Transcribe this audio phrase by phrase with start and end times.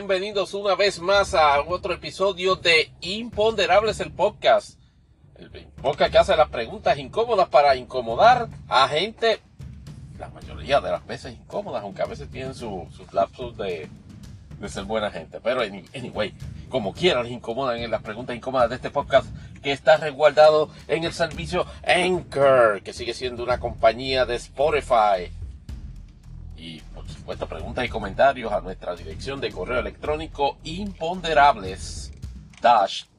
[0.00, 4.80] Bienvenidos una vez más a otro episodio de Imponderables el podcast.
[5.36, 5.50] El
[5.82, 9.40] podcast que hace las preguntas incómodas para incomodar a gente,
[10.18, 13.90] la mayoría de las veces incómodas, aunque a veces tienen sus lapsos de,
[14.58, 15.38] de ser buena gente.
[15.38, 16.32] Pero anyway,
[16.70, 19.26] como quieran, les incomodan en las preguntas incómodas de este podcast
[19.62, 25.30] que está resguardado en el servicio Anchor, que sigue siendo una compañía de Spotify.
[27.10, 32.12] Por supuesto, preguntas y comentarios a nuestra dirección de correo electrónico imponderables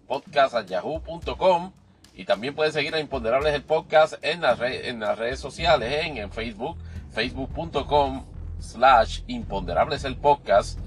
[0.08, 1.74] podcast.yahoo.com
[2.14, 6.18] y también pueden seguir a Imponderables el podcast en las, en las redes sociales, en,
[6.18, 6.78] en Facebook,
[7.12, 8.26] facebook.com
[8.60, 10.80] slash imponderables el podcast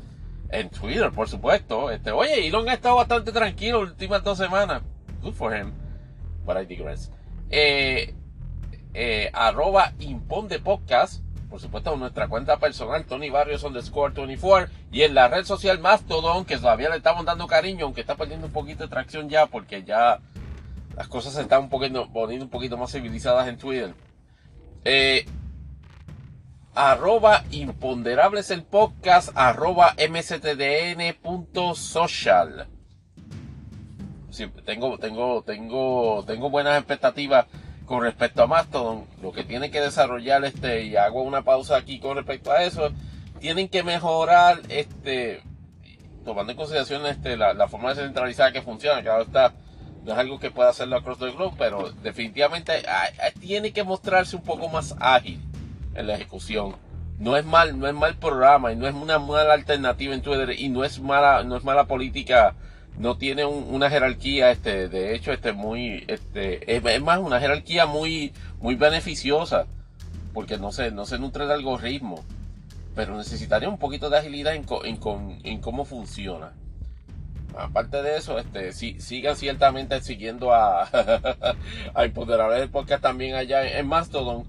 [0.48, 1.90] en Twitter, por supuesto.
[1.90, 4.80] Este, oye, Elon ha estado bastante tranquilo últimas dos semanas.
[5.20, 5.74] Good for him.
[6.46, 7.10] But I digress.
[7.50, 8.14] Eh,
[8.94, 11.23] eh, arroba Imponde Podcast.
[11.54, 14.74] Por supuesto, en nuestra cuenta personal, Tony Barrios underscore 24.
[14.90, 18.48] Y en la red social Mastodon, que todavía le estamos dando cariño, aunque está perdiendo
[18.48, 20.18] un poquito de tracción ya, porque ya
[20.96, 23.94] las cosas se están un poquito, poniendo un poquito más civilizadas en Twitter.
[24.84, 25.26] Eh,
[26.74, 31.06] arroba imponderables el podcast, arroba mstdn.social.
[34.30, 37.46] Sí, tengo, tengo, tengo, tengo buenas expectativas
[37.86, 39.06] con respecto a Mastodon.
[39.22, 42.90] Lo que tiene que desarrollar este, y hago una pausa aquí con respecto a eso,
[43.40, 45.42] tienen que mejorar este,
[46.24, 49.52] tomando en consideración este, la, la forma descentralizada que funciona, que ahora está,
[50.04, 52.72] no es algo que pueda hacerlo across the globe, pero definitivamente
[53.40, 55.40] tiene que mostrarse un poco más ágil
[55.94, 56.76] en la ejecución.
[57.18, 60.50] No es mal, no es mal programa y no es una mala alternativa en Twitter
[60.58, 62.54] y no es mala, no es mala política,
[62.98, 68.32] no tiene una jerarquía, este, de hecho, este, muy, este, es, más una jerarquía muy,
[68.60, 69.66] beneficiosa,
[70.32, 72.24] porque no se, no se nutre de algoritmo,
[72.94, 76.52] pero necesitaría un poquito de agilidad en, en, en cómo funciona.
[77.56, 80.82] Aparte de eso, este, si, sigan ciertamente siguiendo a,
[81.94, 84.44] a Imponderables del Podcast también allá en Mastodon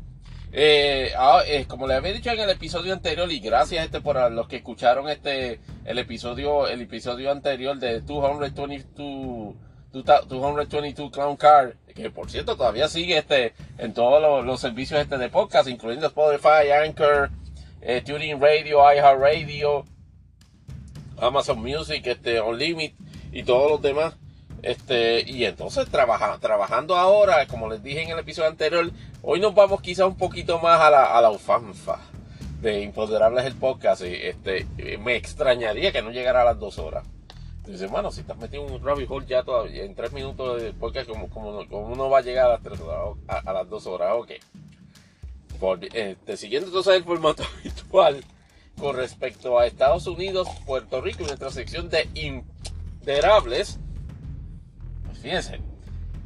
[0.57, 4.47] eh, ah, como les había dicho en el episodio anterior, y gracias este por los
[4.47, 9.53] que escucharon este el episodio, el episodio anterior de 222,
[9.91, 15.27] 222 Clown Car, que por cierto todavía sigue este en todos los, servicios este de
[15.27, 17.31] podcast, incluyendo Spotify, Anchor,
[17.81, 19.83] eh, Tuning Radio, iHeartRadio,
[21.17, 22.95] Amazon Music, este, Unlimited
[23.33, 24.15] y todos los demás.
[24.61, 28.89] Este, y entonces trabaja, trabajando ahora, como les dije en el episodio anterior,
[29.27, 31.99] hoy nos vamos quizá un poquito más a la, a la ufanfa
[32.61, 34.03] de Imponderables el podcast.
[34.03, 34.67] Este,
[34.99, 37.05] me extrañaría que no llegara a las dos horas.
[37.65, 40.71] Dice, bueno, si estás metido en un rabbit hole ya todavía, en tres minutos de
[40.73, 44.13] podcast, como, como, uno va a llegar a las, tres horas, a, las dos horas,
[44.13, 44.31] ok.
[45.93, 48.23] este, siguiendo entonces el formato habitual
[48.79, 53.79] con respecto a Estados Unidos, Puerto Rico y nuestra sección de Imponderables
[55.25, 55.59] Fíjense,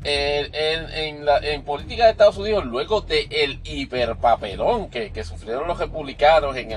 [0.03, 6.71] en, política de Estados Unidos, luego del el hiperpapelón que, que, sufrieron los republicanos en,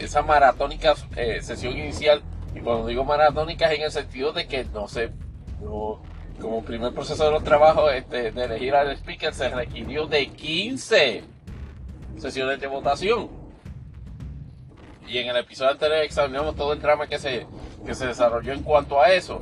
[0.00, 2.22] esa maratónica eh, sesión inicial,
[2.54, 5.10] y cuando digo maratónica es en el sentido de que no sé,
[6.40, 11.22] como primer proceso de los trabajos este, de elegir al speaker se requirió de 15
[12.18, 13.30] sesiones de votación.
[15.06, 17.46] Y en el episodio anterior examinamos todo el drama que se,
[17.84, 19.40] que se desarrolló en cuanto a eso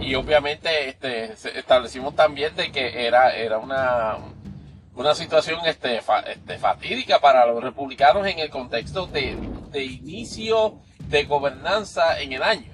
[0.00, 4.18] y obviamente este, establecimos también de que era, era una,
[4.94, 9.36] una situación este, este, fatídica para los republicanos en el contexto de,
[9.70, 12.72] de inicio de gobernanza en el año.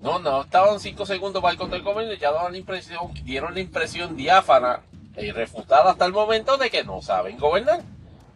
[0.00, 3.54] No, no, estaban cinco segundos para el control gobierno y ya daban la impresión, dieron
[3.54, 4.80] la impresión diáfana
[5.16, 7.80] y refutada hasta el momento de que no saben gobernar.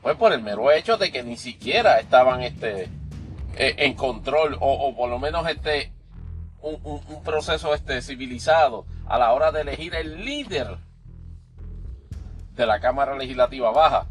[0.01, 2.85] Pues por el mero hecho de que ni siquiera estaban este,
[3.57, 5.93] eh, en control o, o por lo menos este,
[6.61, 10.79] un, proceso este, civilizado a la hora de elegir el líder
[12.55, 14.07] de la Cámara Legislativa Baja.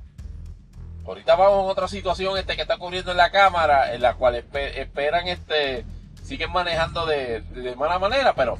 [1.05, 4.35] Ahorita vamos a otra situación este, que está ocurriendo en la Cámara, en la cual
[4.35, 5.85] esperan, este,
[6.23, 8.57] siguen manejando de, de mala manera, pero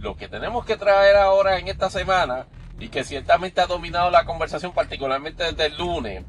[0.00, 2.46] lo que tenemos que traer ahora en esta semana,
[2.78, 6.24] y que ciertamente ha dominado la conversación, particularmente desde el lunes,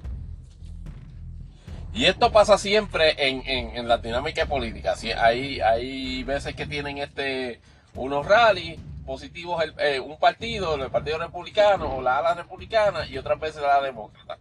[1.96, 4.96] y esto pasa siempre en, en, la dinámica política.
[5.18, 7.62] hay, hay veces que tienen este
[7.96, 13.40] unos rallies positivos eh, un partido, el Partido Republicano o la ala republicana y otras
[13.40, 14.38] veces la ala demócrata.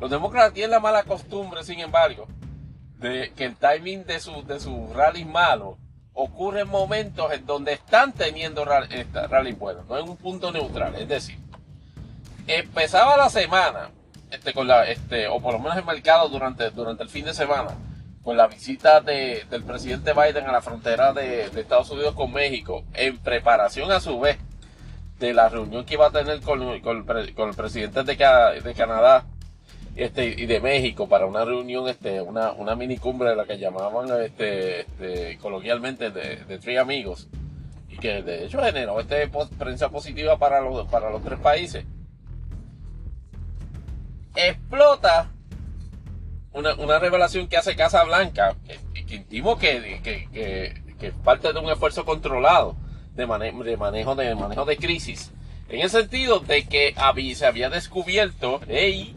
[0.00, 2.26] Los demócratas tienen la mala costumbre, sin embargo,
[2.98, 5.76] de que el timing de sus de sus rallies malos
[6.14, 10.94] ocurre en momentos en donde están teniendo rallies buenos, no en un punto neutral.
[10.94, 11.38] Es decir,
[12.46, 13.90] empezaba la semana
[14.30, 17.70] este, con la, este, o por lo menos enmarcado durante, durante el fin de semana,
[18.22, 22.32] con la visita de, del presidente Biden a la frontera de, de, Estados Unidos con
[22.32, 24.38] México, en preparación a su vez
[25.18, 28.16] de la reunión que iba a tener con, con, el presidente de,
[28.62, 29.24] de Canadá
[29.96, 33.58] este, y de México para una reunión, este, una, una mini cumbre de la que
[33.58, 37.28] llamaban este, este coloquialmente de, de tres amigos,
[37.88, 39.28] y que de hecho generó este,
[39.58, 41.84] prensa positiva para los, para los tres países.
[44.38, 45.32] Explota
[46.52, 51.68] una, una revelación que hace Casa Blanca, que, intimo que, que, es parte de un
[51.70, 52.76] esfuerzo controlado
[53.14, 55.32] de, manejo, de manejo de crisis.
[55.68, 59.14] En el sentido de que había, se había descubierto, hey,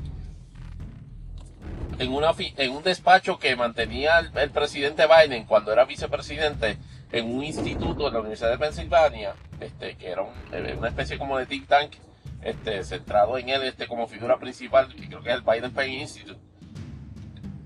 [1.99, 2.11] en,
[2.57, 6.77] en un despacho que mantenía el, presidente Biden cuando era vicepresidente
[7.11, 11.37] en un instituto de la Universidad de Pensilvania, este, que era eh, una especie como
[11.37, 11.93] de think tank,
[12.41, 16.39] este, centrado en él este, como figura principal, creo que es el Biden Penn Institute,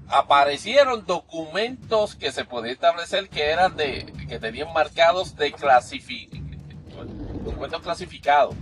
[0.07, 6.45] aparecieron documentos que se podía establecer que eran de, que tenían marcados de clasificados,
[7.43, 8.55] documentos clasificados,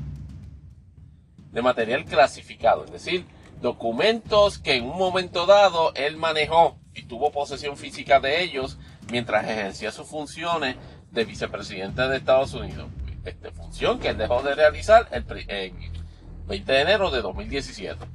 [1.51, 3.25] de material clasificado, es decir,
[3.61, 8.77] documentos que en un momento dado él manejó y tuvo posesión física de ellos
[9.11, 10.75] mientras ejercía sus funciones
[11.11, 12.87] de vicepresidente de Estados Unidos.
[13.23, 16.02] Esta función que él dejó de realizar el, en
[16.47, 18.05] 20 de enero de 2017.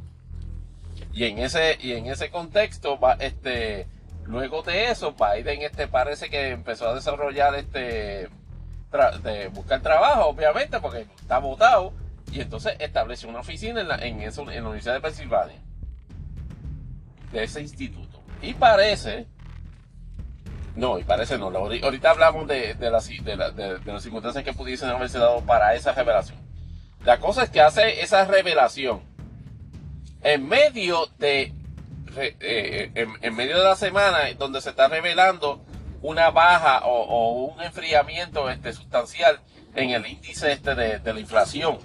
[1.12, 3.86] Y en ese, y en ese contexto, este,
[4.24, 8.28] luego de eso, Biden este, parece que empezó a desarrollar este,
[9.22, 11.92] de buscar trabajo, obviamente, porque está votado
[12.32, 15.56] y entonces estableció una oficina en la, en, eso, en la Universidad de Pensilvania.
[17.32, 18.22] De ese instituto.
[18.40, 19.26] Y parece.
[20.76, 21.46] No, y parece no.
[21.48, 26.38] Ahorita hablamos de, de, las, circunstancias que pudiesen haberse dado para esa revelación.
[27.04, 29.02] La cosa es que hace esa revelación
[30.22, 31.54] en medio de.
[32.16, 35.64] Eh, en, medio de la semana donde se está revelando
[36.02, 39.40] una baja o, un enfriamiento este, sustancial
[39.74, 41.78] en el índice este de, la inflación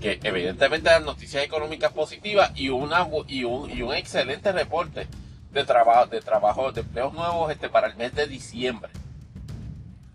[0.00, 2.90] que evidentemente las noticias económicas positivas y, y, un,
[3.28, 3.44] y
[3.82, 5.06] un excelente reporte
[5.52, 8.90] de trabajo, de trabajo, de empleos nuevos este, para el mes de diciembre.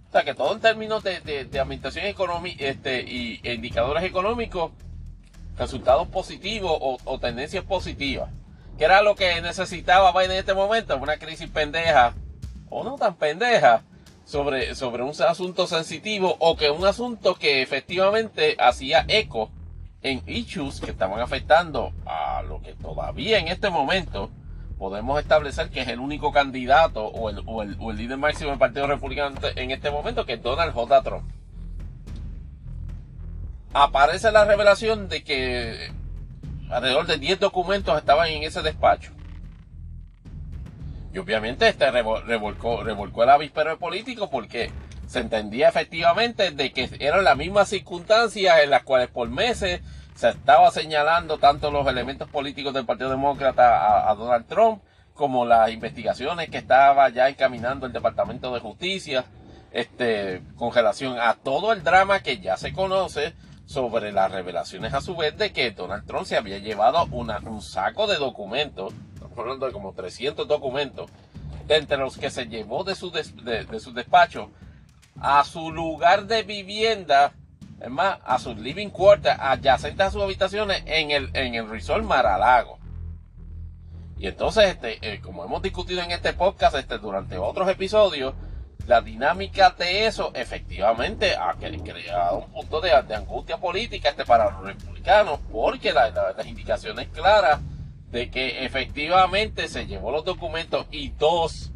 [0.10, 4.04] O sea que todo en términos de, de, de administración económica este, y e indicadores
[4.04, 4.72] económicos,
[5.56, 8.32] resultados positivos o, o, tendencias positivas.
[8.80, 12.16] Que era lo que necesitaba Biden en este momento, una crisis pendeja,
[12.70, 13.84] o no tan pendeja,
[14.26, 19.52] sobre, sobre un asunto sensitivo, o que un asunto que efectivamente hacía eco
[20.02, 24.31] en issues que estaban afectando a lo que todavía en este momento
[24.80, 28.50] podemos establecer que es el único candidato o el, o el, o el líder máximo
[28.50, 31.04] del Partido Republicano en este momento, que es Donald J.
[31.04, 31.30] Trump.
[33.74, 35.92] Aparece la revelación de que
[36.71, 39.12] alrededor de 10 documentos estaban en ese despacho.
[41.14, 44.71] Y obviamente este revolcó, revolcó el avispero político porque
[45.07, 49.81] se entendía efectivamente de que eran las mismas circunstancias en las cuales por meses
[50.19, 54.83] se estaba señalando tanto los elementos políticos del Partido Demócrata a, Donald Trump
[55.14, 59.23] como las investigaciones que estaba ya encaminando el Departamento de Justicia
[59.71, 63.33] este, con relación a todo el drama que ya se conoce
[63.66, 68.06] sobre las revelaciones a su vez de que Donald Trump se había llevado un saco
[68.06, 71.09] de documentos, estamos hablando de como 300 documentos,
[71.69, 74.52] entre los que se llevó de su despacho
[75.21, 77.31] a su lugar de vivienda,
[77.81, 82.04] es más, a sus living quarters, adyacentes a sus habitaciones en el, en el resort
[82.04, 82.78] Maralago.
[84.18, 88.33] Y entonces, este, eh, como hemos discutido en este podcast este, durante otros episodios,
[88.86, 94.64] la dinámica de eso efectivamente ha creado un punto de, angustia política este, para los
[94.64, 97.62] republicanos, porque la, las indicaciones claras
[98.12, 101.71] de que efectivamente se llevó los documentos y dos,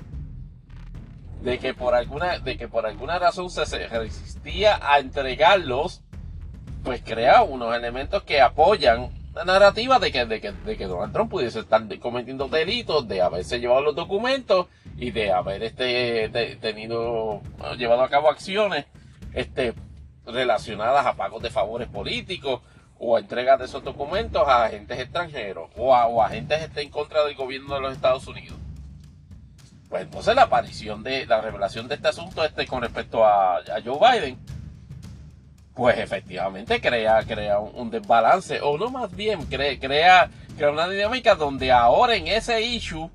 [1.44, 3.66] de que por alguna, de que por alguna razón se,
[4.82, 6.02] a entregarlos,
[6.84, 11.12] pues crea unos elementos que apoyan la narrativa de que, de que, de que Donald
[11.12, 16.30] Trump pudiese estar cometiendo delitos, de haberse llevado los documentos y de haber este,
[16.62, 17.42] tenido,
[17.78, 18.86] llevado a cabo acciones,
[19.34, 19.74] este,
[20.26, 22.62] relacionadas a pagos de favores políticos
[23.00, 26.82] o a entregas de esos documentos a agentes extranjeros o a, o a agentes este,
[26.82, 28.58] en contra del gobierno de los Estados Unidos.
[29.94, 34.00] Pues entonces la aparición de la revelación de este asunto este con respecto a, Joe
[34.00, 34.40] Biden,
[35.76, 41.36] pues efectivamente crea, crea un, desbalance, o no más bien, crea, crea, crea una dinámica
[41.36, 43.08] donde ahora en ese issue,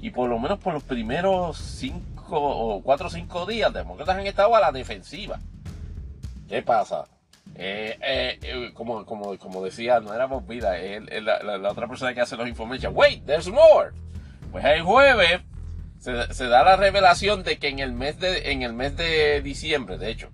[0.00, 4.26] y por lo menos por los primeros cinco o cuatro o cinco días, demócratas han
[4.26, 5.38] estado a la defensiva.
[6.48, 7.04] ¿Qué pasa?
[7.54, 11.86] Eh, eh, eh, como, como, como decía, no era Bob Vida, es la, la, otra
[11.86, 12.92] persona que hace los information.
[12.92, 13.92] Wait, there's more.
[14.50, 15.42] Pues el jueves
[16.30, 19.98] se, da la revelación de que en el mes de, en el mes de diciembre,
[19.98, 20.30] de hecho,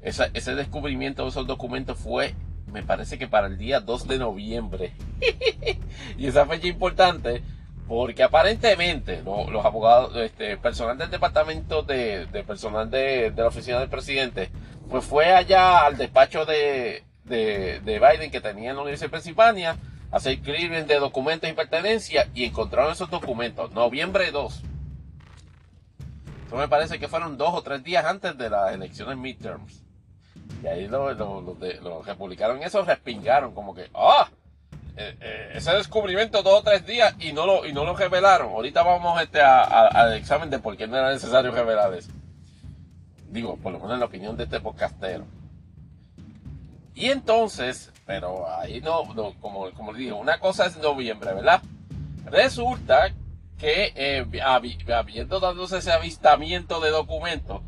[0.00, 2.34] ese descubrimiento de esos documentos fue,
[2.66, 4.92] me parece que para el día 2 de noviembre.
[6.18, 7.42] y esa fecha importante
[7.88, 14.50] porque aparentemente los abogados, este, personal del departamento de, personal de, la oficina del presidente,
[14.90, 19.76] pues fue allá al despacho de, de, Biden que tenía en la Universidad de Pensilvania,
[20.12, 24.62] hacer clearing de documentos y pertenencia y encontraron esos documentos, noviembre 2.
[26.48, 29.82] Eso me parece que fueron dos o tres días antes de las elecciones midterms.
[30.62, 31.44] Y ahí los, los,
[31.82, 34.30] los republicanos eso respingaron como que, ¡ah!
[34.96, 38.48] Eh, eh, ese descubrimiento dos o tres días y no lo, y no lo revelaron.
[38.48, 42.10] Ahorita vamos este, al examen de por qué no era necesario revelar eso.
[43.28, 45.26] Digo, por lo menos en la opinión de este podcastero.
[46.94, 49.04] Y entonces, pero ahí no,
[49.38, 51.60] como, como le dije, una cosa es noviembre, ¿verdad?
[52.24, 53.12] Resulta
[53.58, 57.60] que eh, habiendo dándose ese avistamiento de documentos,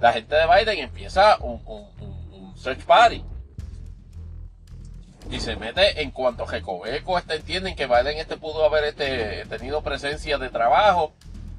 [0.00, 3.24] la gente de Biden empieza un, un search party
[5.30, 9.82] y se mete en cuanto Recoveco este, entienden que Biden este pudo haber este, tenido
[9.82, 11.12] presencia de trabajo,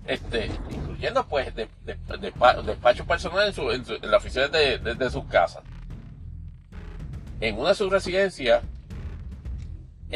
[0.06, 1.68] este, incluyendo pues de,
[2.66, 5.64] despacho personal en, su, en, la oficina de, de, sus casas.
[7.42, 8.64] En una de sus residencias,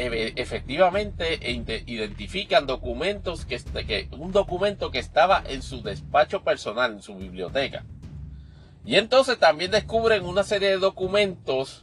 [0.06, 1.38] efectivamente
[1.86, 7.84] identifican documentos que, un documento que estaba en su despacho personal, en su biblioteca.
[8.84, 11.82] Y entonces también descubren una serie de documentos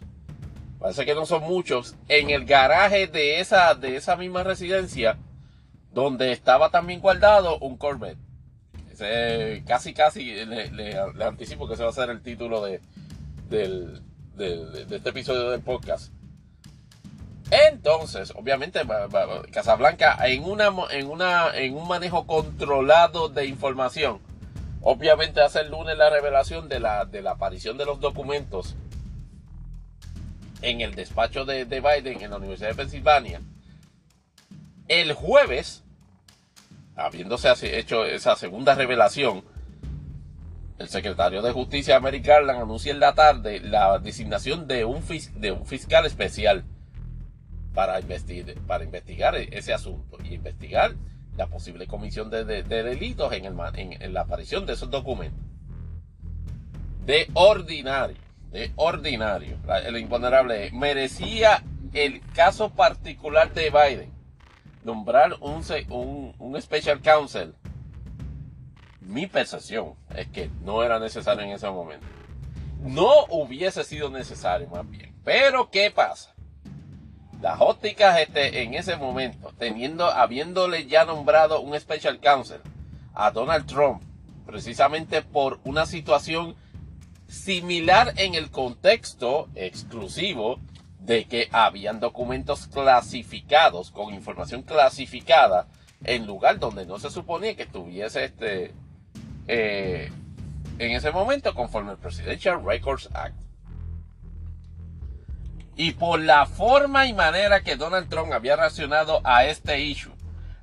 [0.79, 5.17] parece que no son muchos, en el garaje de esa, de esa misma residencia,
[5.93, 8.17] donde estaba también guardado un Corvette.
[9.67, 12.81] Casi, casi le, anticipo que ese va a ser el título de,
[13.47, 14.01] de,
[14.89, 16.11] este episodio del podcast.
[17.49, 18.81] Entonces, obviamente,
[19.51, 24.19] Casablanca en, una, en, una, en un manejo controlado de información,
[24.81, 28.75] obviamente hace el lunes la revelación de la, aparición de los documentos
[30.61, 33.41] en el despacho de, Biden en la Universidad de Pensilvania,
[34.89, 35.85] el jueves,
[36.97, 39.45] habiéndose hecho esa segunda revelación,
[40.79, 45.01] el secretario de Justicia americana anuncia en la tarde la designación de un,
[45.35, 46.65] de un fiscal especial
[47.77, 50.95] para, investigar ese asunto y investigar
[51.35, 55.45] la posible comisión de, delitos en, la aparición de esos documentos.
[57.05, 58.17] De ordinario
[58.51, 64.11] de ordinario, el imponderable, merecía el caso particular de Biden
[64.83, 67.53] nombrar un, un special counsel.
[69.01, 72.07] Mi percepción es que no era necesario en ese momento.
[72.79, 75.13] No hubiese sido necesario más bien.
[75.23, 76.36] Pero ¿qué pasa?
[77.41, 82.61] Las ópticas este, en ese momento, teniendo, habiéndole ya nombrado un special counsel
[83.13, 84.01] a Donald Trump,
[84.45, 86.55] precisamente por una situación
[87.27, 90.59] similar en el contexto exclusivo
[90.99, 95.67] de que habían documentos clasificados con información clasificada
[96.03, 98.73] en lugar donde no se suponía que estuviese este
[99.47, 100.11] eh,
[100.79, 103.46] en ese momento conforme al Presidential Records Act.
[105.77, 110.13] Y por la forma y manera que Donald Trump había reaccionado a este issue,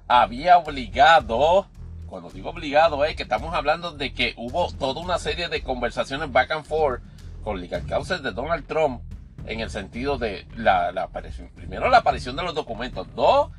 [0.07, 1.69] había obligado
[2.15, 6.31] cuando digo obligado es que estamos hablando de que hubo toda una serie de conversaciones
[6.31, 7.03] back and forth
[7.43, 9.03] con legal counsel de Donald Trump
[9.47, 13.51] en el sentido de la, aparición, primero la aparición de los documentos, dos,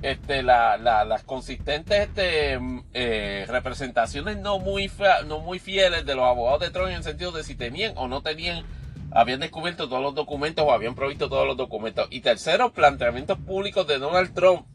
[0.00, 2.58] este, las consistentes este,
[2.94, 4.90] eh, representaciones no muy,
[5.26, 8.08] no muy fieles de los abogados de Trump en el sentido de si tenían o
[8.08, 8.64] no tenían,
[9.10, 12.08] habían descubierto todos los documentos o habían provisto todos los documentos.
[12.10, 14.66] Y tercero, planteamientos públicos de Donald Trump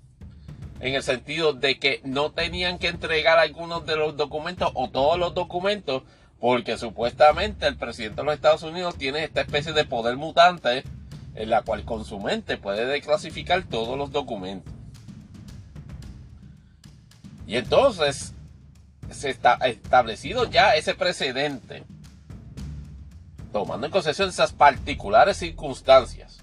[0.80, 5.18] en el sentido de que no tenían que entregar algunos de los documentos o todos
[5.18, 6.04] los documentos
[6.40, 10.84] porque supuestamente el presidente de los Estados Unidos tiene esta especie de poder mutante
[11.36, 14.74] en la cual con su mente puede declasificar todos los documentos.
[17.48, 18.34] Y entonces
[19.10, 21.84] se está establecido ya ese precedente,
[23.54, 26.40] tomando en consideración esas particulares circunstancias,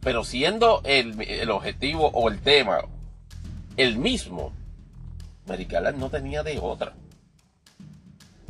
[0.00, 2.78] pero siendo el, el objetivo o el tema
[3.76, 4.52] el mismo,
[5.46, 6.94] Mericala no tenía de otra.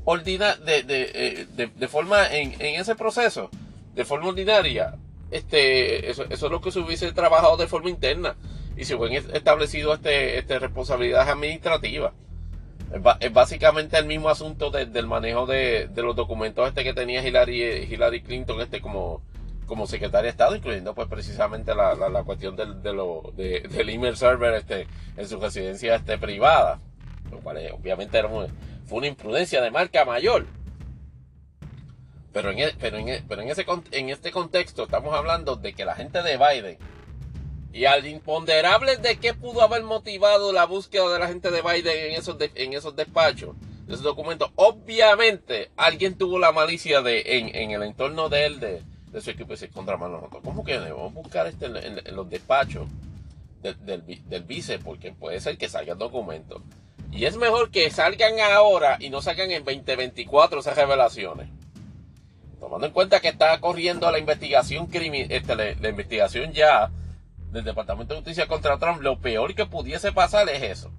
[0.05, 3.51] Ordina, de, de, eh, de, forma, en, en, ese proceso,
[3.95, 4.97] de forma ordinaria,
[5.31, 8.37] este, eso, eso, es lo que se hubiese trabajado de forma interna
[8.77, 12.13] y se hubiesen establecido este, este responsabilidades administrativas.
[13.21, 17.89] Es, básicamente el mismo asunto del manejo de, de, los documentos este que tenía Hillary,
[17.91, 19.23] Hillary Clinton este como,
[19.67, 23.89] como secretario de Estado, incluyendo pues precisamente la, la, cuestión del, de lo, de, del
[23.89, 26.81] email server este, en su residencia este, privada,
[27.31, 30.45] lo cual eh, obviamente era fue una imprudencia de marca mayor.
[32.33, 35.73] Pero en, e, pero, en, e, pero en, ese, en este contexto estamos hablando de
[35.73, 36.79] que la gente de Biden
[37.73, 42.11] y al imponderable de qué pudo haber motivado la búsqueda de la gente de Biden
[42.11, 47.71] en esos, en esos despachos, de esos documentos, obviamente alguien tuvo la malicia de en,
[47.71, 50.43] el entorno de él, de, su equipo, y contra nosotros.
[50.45, 52.89] ¿Cómo que debemos buscar este en, los despachos
[53.63, 54.79] del, del, vice?
[54.79, 56.61] Porque puede ser que salgan documentos.
[57.11, 61.49] Y es mejor que salgan ahora y no salgan en 2024 esas revelaciones.
[62.61, 66.91] Tomando en cuenta que está corriendo la investigación criminal, este, la investigación ya
[67.53, 70.91] del Departamento de Justicia contra Trump, lo peor que pudiese pasar es eso.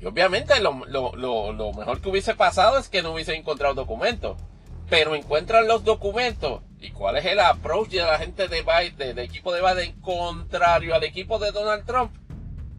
[0.00, 4.36] Y obviamente lo, mejor que hubiese pasado es que no hubiese encontrado documentos.
[4.88, 6.62] Pero encuentran los documentos.
[6.80, 10.94] ¿Y cuál es el approach de la gente de Biden, del equipo de Biden, contrario
[10.94, 12.12] al equipo de Donald Trump?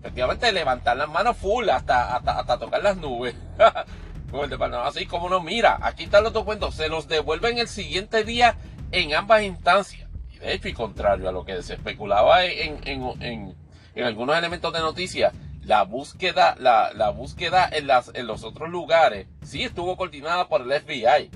[0.02, 2.22] Efectivamente, levantar las manos full hasta,
[2.60, 3.36] tocar las nubes.
[4.32, 4.88] Con el departamento.
[4.88, 6.76] Así como no, mira, aquí están los documentos.
[6.76, 8.58] Se los devuelven el siguiente día
[8.92, 10.03] en ambas instancias de
[10.44, 13.56] hecho y contrario a lo que se especulaba en, en,
[13.96, 18.70] en, algunos elementos de noticias, la búsqueda, la, la búsqueda en, las, en los otros
[18.70, 21.30] lugares sí estuvo coordinada por el FBI.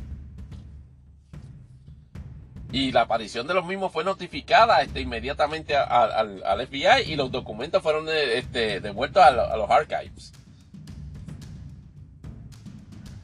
[2.72, 7.32] Y la aparición de los mismos fue notificada este, inmediatamente al, al, FBI y los
[7.32, 10.34] documentos fueron este, devueltos a, los archives.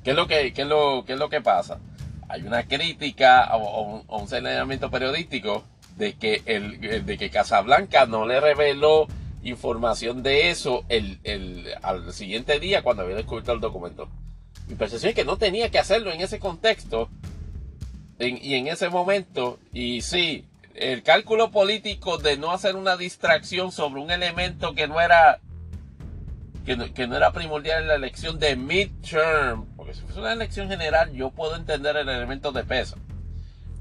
[0.04, 1.80] ¿Qué es lo que, qué es lo, qué es lo que pasa?
[2.30, 5.66] Hay una crítica o, o un señalamiento periodístico
[5.98, 9.08] de que, el, de que Casablanca no le reveló
[9.44, 14.10] información de eso el, el, al siguiente día cuando había descubierto el documento.
[14.68, 17.10] Mi percepción es que no tenía que hacerlo en ese contexto
[18.20, 19.60] y en ese momento.
[19.74, 25.02] Y sí, el cálculo político de no hacer una distracción sobre un elemento que no
[25.02, 25.40] era
[26.66, 30.32] que no, que no era primordial en la elección de midterm, porque si fuese una
[30.32, 32.96] elección general yo puedo entender el elemento de peso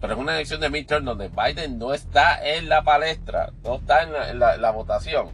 [0.02, 4.02] pero es una elección de midterm donde Biden no está en la palestra, no está
[4.02, 5.30] en la, votación.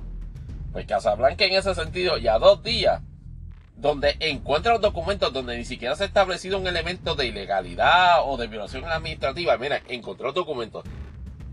[0.72, 3.00] Pues Casablanca en ese sentido, ya dos días,
[3.76, 8.36] donde encuentra los documentos donde ni siquiera se ha establecido un elemento de ilegalidad o
[8.36, 9.56] de violación administrativa.
[9.56, 10.84] Mira, encontró documentos.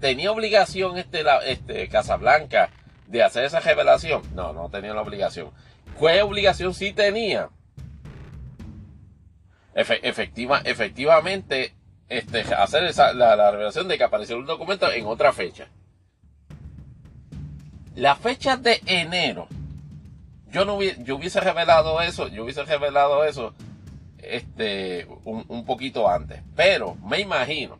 [0.01, 2.69] ¿Tenía obligación este, este Casablanca
[3.07, 4.23] de hacer esa revelación?
[4.35, 5.51] No, no tenía la obligación.
[5.97, 7.47] ¿Qué obligación sí tenía?
[9.75, 11.74] efectiva, efectivamente,
[12.09, 15.67] este, hacer esa, la, revelación de que apareció un documento en otra fecha.
[17.95, 19.47] La fecha de enero,
[20.51, 23.53] yo no hubiese, yo hubiese revelado eso, yo hubiese revelado eso
[24.17, 26.41] este, un, poquito antes.
[26.55, 27.79] Pero me imagino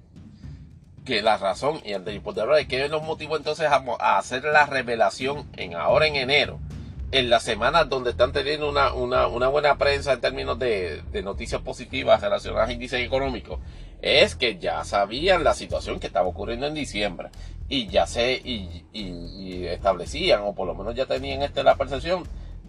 [1.04, 2.16] que la razón y el de
[2.60, 6.60] es que nos motivó entonces a, hacer la revelación en ahora en enero
[7.18, 11.62] en las semanas donde están teniendo una, una, buena prensa en términos de, de, noticias
[11.62, 13.60] positivas relacionadas a índices económicos,
[14.02, 17.30] es que ya sabían la situación que estaba ocurriendo en diciembre
[17.70, 22.24] y ya se y, establecían o por lo menos ya tenían este, la percepción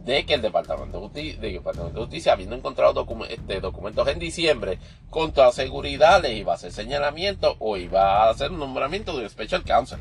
[0.04, 4.78] de que el Departamento de Justicia, de Departamento de habiendo encontrado este, documentos en diciembre,
[5.10, 9.28] con toda seguridad les iba a hacer señalamiento o iba a hacer un nombramiento de
[9.28, 9.98] Special Counsel.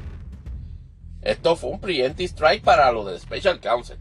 [1.22, 3.98] Esto fue un preemptive strike para lo del Special Counsel.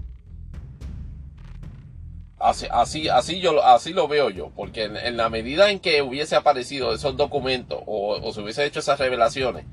[2.44, 6.36] Así, así, así, yo, así lo veo yo, porque en, la medida en que hubiese
[6.36, 9.64] aparecido esos documentos o, se hubiese hecho esas revelaciones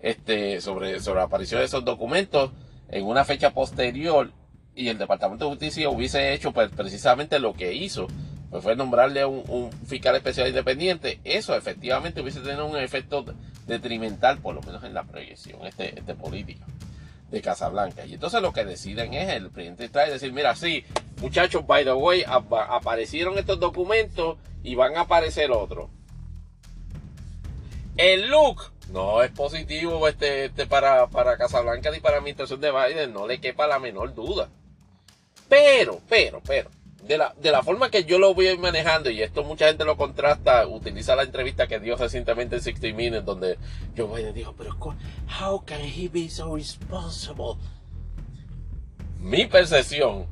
[0.00, 2.50] este, sobre, sobre la aparición de esos documentos
[2.88, 4.32] en una fecha posterior
[4.74, 8.08] y el Departamento de Justicia hubiese hecho pues, precisamente lo que hizo,
[8.50, 13.24] pues fue nombrarle un, un fiscal especial independiente, eso efectivamente hubiese tenido un efecto
[13.68, 16.66] detrimental, por lo menos en la proyección este, este política
[17.30, 18.06] de Casablanca.
[18.06, 20.84] Y entonces lo que deciden es el presidente trae decir, mira, sí,
[21.20, 25.90] muchachos, by the way, aparecieron estos documentos y van a aparecer otros.
[27.96, 32.70] El look no es positivo este, este para, para Casablanca ni para la administración de
[32.70, 34.48] Biden, no le quepa la menor duda.
[35.48, 36.70] Pero, pero, pero,
[37.06, 39.96] de la, de la forma que yo lo voy manejando, y esto mucha gente lo
[39.96, 43.58] contrasta, utiliza la entrevista que dio recientemente en 60 Minutes, donde
[43.96, 44.76] Joe Biden dijo, pero
[45.40, 47.56] how can he be so responsible?
[49.20, 50.26] Mi percepción,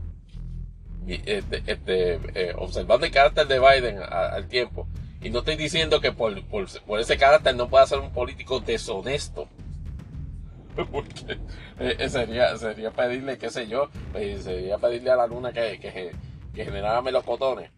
[1.07, 4.89] este, este, eh, observando el carácter de Biden al tiempo,
[5.23, 8.61] y no estoy diciendo que por, por, por, ese carácter no pueda ser un político
[8.61, 9.49] deshonesto,
[10.93, 11.39] porque
[11.79, 16.13] eh, sería, sería pedirle, qué sé yo, eh, sería pedirle a la luna que, que
[16.55, 17.71] que generaba melocotones,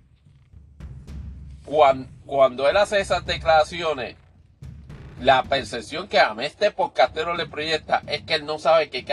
[1.64, 4.16] cuando, cuando él hace esas declaraciones,
[5.20, 9.04] la percepción que a este podcastero le proyecta es que él no sabe qué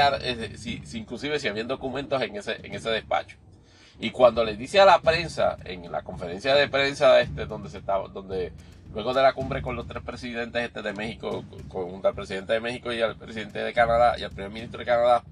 [0.57, 3.37] si, si, inclusive si había documentos en ese, en ese despacho.
[3.99, 7.77] Y cuando le dice a la prensa, en la conferencia de prensa este, donde se
[7.77, 8.51] estaba, donde
[8.93, 12.59] luego de la cumbre con los tres presidentes este de México, con el presidente de
[12.59, 15.23] México y el presidente de Canadá y el primer ministro de Canadá,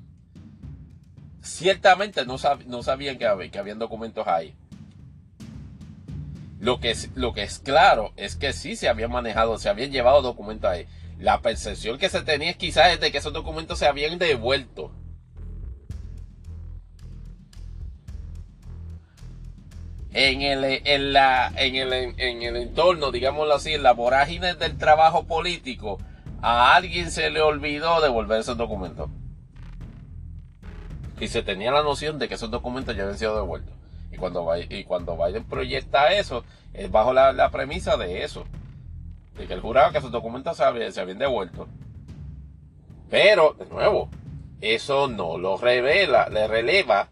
[1.42, 4.56] ciertamente no, no sabían que, que habían documentos ahí.
[6.60, 9.92] Lo que, es, lo que es claro es que sí se habían manejado, se habían
[9.92, 10.86] llevado documentos ahí.
[11.18, 14.92] La percepción que se tenía quizás es de que esos documentos se habían devuelto.
[20.14, 24.78] En el, en, la, en, el, en el entorno, digámoslo así, en la vorágine del
[24.78, 26.00] trabajo político,
[26.42, 29.10] a alguien se le olvidó devolver esos documentos.
[31.22, 33.76] Y se tenía la noción de que esos documentos ya habían sido devueltos.
[34.12, 38.44] Y cuando, y cuando Biden proyecta eso, es bajo la, premisa de eso.
[39.38, 41.68] De que él juraba que esos documentos se habían, se habían devuelto.
[43.12, 44.10] Pero, de nuevo,
[44.62, 47.10] eso no lo revela, le releva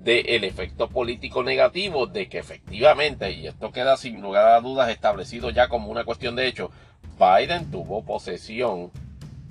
[0.00, 5.50] del efecto político negativo de que efectivamente, y esto queda sin lugar a dudas establecido
[5.50, 6.72] ya como una cuestión de hecho,
[7.16, 8.90] Biden tuvo posesión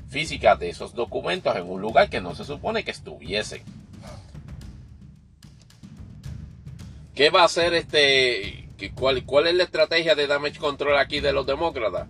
[0.10, 3.64] física de esos documentos en un lugar que no se supone que estuviesen.
[7.16, 8.70] ¿Qué va a hacer este?
[8.96, 12.08] Cuál, ¿Cuál es la estrategia de damage control aquí de los demócratas?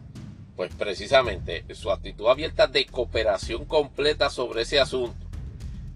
[0.56, 5.26] Pues precisamente su actitud abierta de cooperación completa sobre ese asunto.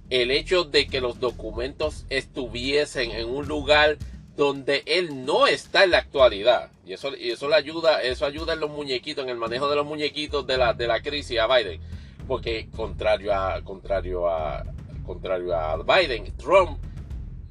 [0.10, 3.98] El hecho de que los documentos estuviesen en un lugar
[4.36, 6.72] donde él no está en la actualidad.
[6.86, 9.76] Y eso, y eso le ayuda, eso ayuda en los muñequitos, en el manejo de
[9.76, 11.80] los muñequitos de la, de la crisis a Biden.
[12.28, 14.64] Porque contrario a, contrario a,
[15.06, 16.80] contrario a Biden, Trump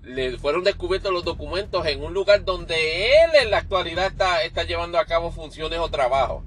[0.05, 4.65] le fueron descubiertos los documentos en un lugar donde él en la actualidad está, está
[4.65, 6.45] llevando a cabo funciones o trabajos.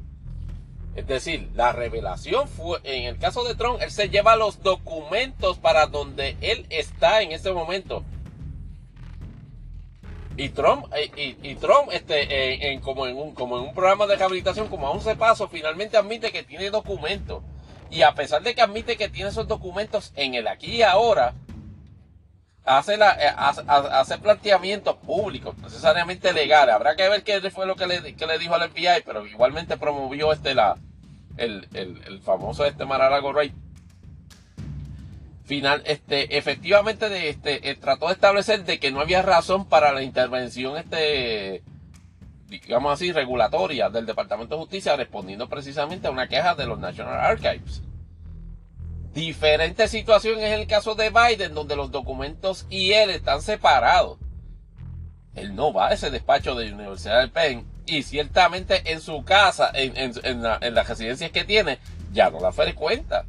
[0.96, 5.60] Es decir, la revelación fue, en el caso de Trump, él se lleva los documentos
[5.60, 8.04] para donde él está en ese momento.
[10.38, 14.16] Y Trump, eh, y, Trump este, en, como, en un, como en un programa de
[14.16, 17.44] rehabilitación, como a 11 pasos, finalmente admite que tiene documentos.
[17.90, 21.34] Y a pesar de que admite que tiene esos documentos en el aquí y ahora,
[22.68, 26.76] hace, la, eh, hace, planteamientos públicos, necesariamente legales.
[26.76, 30.34] Habrá que ver qué fue lo que le, le dijo al FBI, pero igualmente promovió
[30.34, 30.78] este la,
[31.38, 33.54] el, el, famoso este Maralago Ray.
[35.46, 39.94] Final, este, efectivamente de, este, eh, trató de establecer de que no había razón para
[39.94, 41.64] la intervención este,
[42.50, 47.18] digamos así, regulatoria del Departamento de Justicia respondiendo precisamente a una queja de los National
[47.18, 47.82] Archives.
[49.18, 54.20] Diferente situación es el caso de Biden, donde los documentos y él están separados.
[55.34, 59.24] Él no va a ese despacho de la Universidad del Penn y ciertamente en su
[59.24, 61.80] casa, en, las residencias que tiene,
[62.14, 63.26] ya no la frecuenta.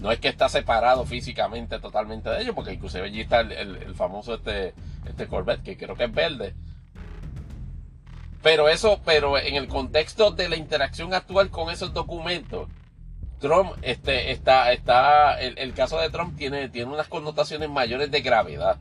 [0.00, 4.34] No es que está separado físicamente totalmente de ellos, porque inclusive allí está el, famoso
[4.34, 4.74] este,
[5.06, 6.54] este Corvette, que creo que es verde.
[8.42, 12.68] Pero eso, pero en el contexto de la interacción actual con esos documentos,
[13.40, 18.78] Trump, este, está, está, el, caso de Trump tiene, tiene unas connotaciones mayores de gravedad.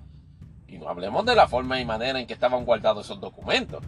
[0.67, 3.81] Y no hablemos de la forma y manera en que estaban guardados esos documentos.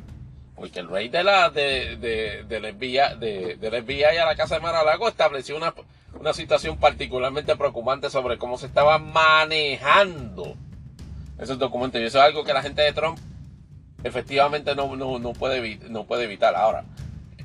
[0.56, 4.56] Porque el rey de la, de, de, del, FBI, de, del FBI a la casa
[4.56, 5.74] de Mar-a-Lago estableció una,
[6.20, 10.56] una situación particularmente preocupante sobre cómo se estaban manejando
[11.38, 12.00] esos documentos.
[12.00, 13.20] Y eso es algo que la gente de Trump
[14.04, 16.56] efectivamente no, no, no, puede, no puede evitar.
[16.56, 16.86] Ahora,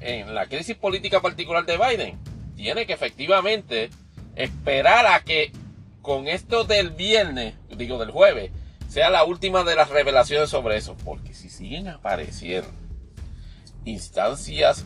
[0.00, 2.18] en la crisis política particular de Biden,
[2.56, 3.90] tiene que efectivamente
[4.34, 5.52] esperar a que
[6.02, 8.50] con esto del viernes, digo del jueves,
[8.88, 10.96] sea la última de las revelaciones sobre eso.
[11.04, 12.70] Porque si siguen apareciendo
[13.84, 14.84] instancias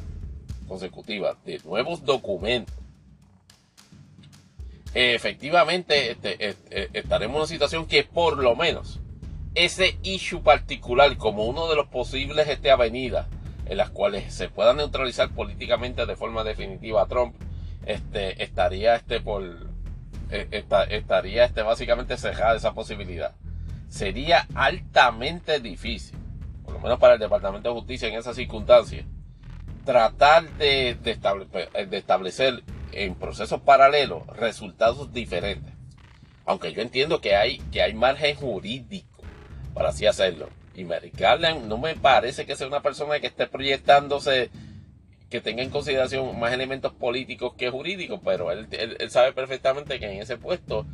[0.66, 2.74] consecutivas de nuevos documentos,
[4.94, 8.98] efectivamente este, este, estaremos en una situación que por lo menos
[9.54, 13.26] ese issue particular como uno de los posibles este, avenidas
[13.66, 17.36] en las cuales se pueda neutralizar políticamente de forma definitiva a Trump
[17.86, 19.42] este, estaría este por
[20.30, 23.34] eh, estaría este básicamente cerrada esa posibilidad.
[23.88, 26.16] Sería altamente difícil,
[26.64, 29.04] por lo menos para el Departamento de Justicia en esas circunstancias,
[29.84, 32.62] tratar de, de, establecer
[32.92, 35.74] en procesos paralelos resultados diferentes.
[36.46, 39.24] Aunque yo entiendo que hay, que hay margen jurídico
[39.74, 40.48] para así hacerlo.
[40.74, 44.50] Y Mary Garland no me parece que sea una persona que esté proyectándose
[45.30, 48.66] que tenga en consideración más elementos políticos que jurídicos, pero él,
[49.10, 50.84] sabe perfectamente que en ese puesto,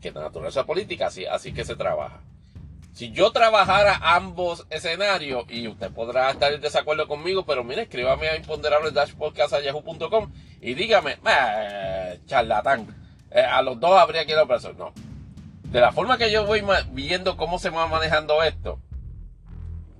[0.00, 2.20] que la naturaleza política, así, que se trabaja.
[2.92, 8.28] Si yo trabajara ambos escenarios, y usted podrá estar en desacuerdo conmigo, pero mire, escríbame
[8.28, 11.18] a imponderables-podcast.yahoo.com y dígame,
[12.26, 12.86] charlatán,
[13.32, 14.92] eh, a los dos habría que ir a la No.
[15.64, 18.80] De la forma que yo voy viendo cómo se va manejando esto,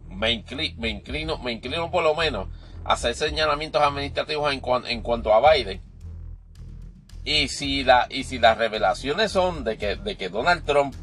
[0.08, 2.48] me, inclino, me inclino por lo menos
[2.84, 5.80] hacer señalamientos administrativos en, en cuanto a Biden.
[7.24, 10.94] Y si, las revelaciones son de que, de que Donald Trump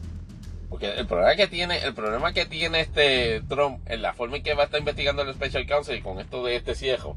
[0.70, 4.44] porque el problema que tiene, el problema que tiene este Trump en la forma en
[4.44, 7.16] que va a estar investigando el Special Counsel con esto de este ciego,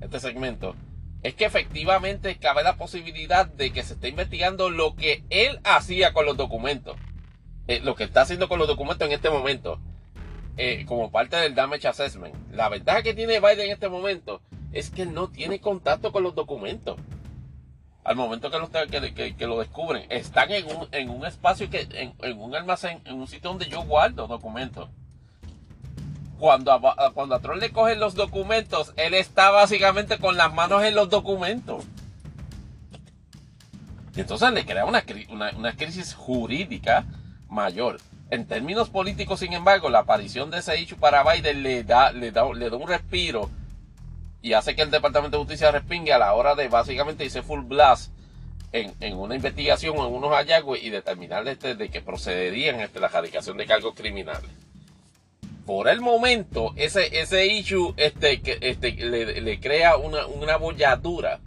[0.00, 0.76] este segmento,
[1.22, 6.12] es que efectivamente cabe la posibilidad de que se esté investigando lo que él hacía
[6.12, 6.96] con los documentos.
[7.66, 9.80] Eh, lo que está haciendo con los documentos en este momento.
[10.56, 12.34] Eh, como parte del damage assessment.
[12.52, 14.40] La ventaja que tiene Biden en este momento
[14.72, 16.96] es que no tiene contacto con los documentos
[18.04, 18.70] al momento que lo,
[19.14, 23.14] que, que, lo descubren, están en un, en un espacio, que en, un almacén, en
[23.14, 24.90] un sitio donde yo guardo documentos.
[26.38, 30.82] Cuando a, cuando a Troll le cogen los documentos, él está básicamente con las manos
[30.84, 31.84] en los documentos.
[34.14, 35.02] Y entonces le crea una,
[35.56, 37.06] una, crisis jurídica
[37.48, 37.98] mayor.
[38.34, 42.32] En términos políticos, sin embargo, la aparición de ese hecho para Biden le da, le
[42.32, 43.48] da, le da un respiro
[44.42, 47.60] y hace que el Departamento de Justicia respingue a la hora de básicamente irse full
[47.60, 48.12] blast
[48.72, 53.06] en, una investigación o en unos hallazgos y determinar este, de que procederían este, la
[53.06, 54.50] erradicación de cargos criminales.
[55.64, 61.38] Por el momento, ese, ese issue este, que, este, le, crea una, una bolladura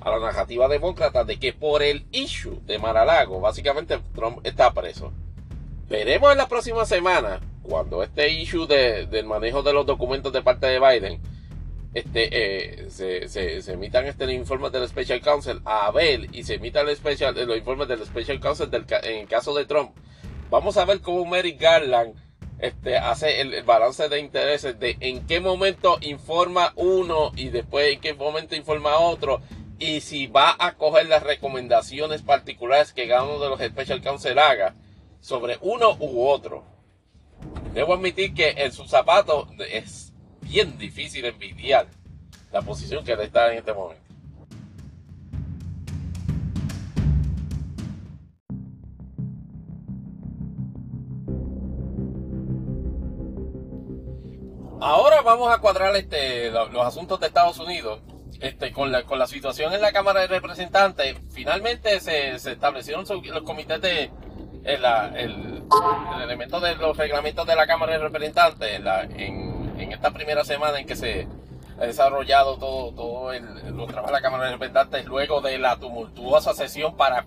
[0.00, 5.12] a la narrativa demócrata de que por el issue de Maralago, básicamente Trump está preso.
[5.92, 10.66] Veremos en la próxima semana, cuando este issue del manejo de los documentos de parte
[10.66, 11.20] de Biden
[11.92, 16.54] este, eh, se, se, emitan este, los informes del Special Counsel a Abel y se
[16.54, 19.90] emitan special, los informes del Special Counsel en el caso de Trump,
[20.48, 22.14] vamos a ver cómo Mary Garland
[22.58, 28.00] este, hace el, balance de intereses de en qué momento informa uno y después en
[28.00, 29.42] qué momento informa otro
[29.78, 34.38] y si va a coger las recomendaciones particulares que cada uno de los Special Counsel
[34.38, 34.74] haga
[35.22, 36.64] sobre uno u otro.
[37.72, 41.86] Debo admitir que en sus zapatos es bien difícil envidiar
[42.52, 44.02] la posición que él está en este momento.
[54.84, 58.00] Ahora vamos a cuadrar este, los asuntos de Estados Unidos
[58.40, 61.16] este, con, la, con la situación en la Cámara de Representantes.
[61.30, 64.10] Finalmente se, establecieron los comités de
[64.64, 64.84] el,
[65.16, 65.62] el,
[66.22, 68.80] elemento de los reglamentos de la Cámara de Representantes
[69.16, 71.26] en, en esta primera semana en que se
[71.78, 73.44] ha desarrollado todo, todo el,
[73.76, 77.26] los trabajos de la Cámara de Representantes luego de la tumultuosa sesión para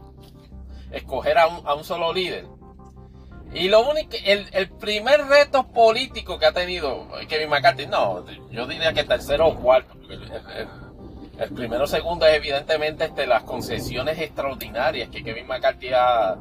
[0.92, 2.46] escoger a un, a un solo líder.
[3.54, 8.68] Y lo único, el, el, primer reto político que ha tenido Kevin McCarthy, no, yo
[8.68, 9.94] diría que tercero o cuarto.
[10.10, 10.32] El,
[11.40, 16.36] el, primero o segundo es evidentemente este, las concesiones extraordinarias que Kevin McCarthy ha,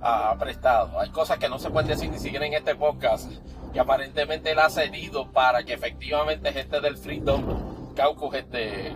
[0.00, 0.98] ha prestado.
[0.98, 3.30] Hay cosas que no se pueden decir ni siquiera en este podcast
[3.72, 8.94] que aparentemente él ha cedido para que efectivamente gente del Freedom Caucus este,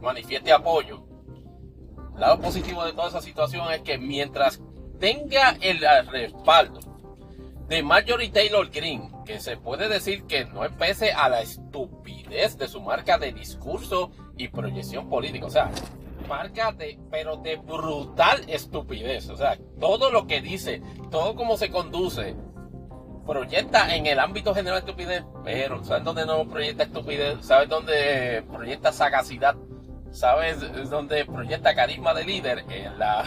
[0.00, 1.04] manifieste apoyo.
[2.14, 4.60] El lado positivo de toda esa situación es que mientras
[4.98, 6.80] tenga el respaldo
[7.68, 12.58] de Marjorie Taylor Greene, que se puede decir que no es pese a la estupidez
[12.58, 15.70] de su marca de discurso y proyección política, o sea,
[16.30, 21.70] marca de, pero de brutal estupidez, o sea, todo lo que dice, todo cómo se
[21.70, 22.36] conduce,
[23.26, 27.44] proyecta en el ámbito general de estupidez, pero ¿sabes dónde no proyecta estupidez?
[27.44, 29.56] ¿Sabes dónde proyecta sagacidad?
[30.12, 32.64] ¿Sabes dónde proyecta carisma de líder?
[32.68, 33.24] En, la,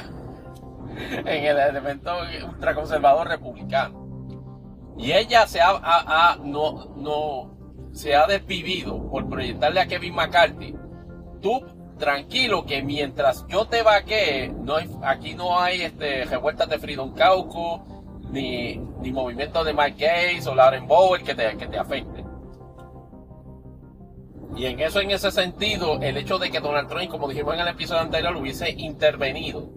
[1.26, 2.12] en el elemento
[2.48, 4.04] ultraconservador republicano.
[4.98, 10.76] Y ella se ha, no, no, se ha desvivido por proyectarle a Kevin McCarthy.
[11.42, 11.62] Tú
[12.04, 17.80] tranquilo que mientras yo te vaquee, no aquí no hay este, revueltas de Freedom Caucus,
[18.30, 22.26] ni, ni movimiento de Mike Gates o Lauren Bower que te, que te afecte.
[24.58, 27.62] Y en eso, en ese sentido, el hecho de que Donald Trump, como dijimos en
[27.62, 29.70] el episodio anterior, hubiese intervenido,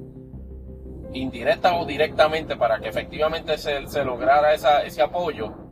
[1.12, 5.65] indirecta o directamente, para que efectivamente se, se lograra esa, ese apoyo,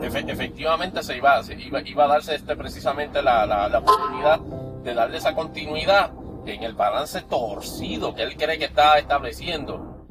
[0.00, 5.34] efectivamente se iba, iba, iba, a darse este, precisamente la, la, oportunidad de darle esa
[5.34, 6.12] continuidad
[6.46, 10.06] en el balance torcido que él cree que está estableciendo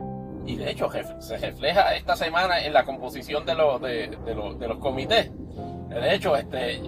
[0.45, 5.30] y de hecho se refleja esta semana en la composición de los, de, los, comités.
[5.89, 6.82] De hecho, este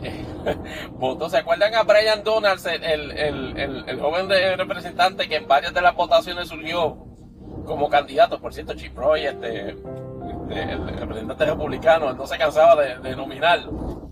[0.91, 5.81] votó, ¿se acuerdan a Brian Donalds, el, el, joven de representante que en varias de
[5.81, 7.05] las votaciones surgió
[7.65, 8.39] como candidatos.
[8.39, 9.75] Por cierto, Chip Roy, este,
[10.29, 14.11] el, representante republicano, no se cansaba de, de nominarlo.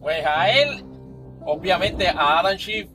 [0.00, 0.84] Pues a él,
[1.44, 2.88] obviamente a Adam Schiff,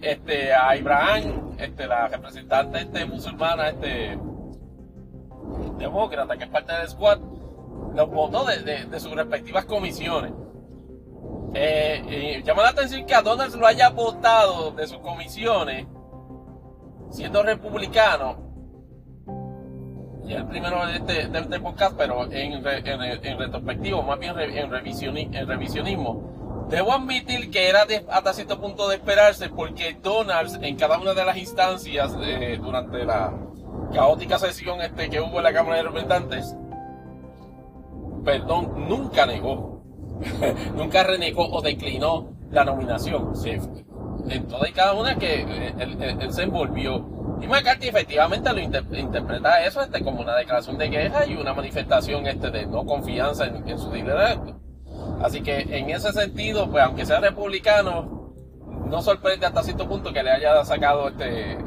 [0.00, 4.18] este, a Ibrahim, este, la representante este, musulmana, este,
[5.78, 7.18] demócrata, que es parte del squad,
[7.94, 10.32] los votó de, sus respectivas comisiones.
[11.52, 15.86] Eh, llama la atención que a Donald lo haya votado de sus comisiones,
[17.10, 18.49] siendo republicano,
[20.32, 26.66] el primero de este, de este podcast, pero en, en, retrospectivo, más bien en, revisionismo,
[26.68, 31.24] debo admitir que era hasta cierto punto de esperarse porque Donald en cada una de
[31.24, 33.32] las instancias eh, durante la
[33.92, 36.56] caótica sesión este, que hubo en la Cámara de Representantes,
[38.24, 39.82] perdón, nunca negó,
[40.76, 43.32] nunca renegó o declinó la nominación.
[44.28, 47.19] en toda y cada una que eh, él, se envolvió.
[47.40, 52.26] Y McCarthy efectivamente lo interpreta eso este, como una declaración de queja y una manifestación
[52.26, 54.60] este, de no confianza en, su liderazgo.
[55.22, 58.34] Así que en ese sentido, pues aunque sea republicano,
[58.86, 61.58] no sorprende hasta cierto punto que le haya sacado este,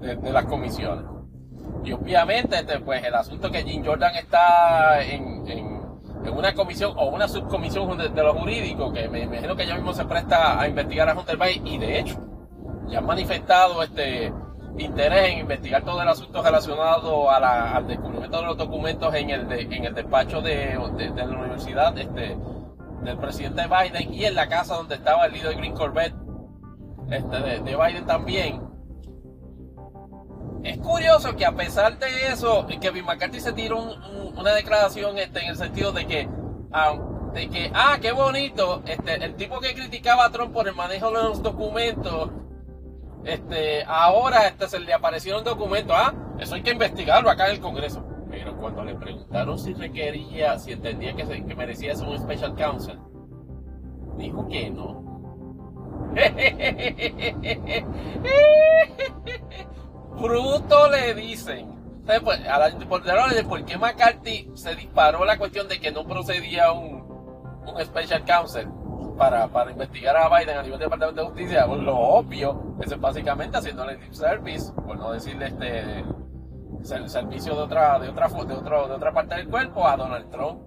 [0.00, 1.04] de, las comisiones.
[1.84, 5.72] Y obviamente, este, pues el asunto que Jim Jordan está en
[6.24, 9.92] en una comisión o una subcomisión de, los jurídicos, que me imagino que ya mismo
[9.92, 12.16] se presta a investigar a Hunter Bay, y de hecho,
[12.88, 14.32] ya han manifestado este
[14.78, 19.84] interés en investigar todo el asunto relacionado al descubrimiento de los documentos en el, en
[19.84, 22.36] el despacho de, la universidad este,
[23.02, 26.14] del presidente Biden y en la casa donde estaba el líder Green Corvette
[27.10, 28.62] este, de, Biden también.
[30.62, 33.78] Es curioso que a pesar de eso, Kevin McCarthy se tiró
[34.36, 36.28] una declaración este, en el sentido de que,
[36.72, 36.96] ah,
[37.34, 41.08] de que, ah, qué bonito, este, el tipo que criticaba a Trump por el manejo
[41.08, 42.30] de los documentos,
[43.24, 47.60] este, ahora este, se le aparecieron documentos, ah, eso hay que investigarlo acá en el
[47.60, 48.04] Congreso.
[48.30, 52.98] Pero cuando le preguntaron si requería, si entendía que, que merecía ser un special counsel,
[54.16, 55.02] dijo que no.
[60.20, 61.72] Bruto le dicen.
[62.04, 63.04] Pues, a la, por
[63.64, 68.66] qué McCarthy se disparó la cuestión de que no procedía un, un special counsel
[69.22, 71.64] para, para investigar a Biden a nivel del Departamento de Justicia.
[71.64, 76.04] Pues, lo obvio, es básicamente haciéndole lip service, por no decirle este
[77.08, 80.62] servicio de otra, de otra, de otro, de otra parte del cuerpo a Donald Trump.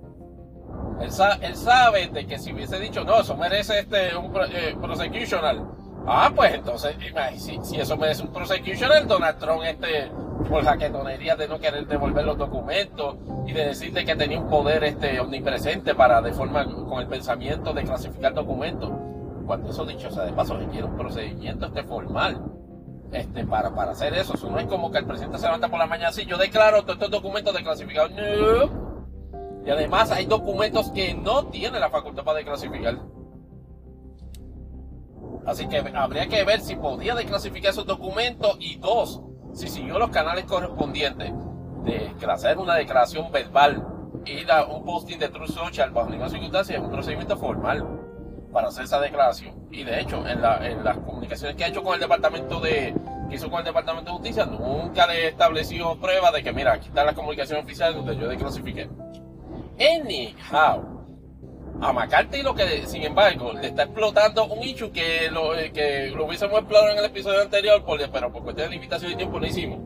[1.01, 1.09] Él,
[1.41, 5.75] él, sabe de que si hubiese dicho, no, eso merece este un eh, prosecutional
[6.07, 6.95] Ah, pues entonces,
[7.37, 10.11] si, si eso merece un prosecution, el Donald Trump, este,
[10.47, 13.15] por jaquetonería de no querer devolver los documentos
[13.47, 17.73] y de decirte que tenía un poder este omnipresente para, de forma, con el pensamiento
[17.73, 18.91] de clasificar documentos.
[19.45, 22.41] Cuando eso dicho sea de paso, requiere un procedimiento este formal
[23.11, 24.35] este, para, para hacer eso.
[24.35, 26.81] Eso no es como que el presidente se levanta por la mañana así, yo declaro
[26.83, 28.11] todos estos documentos desclasificados.
[28.11, 28.85] No.
[29.65, 32.99] Y además hay documentos que no tiene la facultad para desclasificar.
[35.45, 39.21] Así que habría que ver si podía desclasificar esos documentos y dos,
[39.53, 41.31] si siguió los canales correspondientes
[41.83, 43.85] de hacer una declaración verbal
[44.25, 47.85] y un posting de True Social bajo ninguna circunstancia es un procedimiento formal
[48.51, 49.67] para hacer esa declaración.
[49.71, 52.95] Y de hecho, en, las comunicaciones que ha hecho con el departamento de
[53.29, 56.87] que hizo con el departamento de justicia, nunca le estableció prueba de que mira, aquí
[56.87, 58.89] está la comunicación oficial donde yo desclasifiqué.
[59.77, 60.94] Anyhow,
[61.81, 66.11] a McCarthy lo que, sin embargo, le está explotando un issue que lo, eh, que
[66.15, 69.45] lo hubiésemos explorado en el episodio anterior, pero por cuestión de limitación de tiempo no
[69.45, 69.79] hicimos.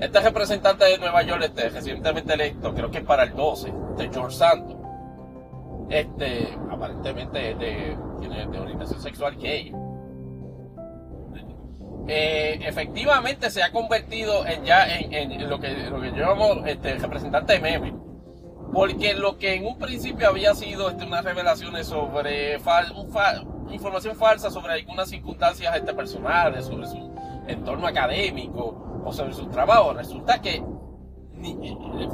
[0.00, 4.08] Este representante de Nueva York, este, recientemente electo, creo que es para el 12, de
[4.10, 4.76] George Santos,
[5.90, 7.96] este, aparentemente de,
[8.50, 9.74] de orientación sexual gay.
[12.08, 16.08] Eh, efectivamente se ha convertido en ya en, lo que lo que
[16.72, 18.09] este representante de meme
[18.72, 22.58] porque lo que en un principio había sido este, unas revelaciones sobre
[23.70, 27.10] información falsa sobre algunas circunstancias este, personales, sobre su
[27.46, 30.62] entorno académico o sobre sus trabajos, resulta que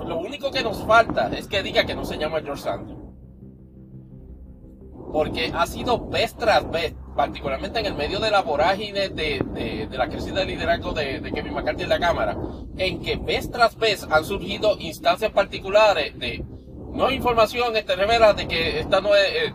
[0.07, 3.06] lo único que nos falta es que diga que no se llama George Santos.
[5.13, 10.09] Porque ha sido vez tras vez, particularmente en el medio de la vorágine de, la
[10.09, 12.37] crisis de liderazgo de, de, Kevin McCarthy en la Cámara,
[12.77, 16.45] en que vez tras vez han surgido instancias particulares de
[16.97, 19.55] no información este, revela de que esta no es, eh,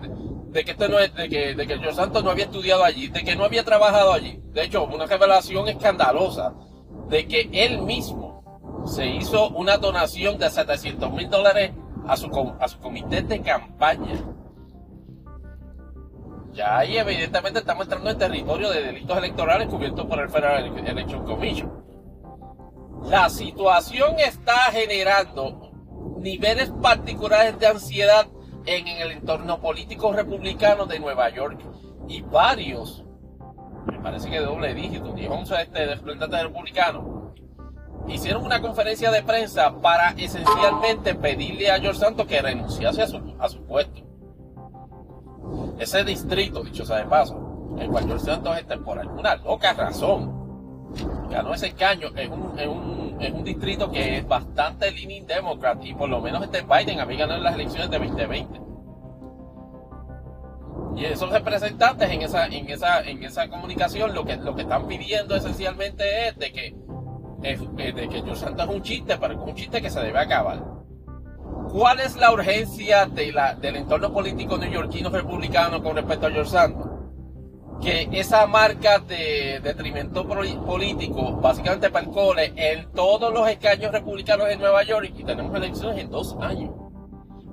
[0.50, 3.08] de que este no es, de que, de que George Santos no había estudiado allí,
[3.08, 4.40] de que no había trabajado allí.
[4.54, 6.54] De hecho, una revelación escandalosa
[7.10, 11.72] de que él mismo se hizo una donación de 700 mil dólares
[12.08, 12.30] a su,
[12.60, 14.24] a su comité de campaña
[16.54, 21.26] ya ahí evidentemente estamos entrando en territorio de delitos electorales cubiertos por el Federal Election
[21.26, 21.72] Commission.
[23.04, 25.72] La situación está generando
[26.20, 28.28] niveles particulares de ansiedad
[28.66, 31.60] en el entorno político republicano de Nueva York
[32.08, 33.04] y varios,
[33.86, 37.04] me parece que de doble dígito, 10, 11 este, representantes republicanos,
[38.08, 43.36] hicieron una conferencia de prensa para esencialmente pedirle a George Santos que renunciase a su,
[43.40, 44.11] a su puesto.
[45.82, 50.32] Ese distrito, dicho sea de paso, el cual George Santos este, por alguna loca razón
[51.28, 55.84] ganó ese escaño, es un, es un, es un distrito que es bastante leaning democrat
[55.84, 58.62] y por lo menos este Biden había ganado en las elecciones de 2020.
[60.98, 64.86] Y esos representantes en esa, en esa, en esa comunicación lo que, lo que están
[64.86, 66.76] pidiendo esencialmente es de que,
[67.42, 70.71] de que George Santos es un chiste, pero es un chiste que se debe acabar.
[71.72, 76.86] ¿Cuál es la urgencia del entorno político neoyorquino republicano con respecto a George Santos?
[77.82, 84.84] Que esa marca de detrimento político básicamente percole en todos los escaños republicanos de Nueva
[84.84, 86.72] York y tenemos elecciones en dos años.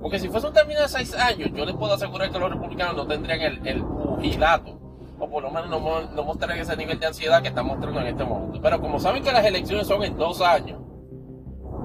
[0.01, 2.97] Porque si fuese un término de seis años, yo les puedo asegurar que los republicanos
[2.97, 4.77] no tendrían el, el pugilato,
[5.17, 8.07] o por lo menos no, no mostrarían ese nivel de ansiedad que están mostrando en
[8.07, 8.59] este momento.
[8.61, 10.88] Pero como saben que las elecciones son en dos años,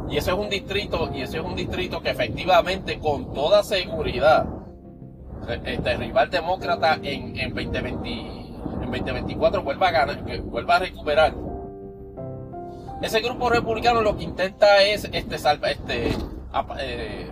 [0.08, 4.46] y ese es un distrito, y ese es un distrito que efectivamente, con toda seguridad,
[5.64, 11.34] este rival demócrata en, en, 2020, en 2024 vuelva a ganar, vuelva a recuperar.
[13.02, 16.12] Ese grupo republicano lo que intenta es este, salva, este,
[16.80, 17.30] eh,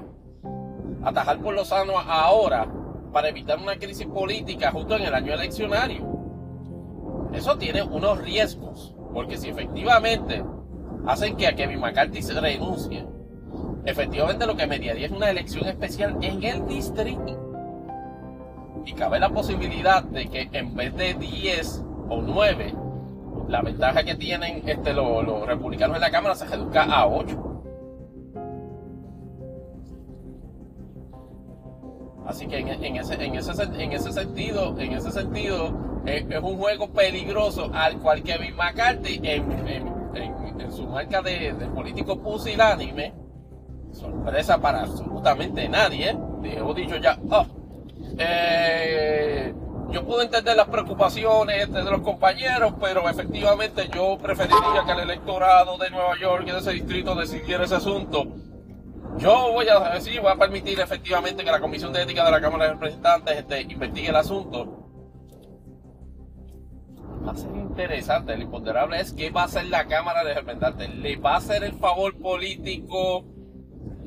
[1.02, 2.66] atajar por lo sano ahora
[3.12, 6.06] para evitar una crisis política justo en el año eleccionario.
[7.32, 10.44] Eso tiene unos riesgos, porque si efectivamente
[11.07, 13.07] hacen que a Kevin McCarthy se renuncie,
[13.84, 17.38] efectivamente lo que mediaría es una elección especial en el distrito.
[18.84, 22.74] Y cabe la posibilidad de que en vez de 10 o 9,
[23.48, 27.48] la ventaja que tienen este, los, republicanos en la Cámara se reduzca a 8.
[32.26, 35.74] Así que en, ese, en, ese, en ese sentido, en ese sentido
[36.07, 40.01] es, un juego peligroso al cual Kevin McCarthy en,
[40.72, 43.14] su marca de, político pusilánime,
[43.92, 47.46] sorpresa para absolutamente nadie, he dicho ya, oh,
[48.18, 49.54] eh,
[49.90, 55.76] yo puedo entender las preocupaciones de los compañeros, pero efectivamente yo preferiría que el electorado
[55.76, 58.26] de Nueva York y de ese distrito decidiera ese asunto
[59.18, 62.40] yo voy a decir, voy a permitir efectivamente que la Comisión de Ética de la
[62.40, 64.91] Cámara de Representantes este, investigue el asunto.
[67.26, 68.36] Va a ser interesante.
[68.36, 70.94] Lo imponderable es qué va a hacer la Cámara de Representantes.
[70.96, 73.24] ¿Le va a hacer el favor político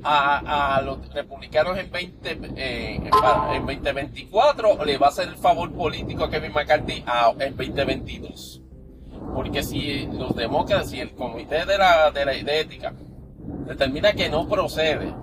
[0.04, 5.72] a, los republicanos en, 20, eh, en 2024 o le va a hacer el favor
[5.74, 7.04] político a Kevin McCarthy
[7.40, 8.62] en 2022?
[9.34, 12.94] Porque si los demócratas, si el comité de la, de la de ética
[13.66, 15.14] determina que no procede,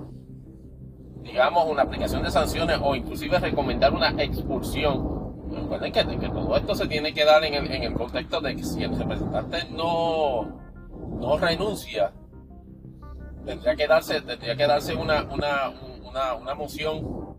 [1.22, 5.22] digamos, una aplicación de sanciones o inclusive recomendar una expulsión,
[5.55, 8.65] recuerden que, todo esto se tiene que dar en el, en el contexto de que
[8.65, 10.61] si el representante no,
[11.21, 12.13] no renuncia,
[13.45, 15.71] tendría que darse, tendría que darse una, una,
[16.05, 17.37] una, una moción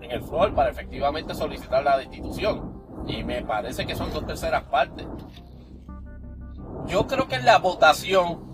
[0.00, 2.82] en el floor para efectivamente solicitar la destitución.
[3.06, 5.06] Y me parece que son dos terceras partes.
[6.86, 8.52] Yo creo que en la votación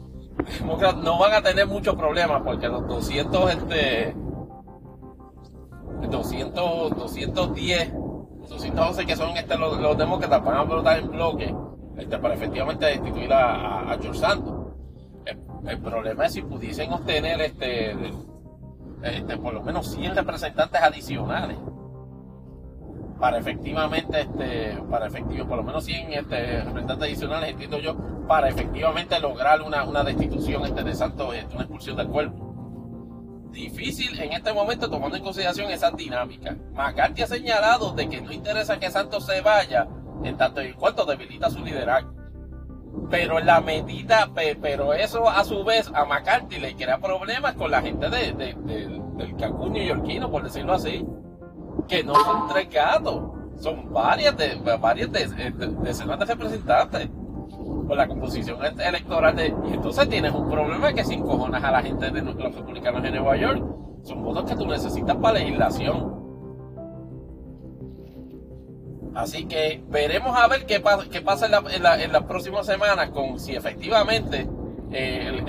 [1.03, 4.15] no van a tener muchos problemas porque los 200, este,
[6.11, 7.93] 200, 210,
[8.49, 11.55] 211 que son este, los, demócratas van a votar en bloque
[11.97, 14.55] este, para efectivamente destituir a, George Santos.
[15.67, 17.95] El, problema es si pudiesen obtener este,
[19.03, 21.59] este, por lo menos 100 representantes adicionales
[23.19, 27.97] para efectivamente, este, para efectivo, por lo menos 100 este, representantes adicionales, entiendo yo,
[28.29, 32.48] para efectivamente lograr una, una destitución este, de Santos, este, una expulsión del cuerpo.
[33.51, 36.57] Difícil en este momento tomando en consideración esa dinámica.
[36.73, 39.89] McCarthy ha señalado de que no interesa que Santos se vaya,
[40.23, 42.13] en tanto y cuanto debilita su liderazgo.
[43.11, 47.81] Pero la medida, pero eso a su vez a McCarthy le crea problemas con la
[47.81, 51.07] gente de, del Cancún neoyorquino, por decirlo así
[51.87, 53.23] que no son tres gatos,
[53.61, 55.27] son varias, de, varias de,
[55.83, 57.09] decenas de representantes
[57.87, 61.83] por la composición electoral de, y entonces tienes un problema que si encojonas a la
[61.83, 63.65] gente de los republicanos de Nueva York,
[64.03, 66.19] son votos que tú necesitas para legislación.
[69.15, 73.57] Así que veremos a ver qué pasa, qué pasa en, las próximas semanas con si
[73.57, 74.49] efectivamente
[74.93, 75.43] eh,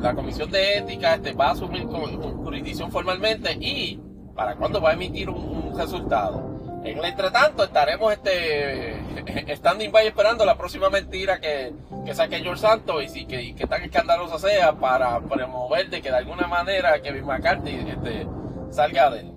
[0.00, 4.00] la, Comisión de Ética este, va a asumir jurisdicción formalmente y
[4.34, 6.53] para cuándo va a emitir un, resultado.
[6.84, 11.72] En el entretanto, estaremos este, standing by esperando la próxima mentira que,
[12.04, 16.16] que saque George Santos y, que, que, tan escandalosa sea para promover de que de
[16.18, 18.26] alguna manera Kevin McCarthy este,
[18.70, 19.32] salga de él.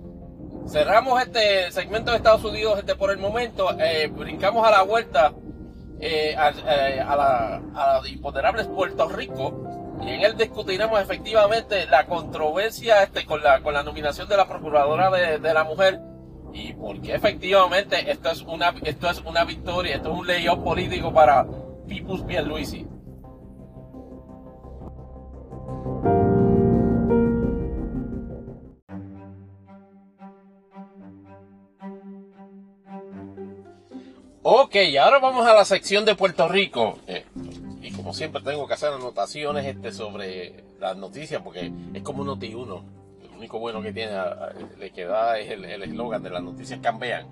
[0.66, 3.74] Cerramos este segmento de Estados Unidos este, por el momento.
[3.80, 5.32] Eh, brincamos a la vuelta
[6.00, 9.96] eh, a, eh, la, a imponderables Puerto Rico.
[10.02, 14.46] Y en él discutiremos efectivamente la controversia este, con, la, con la nominación de la
[14.46, 15.98] Procuradora de, de la Mujer
[16.58, 21.12] y porque efectivamente esto es una, esto es una victoria, esto es un leyó político
[21.12, 21.46] para
[21.86, 22.84] Pipus Pierluisi.
[34.42, 36.98] Ok, ahora vamos a la sección de Puerto Rico.
[37.06, 37.24] Eh,
[37.82, 42.54] y como siempre tengo que hacer anotaciones este, sobre las noticias porque es como Noti
[42.54, 42.97] 1
[43.38, 44.12] único bueno que tiene,
[44.78, 47.26] le queda es el eslogan de las noticias cambian.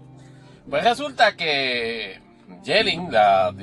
[0.68, 2.20] Pues resulta que
[2.62, 3.54] Yelling, la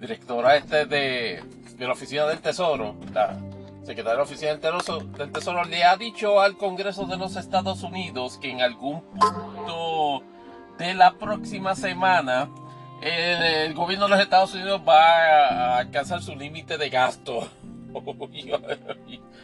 [0.00, 1.42] directora este de,
[1.76, 3.36] de, la Oficina del Tesoro, la
[3.82, 7.36] secretaria de la Oficina del Tesoro, del Tesoro, le ha dicho al Congreso de los
[7.36, 10.22] Estados Unidos que en algún punto
[10.78, 12.48] de la próxima semana
[13.02, 17.48] el, el gobierno de los Estados Unidos va a alcanzar su límite de gasto.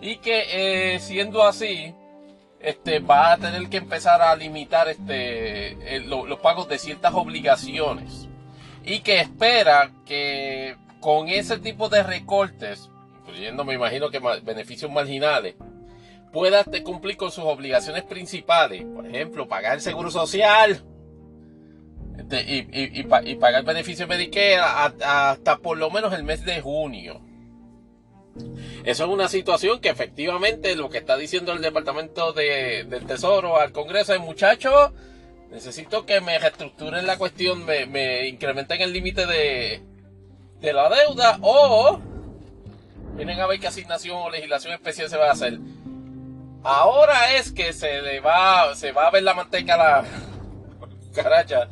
[0.00, 1.94] y que eh, siendo así,
[2.60, 8.28] este, va a tener que empezar a limitar este, los pagos de ciertas obligaciones.
[8.84, 12.90] Y que espera que con ese tipo de recortes,
[13.20, 15.56] incluyendo me imagino que beneficios marginales,
[16.32, 18.84] pueda este, cumplir con sus obligaciones principales.
[18.84, 20.82] Por ejemplo, pagar el seguro social.
[22.18, 27.20] Este, y, pagar beneficios Medicare hasta por lo menos el mes de junio.
[28.84, 33.58] Eso es una situación que efectivamente lo que está diciendo el Departamento de, del Tesoro
[33.58, 34.92] al Congreso es, muchachos,
[35.50, 39.82] necesito que me reestructuren la cuestión, me, incrementen el límite de,
[40.60, 42.00] de la deuda o
[43.14, 45.58] vienen a ver qué asignación o legislación especial se va a hacer.
[46.64, 50.04] Ahora es que se le va, se va a ver la manteca a la
[51.14, 51.68] caracha.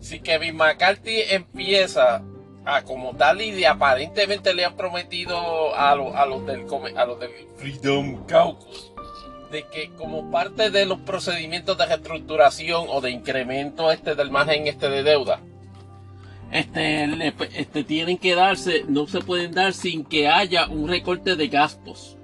[0.00, 2.22] Si Kevin McCarthy empieza
[2.66, 5.94] a como tal y aparentemente le han prometido a, a,
[6.26, 8.92] los del, a los del Freedom Caucus
[9.50, 14.66] de que como parte de los procedimientos de reestructuración o de incremento este del margen
[14.66, 15.40] este de deuda
[16.50, 21.48] este, este tienen que darse no se pueden dar sin que haya un recorte de
[21.48, 22.16] gastos.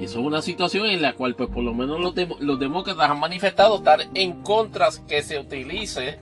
[0.00, 3.10] Y eso es una situación en la cual pues por lo menos los, los demócratas
[3.10, 6.20] han manifestado estar en contra que se utilice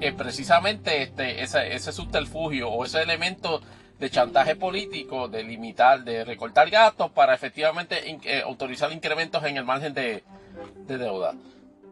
[0.00, 1.12] eh, precisamente
[1.42, 3.60] ese, ese subterfugio o ese elemento
[3.98, 9.64] de chantaje político, de limitar, de recortar gastos para efectivamente eh, autorizar incrementos en el
[9.64, 10.22] margen de,
[10.86, 11.34] deuda.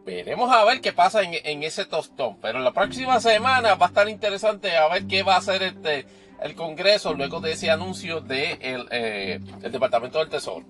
[0.05, 2.37] Veremos a ver qué pasa en, ese tostón.
[2.39, 6.05] Pero la próxima semana va a estar interesante a ver qué va a hacer este,
[6.43, 9.39] el Congreso luego de ese anuncio del de eh,
[9.71, 10.65] Departamento del Tesoro.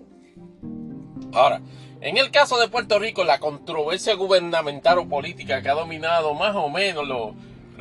[1.33, 1.59] Ahora,
[2.05, 6.55] en el caso de Puerto Rico, la controversia gubernamental o política que ha dominado más
[6.55, 7.33] o menos los,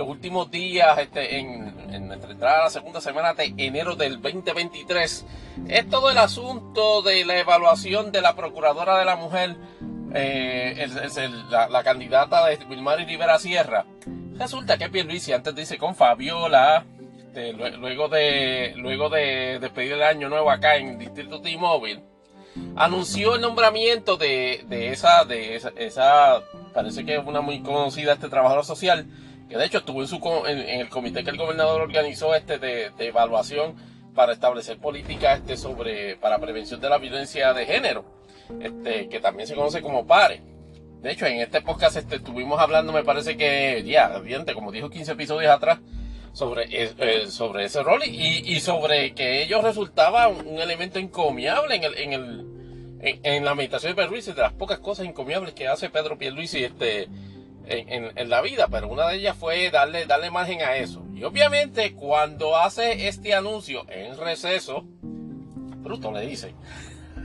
[0.08, 5.26] últimos días este, en, en nuestra entrada a la segunda semana de enero del 2023
[5.68, 9.56] es todo el asunto de la evaluación de la Procuradora de la Mujer,
[10.14, 10.88] eh,
[11.50, 13.84] la, candidata de Wilmary Rivera Sierra.
[14.38, 16.86] Resulta que Pierluisi antes dice con Fabiola,
[17.18, 22.13] este, luego de luego de despedir el año nuevo acá en Distrito T-Mobile
[22.76, 26.42] anunció el nombramiento de, esa, de esa,
[26.72, 29.06] parece que es una muy conocida este trabajador social,
[29.48, 32.90] que de hecho estuvo en, su, en, el comité que el gobernador organizó este de,
[32.98, 33.74] evaluación
[34.14, 38.04] para establecer políticas este sobre, para prevención de la violencia de género,
[38.60, 40.42] este, que también se conoce como PARE.
[41.02, 44.22] De hecho, en este podcast este, estuvimos hablando, me parece que ya,
[44.54, 45.80] como dijo 15 episodios atrás,
[46.34, 51.98] sobre, eh, sobre ese rol y, sobre que ellos resultaban un elemento encomiable en el,
[51.98, 52.54] en el
[53.22, 57.04] en, la meditación de Pedro de las pocas cosas encomiables que hace Pedro Pierluisi este,
[57.66, 61.04] en, en, la vida, pero una de ellas fue darle, darle margen a eso.
[61.14, 64.84] Y obviamente cuando hace este anuncio en receso,
[65.84, 66.54] bruto le dice.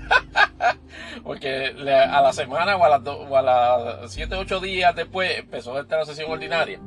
[1.23, 6.79] Porque a la semana o a las 7, 8 días después empezó esta sesión ordinaria.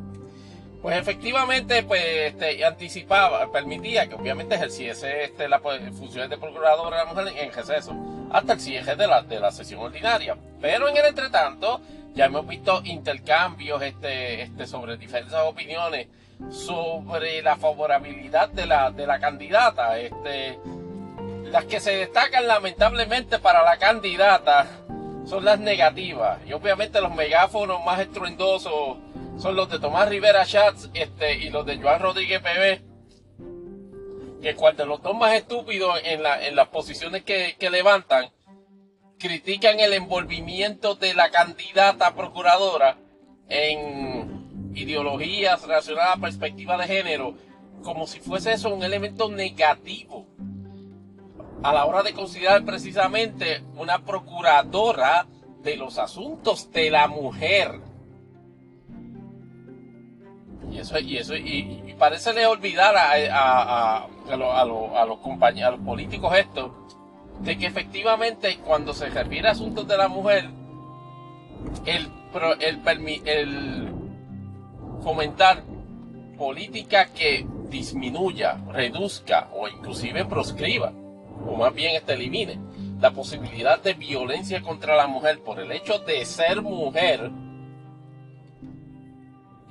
[0.83, 6.97] Pues efectivamente, pues este, anticipaba, permitía que obviamente ejerciese este, las funciones de procurador de
[6.97, 7.95] la mujer en receso
[8.33, 10.37] hasta el cierre de la, de la sesión ordinaria.
[10.61, 11.80] Pero en el entretanto,
[12.14, 16.09] ya hemos visto intercambios este, este, sobre diferentes opiniones
[16.51, 19.97] sobre la favorabilidad de la, de la candidata.
[20.01, 20.59] Este,
[21.45, 24.66] las que se destacan lamentablemente para la candidata
[25.26, 26.41] son las negativas.
[26.45, 28.97] Y obviamente los megáfonos más estruendosos
[29.39, 32.83] son los de Tomás Rivera Schatz este, y los de Joan Rodríguez PB.
[34.43, 38.30] Que cuando los dos más estúpidos en, las posiciones que, levantan
[39.18, 42.99] critican el envolvimiento de la candidata procuradora
[43.49, 47.35] en ideologías relacionadas a perspectiva de género,
[47.83, 50.26] como si fuese eso un elemento negativo
[51.62, 55.26] a la hora de considerar precisamente una procuradora
[55.62, 57.91] de los asuntos de la mujer.
[60.83, 66.74] Eso, y eso, y, parece le olvidar a, a, a, los compañeros, políticos esto,
[67.39, 70.51] de que efectivamente cuando se refiere a asuntos de la mujer,
[71.87, 72.09] el,
[72.61, 73.89] el, el
[75.03, 75.62] fomentar
[76.37, 80.93] política que disminuya, reduzca o inclusive proscriba
[81.47, 82.59] o más bien este elimine,
[83.01, 87.30] la posibilidad de violencia contra la mujer por el hecho de ser mujer.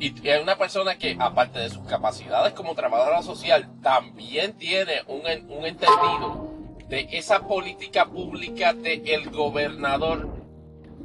[0.02, 5.22] Y es una persona que, aparte de sus capacidades como trabajadora social, también tiene un,
[5.52, 6.50] un entendido
[6.90, 10.28] de esa política pública del el gobernador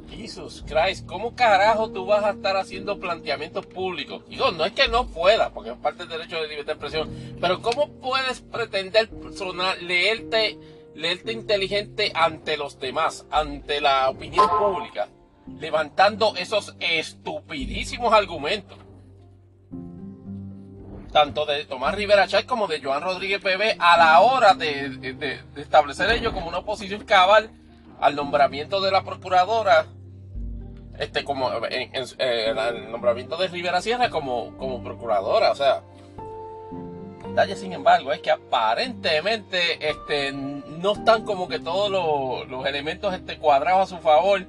[0.09, 4.23] Jesus Christ, ¿cómo carajo tú vas a estar haciendo planteamientos públicos?
[4.29, 7.37] Digo, no es que no pueda, porque es parte del derecho de libertad de expresión,
[7.39, 9.11] pero ¿cómo puedes pretender
[9.81, 10.57] leerte,
[10.95, 15.07] leerte inteligente ante los demás, ante la opinión pública,
[15.59, 18.86] levantando esos estupidísimos argumentos?
[21.17, 25.39] Tanto de Tomás Rivera Chay como de Joan Rodríguez PB a la hora de, de
[25.55, 27.49] establecer ello como una oposición cabal
[27.99, 29.87] al nombramiento de la procuradora
[30.99, 35.81] este como en, el nombramiento de Rivera Sierra como, como procuradora, o sea,
[37.27, 43.39] detalle sin embargo es que aparentemente este, no están como que todos los, elementos este,
[43.39, 44.45] cuadrados a su favor.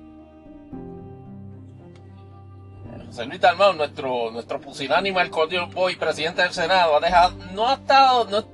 [3.27, 5.31] Luis Dalmau, nuestro, nuestro pusilánime, el
[5.75, 8.45] Boy, presidente del Senado, ha dejado, no ha estado, no,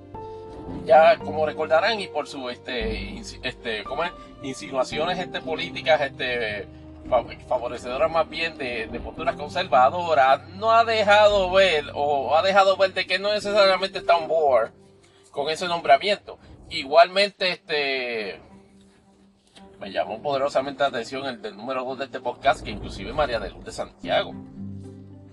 [0.85, 4.12] ya como recordarán, y por su este, este, ¿cómo es?
[4.43, 6.69] insinuaciones este, políticas, este
[7.49, 13.07] favorecedora más bien de, posturas conservadoras, no ha dejado ver o ha dejado ver de
[13.07, 14.73] que no necesariamente está on board
[15.31, 16.39] con ese nombramiento.
[16.71, 18.41] Igualmente, este
[19.85, 23.39] me llamó poderosamente la atención el del número 2 de este podcast, que inclusive María
[23.39, 24.32] de Luz de Santiago.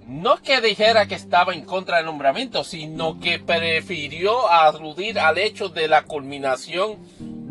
[0.06, 5.70] No que dijera que estaba en contra del nombramiento, sino que prefirió aludir al hecho
[5.70, 6.98] de la culminación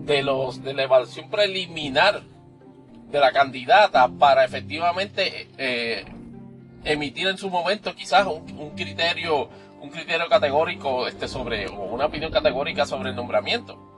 [0.05, 2.21] de los de la evaluación preliminar
[3.11, 6.05] de la candidata para efectivamente eh,
[6.85, 9.49] emitir en su momento quizás un, criterio
[9.81, 13.90] un criterio categórico este sobre o una opinión categórica sobre el nombramiento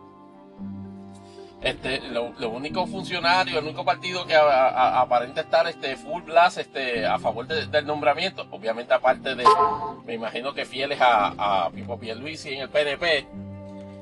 [1.62, 7.18] este lo, único funcionario el único partido que aparenta estar este full blast este a
[7.18, 9.44] favor del nombramiento obviamente aparte de
[10.04, 13.26] me imagino que fieles a, a Pipo Pierluisi en el PNP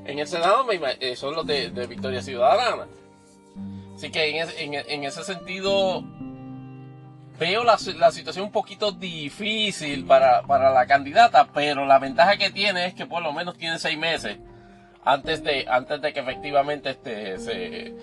[0.07, 2.87] en el Senado eh, son los de Victoria Ciudadana.
[4.01, 6.03] Así que en, ese sentido
[7.39, 12.95] veo la, situación un poquito difícil para, la candidata, pero la ventaja que tiene es
[12.95, 14.39] que por lo menos tiene seis meses
[15.05, 17.95] antes de, antes de que efectivamente este, se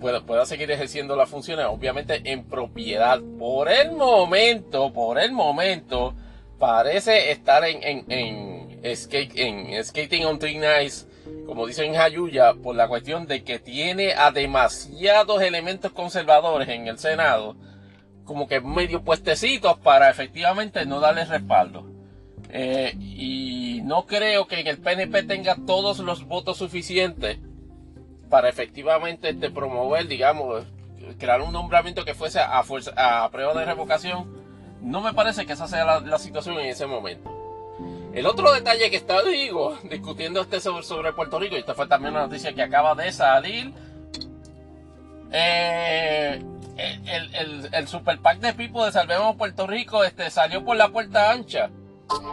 [0.00, 3.20] pueda, pueda seguir ejerciendo las funciones, obviamente en propiedad.
[3.38, 6.14] Por el momento, por el momento,
[6.58, 11.08] parece estar en, en, en, en Skating on Three Nights
[11.46, 16.86] como dicen en Jayuya, por la cuestión de que tiene a demasiados elementos conservadores en
[16.86, 17.56] el Senado,
[18.24, 21.93] como que medio puestecitos para efectivamente no darle respaldo.
[22.56, 27.38] Eh, y no creo que el PNP tenga todos los votos suficientes
[28.30, 30.64] para efectivamente este, promover, digamos,
[31.18, 34.32] crear un nombramiento que fuese a, a prueba de revocación.
[34.80, 37.28] No me parece que esa sea la situación en ese momento.
[38.14, 42.14] El otro detalle que está, digo, discutiendo este sobre, Puerto Rico, y esta fue también
[42.14, 43.72] una noticia que acaba de salir,
[45.32, 46.40] eh,
[46.76, 51.32] el, el, Super PAC de Pipo de Salvemos Puerto Rico este, salió por la puerta
[51.32, 51.70] ancha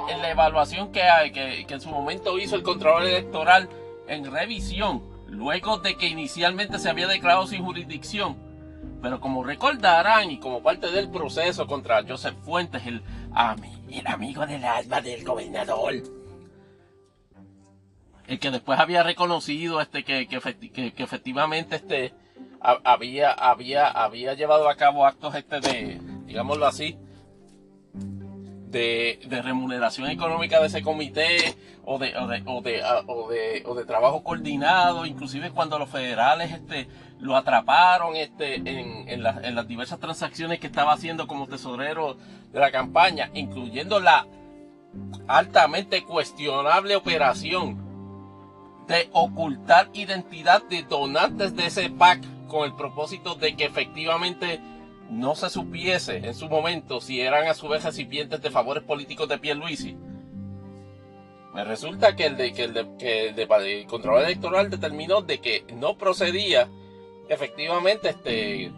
[0.10, 3.70] en la evaluación que, hay, que, que en su momento hizo el Contralor Electoral
[4.08, 8.38] en revisión, luego de que inicialmente se había declarado sin jurisdicción.
[9.02, 13.02] Pero como recordarán y como parte del proceso contra Joseph Fuentes, el
[13.92, 15.94] el amigo del alma del gobernador.
[18.28, 20.38] El que después había reconocido este que, que,
[20.98, 22.14] efectivamente este
[22.62, 26.98] había, había, había llevado a cabo actos este de, digámoslo así,
[28.72, 31.56] de, remuneración económica de ese comité
[31.86, 35.78] o de, o de, o de, ah, o de, o de trabajo coordinado, inclusive cuando
[35.78, 36.88] los federales este,
[37.20, 42.18] lo atraparon este, en, en, en las diversas transacciones que estaba haciendo como tesorero
[42.52, 44.26] de la campaña, incluyendo la
[45.28, 47.78] altamente cuestionable operación
[48.88, 54.60] de ocultar identidad de donantes de ese PAC con el propósito de que efectivamente
[55.12, 59.28] no se supiese en su momento si eran a su vez recipientes de favores políticos
[59.28, 59.98] de Pierluisi.
[61.54, 65.40] Me resulta que el de que el de, que el de, control electoral determinó de
[65.40, 66.70] que no procedía
[67.28, 68.72] efectivamente este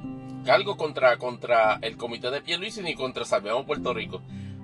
[0.43, 4.21] cargo contra, contra el comité de Pierluisi ni contra Salvemos Puerto Rico.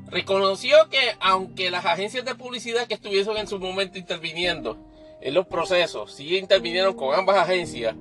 [0.07, 4.75] Reconoció que aunque las agencias de publicidad que estuviesen en su momento interviniendo
[5.21, 7.95] en los procesos, sí intervinieron con ambas agencias,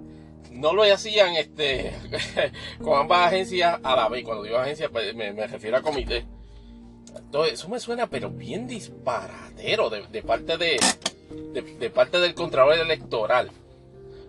[0.52, 1.92] no lo hacían este,
[2.82, 4.24] con ambas agencias a la vez.
[4.24, 6.26] Cuando digo agencia, pues, me, refiero a comité.
[7.16, 10.80] Entonces, eso me suena, pero bien disparatero de, parte de,
[11.78, 13.50] de, parte del Contralor Electoral.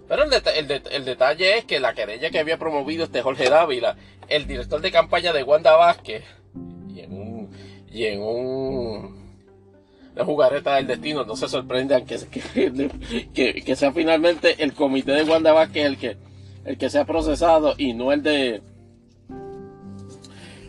[0.08, 3.96] Pero el, el, detalle es que la querella que había promovido este Jorge Dávila,
[4.28, 6.24] el director de campaña de Wanda Vázquez,
[6.90, 7.50] y en un,
[7.92, 9.19] y en un
[10.16, 15.54] la jugarreta del destino, no se sorprendan que, que, sea finalmente el comité de Wanda
[15.54, 16.18] Vázquez el que,
[16.66, 18.62] el que sea procesado y no el de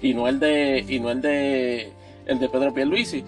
[0.02, 1.92] y no el de y no el de
[2.26, 3.24] el de Pedro Pierluisi.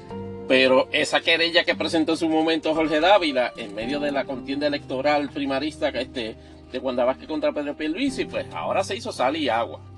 [0.49, 4.67] Pero esa querella que presentó en su momento Jorge Dávila en medio de la contienda
[4.67, 6.37] electoral primarista este,
[6.71, 9.92] de Wanda Vázquez contra Pedro Pierluisi pues ahora se hizo sal y agua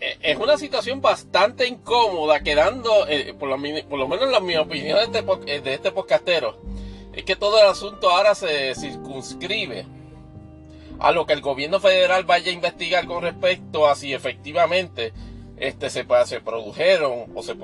[0.00, 3.56] es una situación bastante incómoda, quedando, eh, por, lo,
[3.88, 6.60] por, lo, menos en mi opinión de este, eh, de este podcastero,
[7.12, 9.86] es que todo el asunto ahora se circunscribe
[11.00, 15.12] a lo que el gobierno federal vaya a investigar con respecto a si efectivamente
[15.56, 17.56] este, se, se produjeron o se,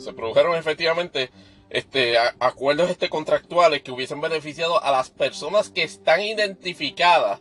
[0.00, 1.30] se, produjeron efectivamente
[1.70, 7.40] este, acuerdos este, contractuales que hubiesen beneficiado a las personas que están identificadas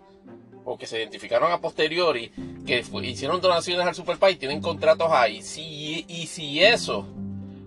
[0.70, 2.30] o que se identificaron a posteriori,
[2.66, 5.38] que hicieron donaciones al Superpaís, tienen contratos ahí.
[5.38, 7.08] Y si eso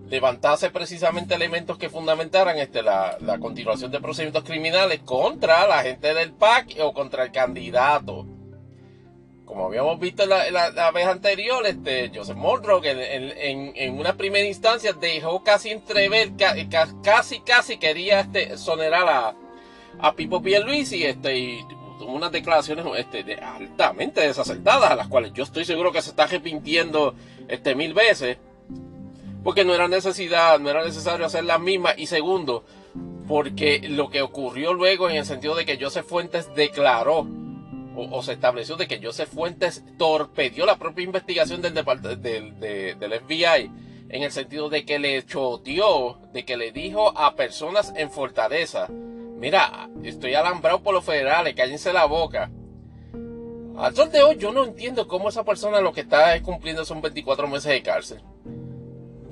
[0.07, 6.31] levantase precisamente elementos que fundamentaran este, la, continuación de procedimientos criminales contra la gente del
[6.33, 8.27] PAC o contra el candidato.
[9.45, 15.43] Como habíamos visto la, vez anterior, este, Joseph Moldrow en, en, una primera instancia dejó
[15.43, 16.33] casi entrever,
[17.01, 19.35] casi casi quería este, sonerar a,
[19.99, 21.65] a Pipo Pierluisi este, y
[22.01, 27.15] unas declaraciones este, altamente desacertadas, a las cuales yo estoy seguro que se está arrepintiendo
[27.47, 28.37] este, mil veces,
[29.43, 32.65] porque no era necesidad, no era necesario hacer las mismas, y segundo,
[33.27, 37.27] porque lo que ocurrió luego en el sentido de que Joseph Fuentes declaró
[37.95, 43.71] o, se estableció de que Joseph Fuentes torpedió la propia investigación del, del, FBI
[44.09, 48.87] en el sentido de que le choteó, de que le dijo a personas en Fortaleza
[49.41, 52.51] Mira, estoy alambrado por los federales, cállense la boca.
[53.75, 57.01] Al sol de hoy yo no entiendo cómo esa persona lo que está cumpliendo son
[57.01, 58.21] 24 meses de cárcel.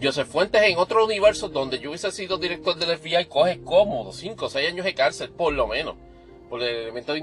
[0.01, 4.47] Joseph Fuentes en otro universo donde yo hubiese sido director del FBI coge cómodo 5
[4.47, 5.93] o 6 años de cárcel, por lo menos,
[6.49, 7.22] por el elemento de,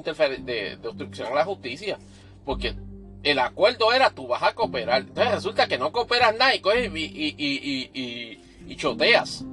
[0.79, 1.99] de, obstrucción a la justicia.
[2.45, 2.77] Porque
[3.25, 5.01] el acuerdo era tú vas a cooperar.
[5.01, 9.45] Entonces resulta que no cooperas nada y coges y, y choteas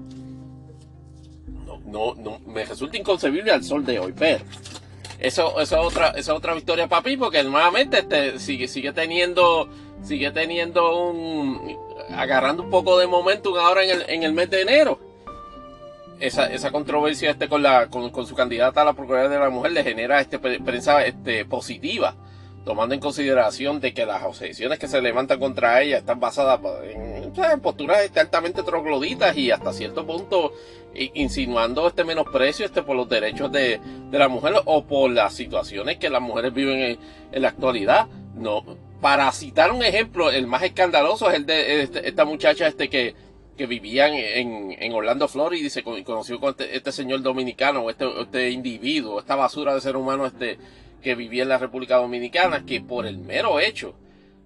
[1.93, 4.43] no, no, me resulta inconcebible al sol de hoy, pero
[5.19, 9.69] eso, es otra, esa otra victoria para mí, porque nuevamente este, sigue, sigue teniendo,
[10.03, 11.77] sigue teniendo un,
[12.09, 14.99] agarrando un poco de momentum ahora en el, en el mes de enero.
[16.19, 19.73] Esa, esa controversia este con la, con su candidata a la Procuraduría de la Mujer
[19.73, 22.15] le genera este prensa este, positiva
[22.63, 27.33] tomando en consideración de que las objeciones que se levantan contra ella están basadas en,
[27.61, 30.53] posturas este, altamente trogloditas y hasta cierto punto
[31.13, 35.97] insinuando este menosprecio este, por los derechos de, de la mujer o por las situaciones
[35.97, 36.99] que las mujeres viven
[37.31, 38.07] en, la actualidad.
[38.35, 38.63] No,
[39.01, 43.15] para citar un ejemplo, el más escandaloso es el de este, esta muchacha este que,
[43.57, 48.05] que vivía en, en, Orlando, Florida y se conoció con este, este señor dominicano, este,
[48.21, 50.57] este individuo, esta basura de ser humano este
[51.03, 53.93] que vivía en la República Dominicana, que por el mero hecho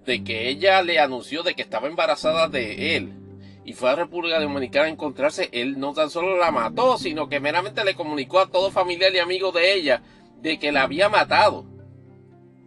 [0.05, 3.14] de que ella le anunció de que estaba embarazada de él
[3.68, 7.41] y fue a República Dominicana a encontrarse, él no tan solo la mató, sino que
[7.41, 10.01] meramente le comunicó a todo familiar y amigo de ella
[10.41, 11.66] de que la había matado.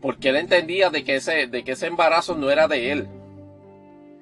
[0.03, 3.09] Porque él entendía de que ese, de que ese embarazo no era de él.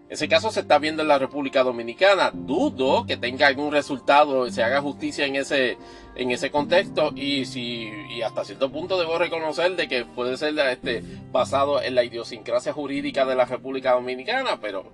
[0.08, 2.30] Ese caso se está viendo en la República Dominicana.
[2.32, 5.76] Dudo que tenga algún resultado, se haga justicia en ese,
[6.18, 10.58] en ese contexto y si y hasta cierto punto debo reconocer de que puede ser
[10.58, 14.92] este, basado en la idiosincrasia jurídica de la República Dominicana, pero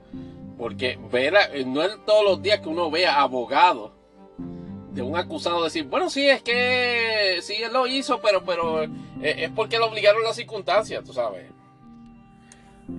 [0.58, 1.34] Porque ver
[1.66, 3.92] no es todos los días que uno ve a abogados
[4.94, 8.88] de un acusado decir, bueno, sí, es que sí, él lo hizo, pero, pero eh,
[9.20, 11.46] es porque lo obligaron las circunstancias, tú sabes.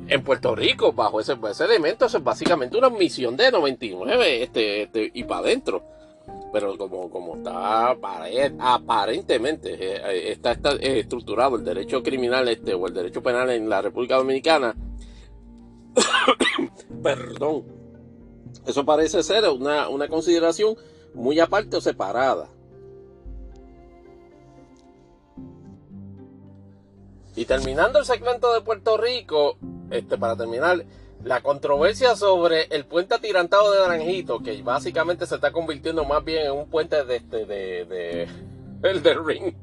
[0.08, 5.12] En Puerto Rico, bajo ese, elemento, eso es básicamente una misión de 99 este, este,
[5.14, 5.84] y para adentro.
[6.52, 12.88] Pero como, como está aparentemente eh, eh, está, está estructurado el derecho criminal este, o
[12.88, 14.76] el derecho penal en la República Dominicana,
[17.04, 17.66] perdón,
[18.66, 20.76] eso parece ser una, una consideración
[21.14, 22.50] muy aparte o separada.
[27.36, 29.58] Y terminando el segmento de Puerto Rico,
[29.92, 30.86] este, para terminar,
[31.26, 36.46] la controversia sobre el puente atirantado de Naranjito, que básicamente se está convirtiendo más bien
[36.46, 38.28] en un puente de este, de, de,
[38.84, 39.56] el del ring,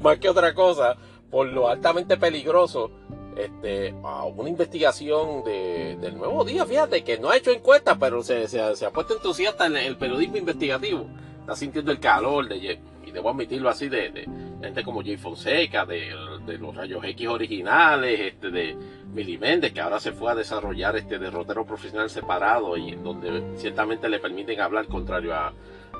[0.00, 0.96] más que otra cosa,
[1.30, 2.90] por lo altamente peligroso
[3.36, 8.48] este, una investigación de, del nuevo día, fíjate que no ha hecho encuestas, pero se,
[8.48, 11.06] se, ha puesto entusiasta en el periodismo investigativo.
[11.40, 14.26] Está sintiendo el calor de, y debo admitirlo así, de,
[14.60, 16.10] gente como Jay Fonseca, de,
[16.58, 18.76] los rayos X originales, este, de
[19.12, 24.08] Mili Méndez, que ahora se fue a desarrollar este derrotero profesional separado y donde ciertamente
[24.08, 25.52] le permiten hablar contrario a,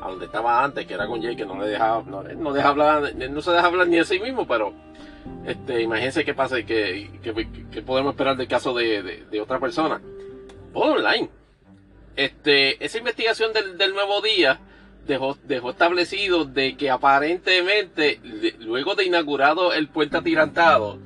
[0.07, 3.15] donde estaba antes, que era con Jay, que no le dejaba, no, no deja hablar,
[3.15, 4.73] no se deja hablar ni a sí mismo, pero
[5.45, 10.01] este, imagínense qué pasa, que, que, podemos esperar del caso de, otra persona.
[10.73, 11.29] Todo online.
[12.17, 14.61] Este, esa investigación del, nuevo día
[15.07, 18.21] dejó, dejó establecido de que aparentemente,
[18.61, 20.99] luego de inaugurado el puente atirantado,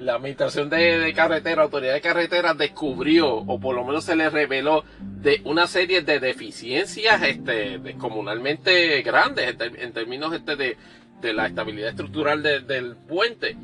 [0.00, 4.84] la administración de, carretera, autoridad de carretera, descubrió, o por lo menos se le reveló,
[5.00, 10.76] de una serie de deficiencias este, descomunalmente grandes en, términos este, de,
[11.20, 13.56] de la estabilidad estructural del puente.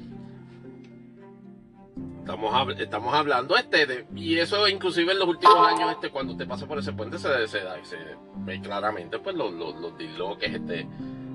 [2.26, 6.48] Estamos, estamos hablando este de, y eso inclusive en los últimos años este cuando usted
[6.48, 7.96] pasa por ese puente se, se, se
[8.38, 10.88] ve claramente pues los, los, los disloques este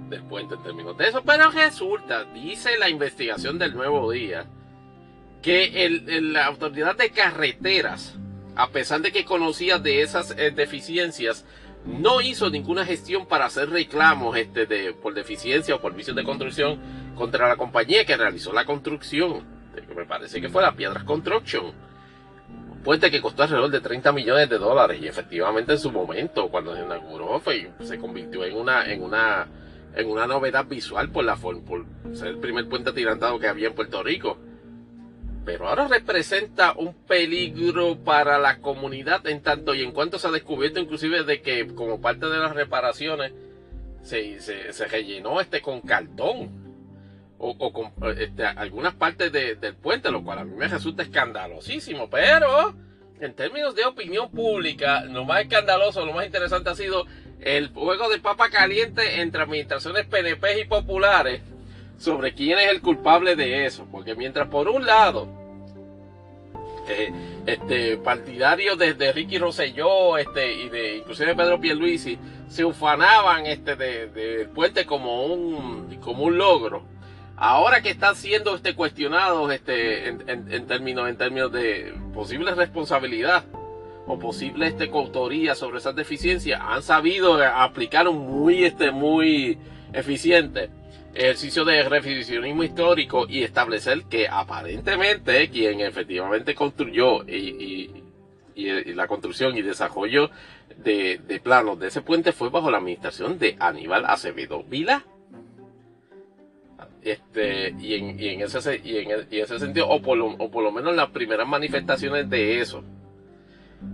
[0.10, 1.24] del puente en términos de eso.
[1.26, 4.48] Pero resulta dice la investigación del nuevo día
[5.42, 8.20] que el, la autoridad de carreteras
[8.58, 11.46] a pesar de que conocía de esas eh, deficiencias
[11.86, 16.82] no hizo ninguna gestión para hacer reclamos este, por deficiencia o por vicios de construcción
[17.16, 19.61] contra la compañía que realizó la construcción,
[19.96, 21.66] me parece que fue la Piedras Construction.
[22.72, 26.50] Un puente que costó alrededor de 30 millones de dólares y efectivamente en su momento,
[26.50, 29.48] cuando se inauguró, fue, se convirtió en una, en una,
[29.96, 33.76] en una novedad visual por, la, por ser el primer puente atirantado que había en
[33.76, 34.38] Puerto Rico
[35.46, 40.32] pero ahora representa un peligro para la comunidad en tanto y en cuanto se ha
[40.32, 43.34] descubierto inclusive de que como parte de las reparaciones
[44.04, 46.50] se, se, rellenó este con cartón
[47.44, 52.76] o, con este, algunas partes del puente, lo cual a mí me resulta escandalosísimo, pero
[53.20, 57.06] en términos de opinión pública, lo más escandaloso, lo más interesante ha sido
[57.40, 61.42] el juego de papa caliente entre administraciones PNP y populares
[61.98, 63.88] sobre quién es el culpable de eso.
[63.92, 65.28] Porque mientras por un lado,
[66.88, 67.12] eh,
[67.48, 74.14] este, partidarios de, Ricky Rosselló este, y de inclusive Pedro Pierluisi se ufanaban este, del
[74.14, 76.91] de, puente como un, como un logro.
[77.44, 83.46] Ahora que están siendo este, cuestionados este, en, términos, en términos de posible responsabilidad
[84.06, 89.58] o posible este, coautoría sobre esas deficiencias, han sabido aplicar un muy, este, muy
[89.92, 90.70] eficiente
[91.16, 98.04] ejercicio de revisionismo histórico y establecer que aparentemente quien efectivamente construyó y,
[98.56, 100.30] la construcción y desarrollo
[100.78, 105.04] de, planos de ese puente fue bajo la administración de Aníbal Acevedo Vila.
[107.04, 110.96] Este, y, en, ese, y en, ese sentido, o por, lo, o por lo menos
[110.96, 112.84] las primeras manifestaciones de eso,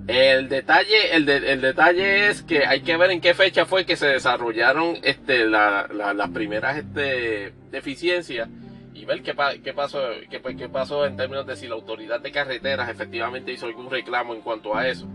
[0.07, 3.95] el detalle, el, el, detalle es que hay que ver en qué fecha fue que
[3.95, 8.49] se desarrollaron este, la, las primeras este, deficiencias
[8.93, 9.33] y ver qué,
[9.63, 10.01] qué, pasó,
[10.41, 14.33] pues, qué pasó en términos de si la autoridad de carreteras efectivamente hizo algún reclamo
[14.33, 15.07] en cuanto a eso.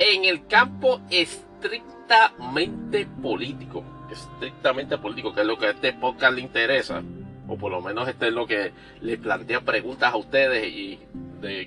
[0.00, 3.84] En el campo estrictamente político,
[4.14, 7.02] estrictamente político, que es lo que a este podcast le interesa,
[7.46, 10.98] o por lo menos este es lo que le plantea preguntas a ustedes y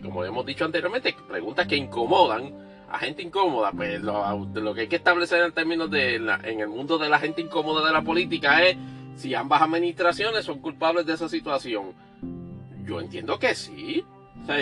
[0.01, 2.51] como hemos dicho anteriormente, preguntas que incomodan
[2.89, 6.97] a gente incómoda, pues lo, que hay que establecer en términos de en el mundo
[6.97, 8.77] de la gente incómoda de la política es
[9.15, 11.93] si ambas administraciones son culpables de esa situación.
[12.85, 14.05] Yo entiendo que sí.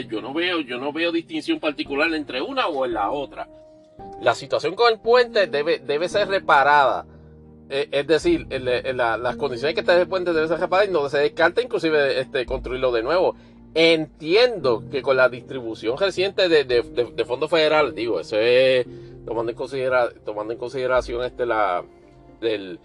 [0.10, 3.48] yo no veo, yo no veo distinción particular entre una o en la otra.
[4.22, 7.06] La situación con el puente debe, debe ser reparada.
[7.70, 11.18] Eh, es decir, las condiciones que está el puente deben ser reparadas y no se
[11.18, 13.36] descarta inclusive este, construirlo de nuevo
[13.78, 18.88] Entiendo que con la distribución reciente de, de, fondos federales, digo, eso es
[19.26, 21.84] tomando en, considera, tomando en consideración este la
[22.40, 22.80] el,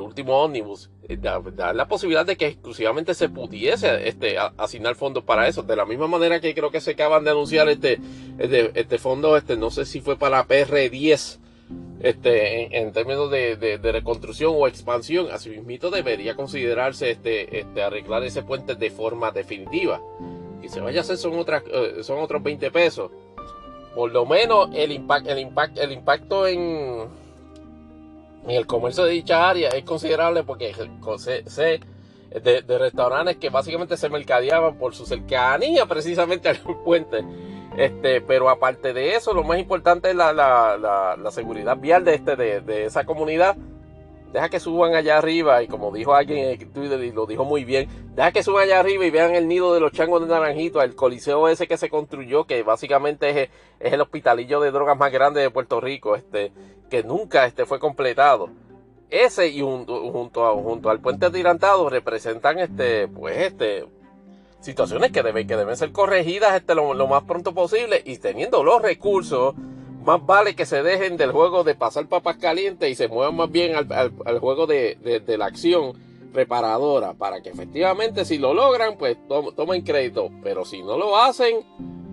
[0.00, 5.46] último ómnibus, eh, da, la posibilidad de que exclusivamente se pudiese este, asignar fondos para
[5.46, 5.62] eso.
[5.62, 8.00] De la misma manera que creo que se acaban de anunciar este,
[8.38, 11.38] este, este fondo, este, no sé si fue para PR10,
[12.00, 18.42] este, en, términos de, reconstrucción o expansión, así mismo debería considerarse este, este, arreglar ese
[18.42, 20.00] puente de forma definitiva.
[20.62, 23.10] Y se vaya a hacer son, otras, eh, son otros 20 pesos.
[23.94, 27.08] Por lo menos el, impact, el, impact, el impacto en,
[28.48, 30.74] el comercio de dicha área es considerable porque
[31.18, 31.80] sé,
[32.40, 37.24] de, restaurantes que básicamente se mercadeaban por su cercanía precisamente al puente
[37.76, 42.14] este, pero aparte de eso, lo más importante es la, la, la, seguridad vial de,
[42.14, 43.56] este, de, de, esa comunidad.
[44.32, 47.64] Deja que suban allá arriba y como dijo alguien en Twitter y lo dijo muy
[47.64, 50.80] bien, deja que suban allá arriba y vean el nido de los changos de Naranjito,
[50.80, 55.12] el coliseo ese que se construyó, que básicamente es, es el hospitalillo de drogas más
[55.12, 56.50] grande de Puerto Rico, este,
[56.88, 58.48] que nunca este, fue completado
[59.12, 63.84] ese y junto, a, junto al puente tirantado representan este pues este
[64.62, 68.80] situaciones que deben, que deben ser corregidas este, lo, más pronto posible y teniendo los
[68.80, 69.54] recursos,
[70.04, 73.50] más vale que se dejen del juego de pasar papas calientes y se muevan más
[73.50, 74.96] bien al, juego de,
[75.26, 75.92] la acción
[76.32, 81.56] reparadora para que efectivamente si lo logran pues tomen crédito, pero si no lo hacen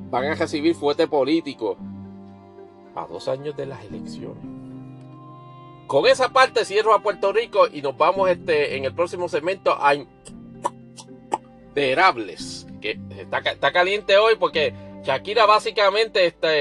[0.09, 1.77] van a recibir fuerte político
[2.95, 4.68] a dos años de las elecciones.
[5.89, 9.75] Con esa parte cierro a Puerto Rico y nos vamos este, en el próximo segmento
[9.75, 9.95] a
[11.73, 12.67] Interables.
[12.79, 14.71] Que está, caliente hoy porque
[15.03, 16.55] Shakira básicamente está,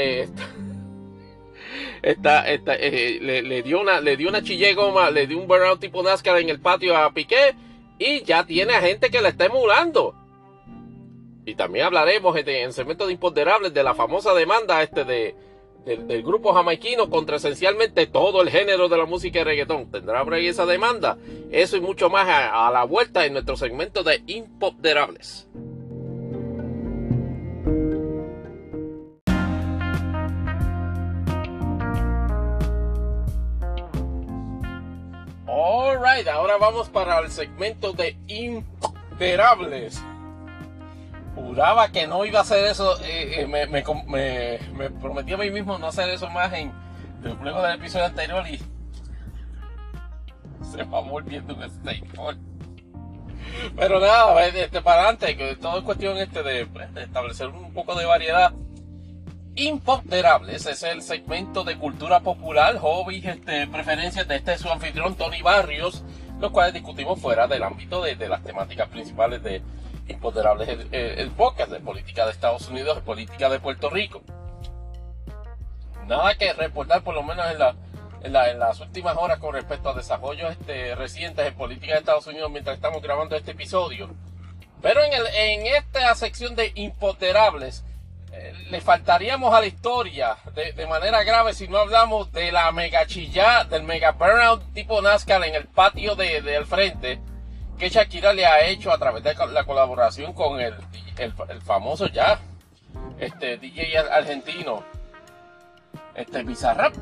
[2.00, 5.78] está, está, eh, le, dio una, le dio una chille goma, le dio un burnout
[5.78, 7.54] tipo NASCAR en el patio a Piqué
[7.98, 10.14] y ya tiene a gente que la está emulando.
[11.44, 15.36] Y también hablaremos este, en el segmento de imponderables de la famosa demanda este de,
[15.96, 19.90] del, grupo jamaiquino contra esencialmente todo el género de la música de reggaetón.
[19.90, 21.16] ¿Tendrá por esa demanda?
[21.50, 25.48] Eso y mucho más a, la vuelta en nuestro segmento de Imponderables.
[35.46, 40.02] Alright, ahora vamos para el segmento de Imponderables
[41.40, 43.82] juraba que no iba a hacer eso, eh, eh, me, me,
[44.72, 46.72] me, prometí a mí mismo no hacer eso más en
[47.42, 48.58] luego del episodio anterior y
[50.64, 52.38] se va volviendo un staple.
[53.76, 57.94] Pero nada, este, para adelante, que todo es cuestión este pues, de, establecer un poco
[57.94, 58.52] de variedad.
[59.54, 65.42] Imponderables, es el segmento de cultura popular, hobbies, este, preferencias de este su anfitrión Tony
[65.42, 66.04] Barrios,
[66.40, 69.60] los cuales discutimos fuera del ámbito de, de las temáticas principales de,
[70.08, 74.22] Imponderables el, el, de política de Estados Unidos y política de Puerto Rico.
[76.06, 80.52] Nada que reportar, por lo menos en, la, las últimas horas, con respecto a desarrollos
[80.52, 84.08] este, recientes en política de Estados Unidos mientras estamos grabando este episodio.
[84.80, 87.84] Pero en, en esta sección de imponderables,
[88.32, 93.06] eh, le faltaríamos a la historia de, manera grave si no hablamos de la mega
[93.06, 97.18] chilla, del mega burnout tipo NASCAR en el patio del de, frente
[97.78, 100.74] que Shakira le ha hecho a través de la colaboración con el,
[101.18, 102.40] el, famoso ya
[103.18, 104.82] este DJ argentino
[106.14, 106.94] este Bizarrap.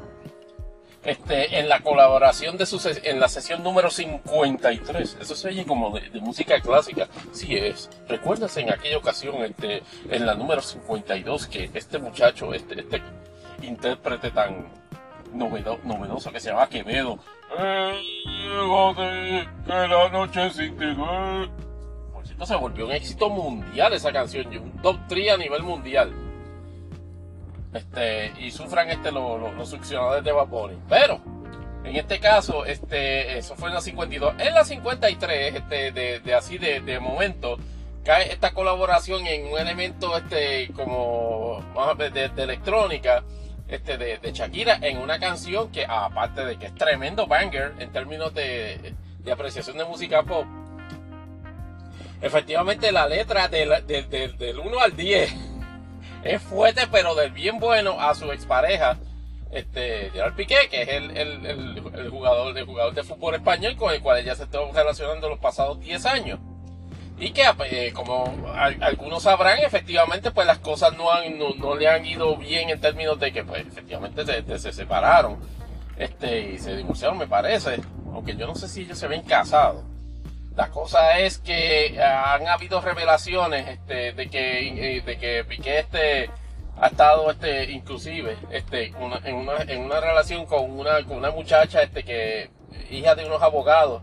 [1.03, 5.97] Este en la colaboración de su en la sesión número 53 eso se oye como
[5.97, 7.07] de, música clásica.
[7.33, 7.89] Sí es.
[8.09, 13.03] Recuerdas en aquella ocasión este en la número 52 que este muchacho este este
[13.63, 14.67] intérprete tan
[15.33, 17.21] novedoso que se llama Quevedo
[18.95, 24.99] que la noche sin Por cierto, se volvió un éxito mundial esa canción, un top
[25.09, 26.13] 3 a nivel mundial.
[27.73, 30.75] Este, y sufran este, los, succionadores de vapor.
[30.89, 31.21] Pero,
[31.85, 34.35] en este caso, este, eso fue en la 52.
[34.39, 37.59] En la 53, este, de, así de, de momento,
[38.03, 41.63] cae esta colaboración en un elemento este, como
[41.99, 43.23] de, de electrónica
[43.69, 47.91] este, de, de, Shakira en una canción que, aparte de que es tremendo banger en
[47.93, 50.47] términos de, de apreciación de música pop,
[52.21, 55.35] efectivamente la letra del, del 1 al 10
[56.25, 58.99] es fuerte, pero del bien bueno a su expareja,
[59.51, 63.93] este, Gerard Piqué, que es el, el, el, jugador, el jugador de fútbol español con
[63.93, 66.39] el cual ella se estuvo relacionando los pasados 10 años
[67.19, 72.05] y que eh, como algunos sabrán efectivamente pues las cosas no, han, no, le han
[72.05, 75.39] ido bien en términos de que pues efectivamente se, se, separaron
[75.97, 77.81] este y se divorciaron me parece.
[78.13, 79.85] Aunque yo no sé si ellos se ven casados
[80.57, 86.31] La cosa es que han habido revelaciones este, de que, de que Piqué este,
[86.79, 91.83] ha estado este inclusive este en, una, en una relación con una con una muchacha
[91.83, 92.51] este que
[92.91, 94.03] hija de unos abogados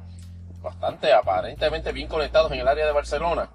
[0.63, 3.49] bastante aparentemente bien conectados en el área de Barcelona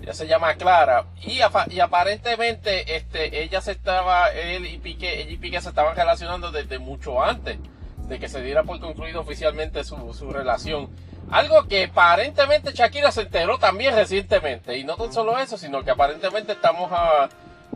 [0.00, 5.36] ella se llama Clara y, aparentemente este ella se estaba él y Piqué ella y
[5.36, 7.58] Piqué se estaban relacionando desde mucho antes
[8.06, 10.88] de que se diera por concluido oficialmente su, su relación
[11.30, 15.90] algo que aparentemente Shakira se enteró también recientemente y no tan solo eso sino que
[15.90, 17.28] aparentemente estamos a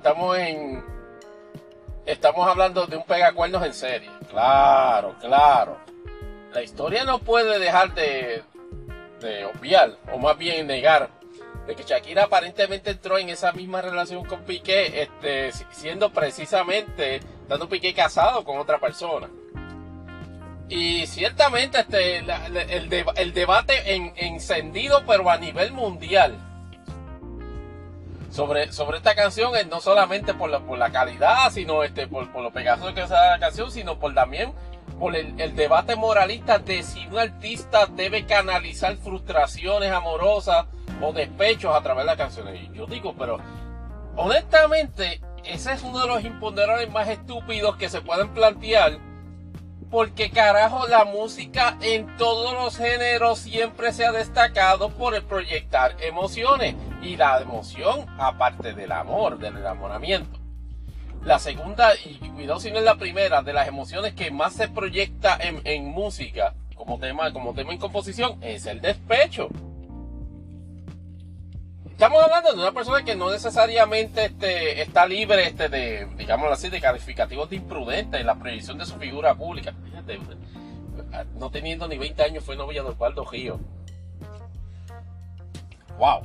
[0.02, 0.84] estamos en.
[2.04, 4.10] Estamos hablando de un pegacuernos en serie.
[4.28, 5.78] Claro, claro.
[6.52, 8.42] La historia no puede dejar de,
[9.46, 11.10] obviar, o más bien negar,
[11.66, 17.68] de que Shakira aparentemente entró en esa misma relación con Piqué, este, siendo precisamente, dando
[17.68, 19.28] Piqué casado con otra persona.
[20.68, 26.38] Y ciertamente este, el, el, debate en, encendido, pero a nivel mundial,
[28.30, 32.32] sobre, sobre esta canción es no solamente por la, por la calidad, sino este, por,
[32.32, 34.54] por lo pegajoso que es la canción, sino por también
[35.02, 40.66] por el, debate moralista de si un artista debe canalizar frustraciones amorosas
[41.02, 42.70] o despechos a través de las canciones.
[42.72, 43.40] Yo digo, pero
[44.14, 49.00] honestamente, ese es uno de los imponderables más estúpidos que se pueden plantear.
[49.90, 55.96] Porque carajo, la música en todos los géneros siempre se ha destacado por el proyectar
[56.00, 60.41] emociones y la emoción aparte del amor, del enamoramiento.
[61.24, 64.68] La segunda, y cuidado si no es la primera, de las emociones que más se
[64.68, 69.48] proyecta en, música como tema, como tema en composición es el despecho.
[71.90, 76.68] Estamos hablando de una persona que no necesariamente este, está libre este, de, digámoslo así,
[76.68, 79.72] de calificativos de imprudente en la proyección de su figura pública.
[79.84, 80.18] Fíjate,
[81.38, 83.60] no teniendo ni 20 años fue novia de Osvaldo Río
[85.98, 86.22] wow.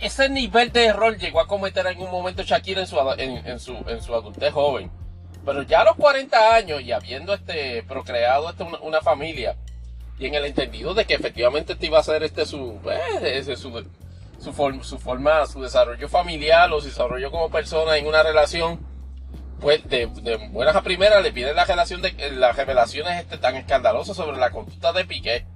[0.00, 3.76] Ese nivel de error llegó a cometer en un momento Shakira en su, en, su,
[3.86, 4.90] en su adultez joven.
[5.44, 9.56] Pero ya a los 40 años y habiendo este, procreado este, una, familia,
[10.18, 12.78] y en el entendido de que efectivamente este iba a ser este su,
[13.22, 13.84] eh, su,
[14.40, 18.80] su, su, forma, su desarrollo familiar o su desarrollo como persona en una relación,
[19.60, 20.06] pues de,
[20.50, 24.50] buenas a primeras le piden la relación de las revelaciones este, tan escandalosas sobre la
[24.50, 25.46] conducta de Piqué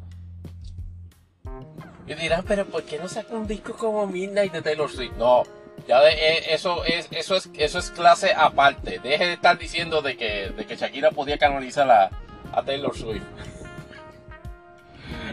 [2.17, 5.13] dirán, pero ¿por qué no saca un disco como Midnight de Taylor Swift?
[5.17, 5.43] No,
[5.87, 9.01] ya de, eh, eso es eso es eso es clase aparte.
[9.03, 12.11] Deje de estar diciendo de que, de que Shakira podía canalizar a,
[12.53, 13.23] a Taylor Swift.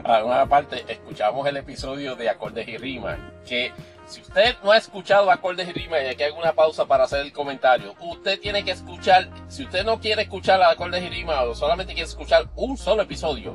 [0.03, 3.19] una parte, escuchamos el episodio de Acordes y Rimas.
[3.47, 3.71] Que
[4.07, 7.21] si usted no ha escuchado Acordes y Rimas, y aquí hago una pausa para hacer
[7.21, 11.53] el comentario, usted tiene que escuchar, si usted no quiere escuchar Acordes y Rimas o
[11.53, 13.53] solamente quiere escuchar un solo episodio,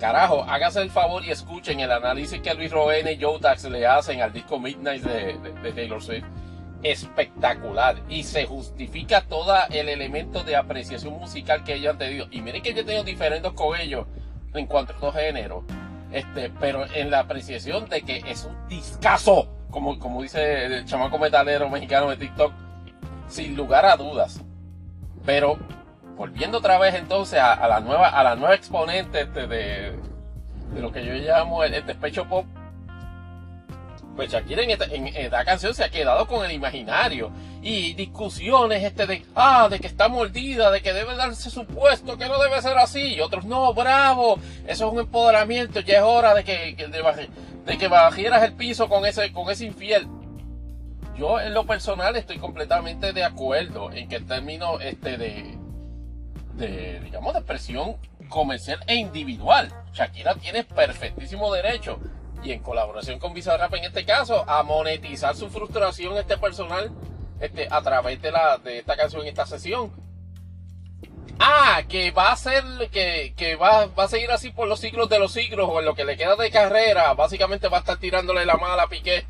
[0.00, 3.86] Carajo, hágase el favor y escuchen el análisis que Luis Roene y Joe Dax le
[3.86, 6.24] hacen al disco Midnight de, Taylor Swift.
[6.82, 7.96] Espectacular.
[8.08, 12.26] Y se justifica todo el elemento de apreciación musical que ellos han tenido.
[12.30, 14.06] Y miren que yo he tenido diferentes con ellos
[14.54, 15.64] en cuanto a estos géneros.
[16.10, 21.18] Este, pero en la apreciación de que es un discazo, como, como dice el chamaco
[21.18, 22.54] metalero mexicano de TikTok,
[23.28, 24.40] sin lugar a dudas.
[25.26, 25.58] Pero
[26.20, 29.98] volviendo otra vez entonces a, la nueva a la nueva exponente este de,
[30.78, 32.44] lo que yo llamo el, despecho pop
[34.16, 37.32] pues Shakira en esta, en esta, canción se ha quedado con el imaginario
[37.62, 42.18] y discusiones este de ah de que está mordida de que debe darse su puesto
[42.18, 46.02] que no debe ser así y otros no bravo eso es un empoderamiento ya es
[46.02, 46.76] hora de que,
[47.64, 50.06] de, que bajieras el piso con ese con ese infiel.
[51.16, 55.58] Yo en lo personal estoy completamente de acuerdo en que el término este de
[56.60, 57.96] de, digamos, de presión
[58.28, 59.72] comercial e individual.
[59.92, 61.98] Shakira tiene perfectísimo derecho
[62.44, 66.90] y en colaboración con Bizarrap en este caso a monetizar su frustración este personal
[67.40, 69.92] este, a través de, la, de esta canción, esta sesión.
[71.38, 72.62] Ah, que va a ser,
[72.92, 75.86] que, que va, va, a seguir así por los siglos de los siglos o en
[75.86, 79.24] lo que le queda de carrera, básicamente va a estar tirándole la mala a Piqué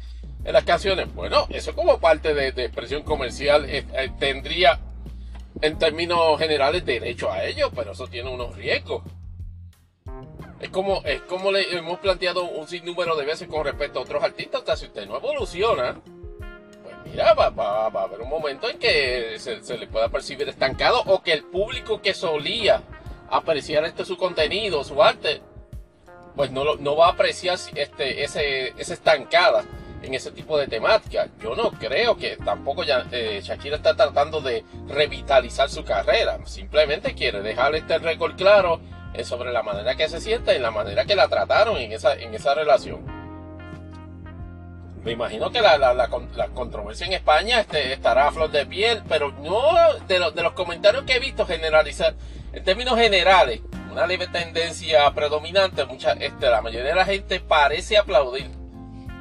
[0.44, 1.14] en las canciones.
[1.14, 4.80] Bueno, eso como parte de, de presión comercial eh, eh, tendría
[5.62, 9.02] en términos generales derecho a ello, pero eso tiene unos riesgos.
[10.60, 14.22] Es como, es como le hemos planteado un sinnúmero de veces con respecto a otros
[14.22, 16.00] artistas, hasta si usted no evoluciona,
[16.82, 21.02] pues mira, va, va, a haber un momento en que se, le pueda percibir estancado
[21.06, 22.82] o que el público que solía
[23.30, 25.40] apreciar este su contenido, su arte,
[26.36, 29.64] pues no, no va a apreciar este, ese, esa estancada
[30.02, 31.28] en ese tipo de temática.
[31.42, 36.38] Yo no creo que tampoco eh, Shakira está tratando de revitalizar su carrera.
[36.46, 38.80] Simplemente quiere dejar este récord claro
[39.14, 42.14] es sobre la manera que se siente y la manera que la trataron en esa,
[42.14, 43.20] en esa relación.
[45.02, 46.08] Me imagino que la, la,
[46.54, 49.62] controversia en España este, estará a flor de piel, pero no
[50.06, 52.14] de, de los comentarios que he visto generalizar,
[52.52, 57.96] en términos generales, una leve tendencia predominante, mucha, este, la mayoría de la gente parece
[57.96, 58.59] aplaudir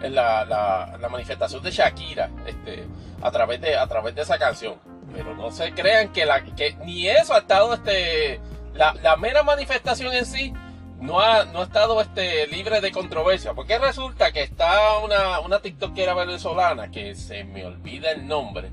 [0.02, 2.86] la, la, manifestación de Shakira este,
[3.22, 4.76] a, través de, a través de esa canción.
[5.14, 8.40] Pero no se crean que, la, que ni eso ha estado, este,
[8.74, 10.54] la, la mera manifestación en sí
[11.02, 13.54] no ha, no ha estado este, libre de controversia.
[13.54, 18.72] Porque resulta que está una, una TikTokera venezolana que se me olvida el nombre.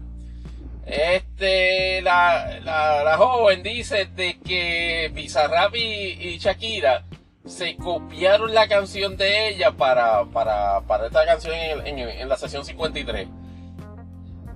[0.85, 7.05] Este, la, la, joven dice de que Bizarrap y, Shakira
[7.47, 12.65] se copiaron la canción de ella para, para, para esta canción en, en, la sesión
[12.65, 13.29] 53.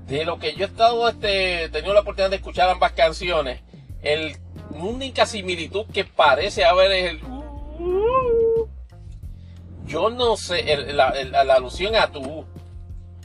[0.07, 3.61] De lo que yo he estado, este, tenido la oportunidad de escuchar ambas canciones,
[4.03, 4.37] el
[4.71, 7.21] única similitud que parece haber es el
[9.91, 11.09] yo no sé, la,
[11.55, 12.47] alusión a tu,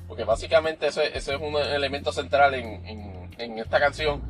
[0.07, 4.23] porque básicamente ese, es un elemento central en, esta canción.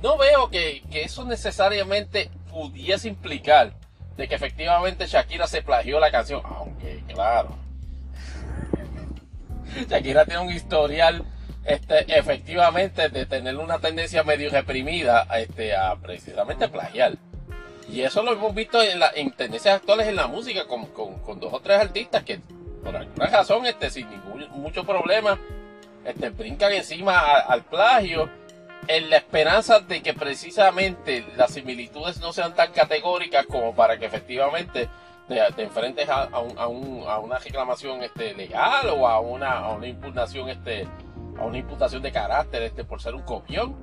[0.00, 3.72] No veo que, eso necesariamente pudiese implicar
[4.20, 7.56] de que efectivamente Shakira se plagió la canción, aunque claro,
[9.88, 11.24] Shakira tiene un historial
[11.64, 17.16] este, efectivamente de tener una tendencia medio reprimida este, a precisamente plagiar.
[17.88, 21.40] Y eso lo hemos visto en, la, en tendencias actuales en la música, con, con,
[21.40, 22.40] dos o tres artistas que
[22.84, 25.40] por alguna razón, este, sin ningún mucho problema,
[26.04, 28.28] este, brincan encima al plagio
[28.90, 34.06] en la esperanza de que precisamente las similitudes no sean tan categóricas como para que
[34.06, 34.88] efectivamente
[35.28, 40.88] te, enfrentes a, una reclamación este, legal o a una, a impugnación este,
[41.38, 43.76] a una imputación de carácter este, por ser un copión.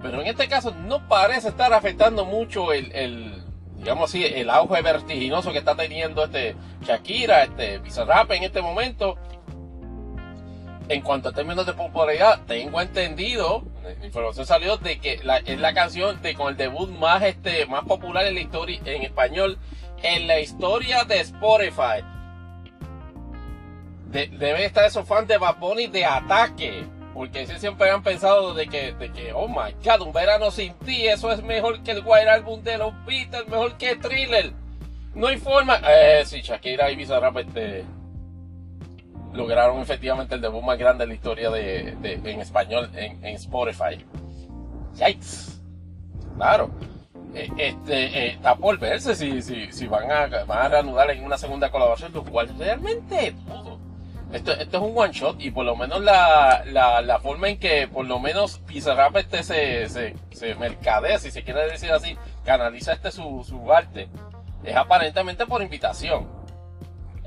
[0.00, 3.42] Pero en este caso no parece estar afectando mucho el,
[3.76, 9.18] digamos así, el auge vertiginoso que está teniendo este Shakira, este Bizarrap en este momento.
[10.88, 13.64] En cuanto a términos de popularidad, tengo entendido,
[14.02, 18.26] información salió de que es la canción de con el debut más este más popular
[18.26, 19.58] en la historia en español
[20.02, 22.04] en la historia de Spotify.
[24.10, 26.84] deben estar esos fans de Bad Bunny de ataque
[27.14, 31.06] porque siempre han pensado de que, de que, oh my god, un verano sin ti,
[31.06, 34.52] eso es mejor que el White Album de los Beatles, mejor que Thriller.
[35.14, 35.78] No hay forma.
[35.86, 37.84] Eh, sí, Shakira y Bizarrap este,
[39.32, 44.04] lograron efectivamente el debut más grande en la historia de, de en español en, Spotify.
[44.94, 45.60] Yikes.
[46.36, 46.70] Claro.
[47.34, 51.24] Eh, este, eh, está por verse si, si, si van, a, van a reanudar en
[51.24, 53.82] una segunda colaboración, lo cual realmente dudo
[54.32, 57.58] esto, esto es un one shot y por lo menos la, la, la forma en
[57.58, 62.16] que por lo menos Pizarrap este se, se, se, mercadea, si se quiere decir así,
[62.44, 64.08] canaliza este su, su arte,
[64.64, 66.28] es aparentemente por invitación.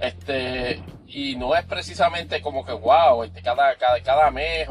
[0.02, 4.68] Este, y no es precisamente como que wow, este, cada, cada, cada mes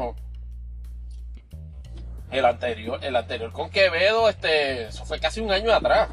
[2.31, 6.09] el anterior, el anterior con Quevedo, este, eso fue casi un año atrás.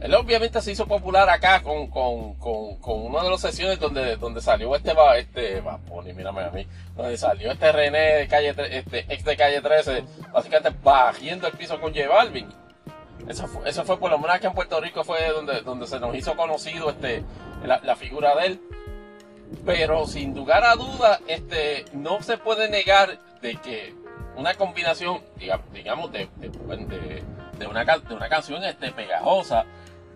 [0.00, 4.16] Él obviamente se hizo popular acá con, con, con, con una de las sesiones donde,
[4.16, 6.66] donde salió este, este, Baponi, mírame a mí,
[6.96, 11.80] donde salió este René de calle, este ex de calle 13, básicamente bajiendo el piso
[11.80, 12.48] con J Balvin.
[13.28, 16.00] Eso fue, eso fue por lo menos aquí en Puerto Rico fue donde, donde se
[16.00, 17.24] nos hizo conocido este,
[17.64, 18.60] la, la figura de él.
[19.64, 23.94] Pero sin lugar a duda, este, no se puede negar de que
[24.36, 25.20] una combinación,
[25.72, 26.48] digamos, de, de,
[27.58, 29.64] de, una, de una canción este, pegajosa,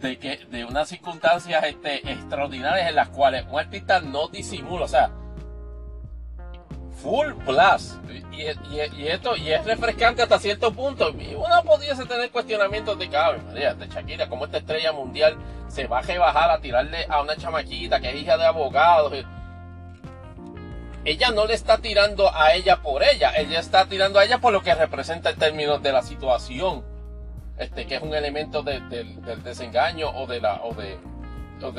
[0.00, 4.88] de que de unas circunstancias este, extraordinarias en las cuales un artista no disimula, o
[4.88, 5.10] sea,
[7.02, 7.96] full blast.
[8.32, 11.10] Y, esto y es refrescante hasta cierto punto.
[11.10, 15.36] Uno pudiese tener cuestionamientos de cabe, María, de Shakira, como esta estrella mundial
[15.68, 19.12] se va a rebajar a tirarle a una chamaquita que es hija de abogados.
[21.04, 24.52] Ella no le está tirando a ella por ella, ella está tirando a ella por
[24.52, 26.84] lo que representa en términos de la situación
[27.58, 28.88] este, que es un elemento del
[29.42, 30.96] desengaño o de la, o de,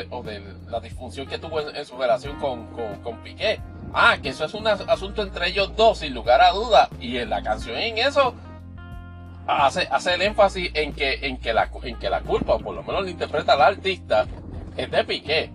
[0.10, 3.62] o de, la disfunción que tuvo en, su relación con, Piqué.
[3.94, 6.90] Ah, que eso es un asunto entre ellos dos, sin lugar a duda.
[7.00, 8.36] Y en la canción en eso
[9.48, 12.76] hace, hace el énfasis en que, en, que la, en que la culpa, o por
[12.76, 14.28] lo menos lo interpreta el artista,
[14.78, 15.52] es de Piqué.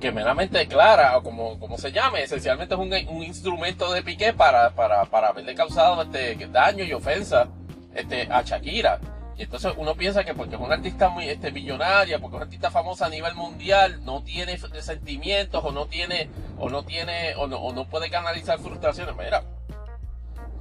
[0.00, 4.32] Que meramente clara, o como, como se llame, esencialmente es un, un instrumento de Piqué
[4.32, 7.48] para, para, para haberle causado este daño y ofensa
[7.94, 8.98] este, a Shakira.
[9.40, 12.44] Y entonces uno piensa que porque es una artista muy este, millonaria, porque es una
[12.44, 17.46] artista famosa a nivel mundial, no tiene sentimientos o no tiene, o no tiene, o
[17.46, 19.16] no, puede canalizar frustraciones.
[19.16, 19.42] Mira,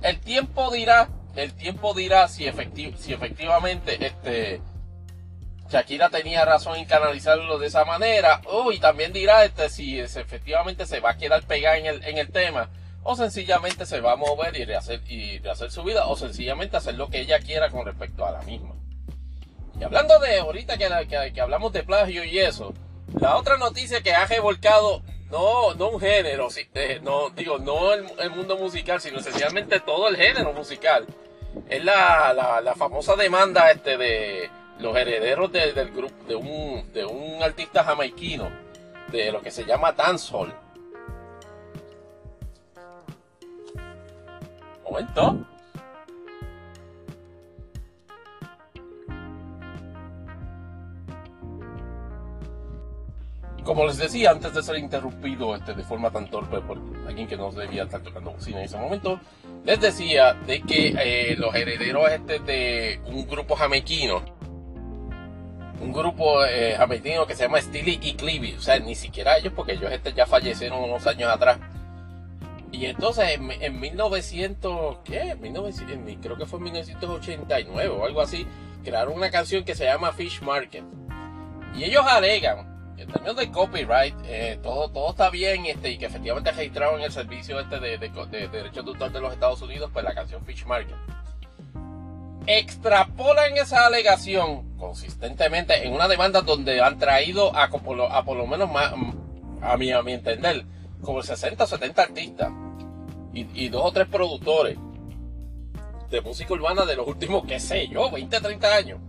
[0.02, 2.50] el tiempo dirá el tiempo dirá si,
[2.98, 4.62] si efectivamente este,
[5.70, 8.40] Shakira tenía razón en canalizarlo de esa manera.
[8.46, 12.18] Oh, y también dirá este, si efectivamente se va a quedar pegada en el, en
[12.18, 12.70] el tema.
[13.04, 16.08] O sencillamente se va a mover y rehacer, y rehacer su vida.
[16.08, 18.76] O sencillamente hacer lo que ella quiera con respecto a la misma.
[19.80, 22.74] Y hablando de ahorita que, que, hablamos de plagio y eso.
[23.20, 25.02] La otra noticia que ha revolcado
[25.32, 30.18] no, no un género, eh, no, digo, no el, mundo musical, sino esencialmente todo el
[30.18, 31.06] género musical.
[31.70, 34.50] Es la, la, la famosa demanda este de
[34.80, 38.50] los herederos del grupo, de un, de un artista jamaiquino,
[39.12, 40.54] de lo que se llama dancehall.
[44.90, 45.46] Momento.
[53.64, 57.38] Como les decía, antes de ser interrumpido este, de forma tan torpe por alguien que
[57.38, 59.20] no debía estar tocando cocina en ese momento,
[59.64, 64.24] les decía de que eh, los herederos este de un grupo jamaiquino
[65.82, 66.78] un grupo eh,
[67.28, 68.56] que se llama Steely y Cleavy.
[68.56, 71.58] O sea, ni siquiera ellos, porque ellos este ya fallecieron unos años atrás.
[72.72, 75.36] Y entonces en, 1900, ¿qué?
[76.22, 78.46] creo que fue en 1989 o algo así,
[78.84, 80.84] crearon una canción que se llama Fish Market.
[81.76, 86.06] Y ellos alegan, en términos de copyright, eh, todo, todo está bien este, y que
[86.06, 89.62] efectivamente registraron en el servicio este de, de, de derechos de autor de los Estados
[89.62, 90.96] Unidos, pues la canción Fish Market
[92.50, 98.72] extrapolan esa alegación consistentemente en una demanda donde han traído a, a por lo menos
[98.72, 98.92] más,
[99.62, 100.66] a mi, a mi entender,
[101.02, 102.52] como 60 o 70 artistas
[103.34, 104.78] y, dos o tres productores
[106.10, 109.00] de música urbana de los últimos, qué sé yo, 20, 30 años.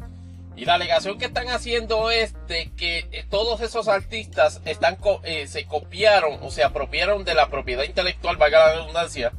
[0.57, 5.47] Y la alegación que están haciendo es de que eh, todos esos artistas están, eh,
[5.47, 9.33] se copiaron o se apropiaron de la propiedad intelectual, valga la redundancia,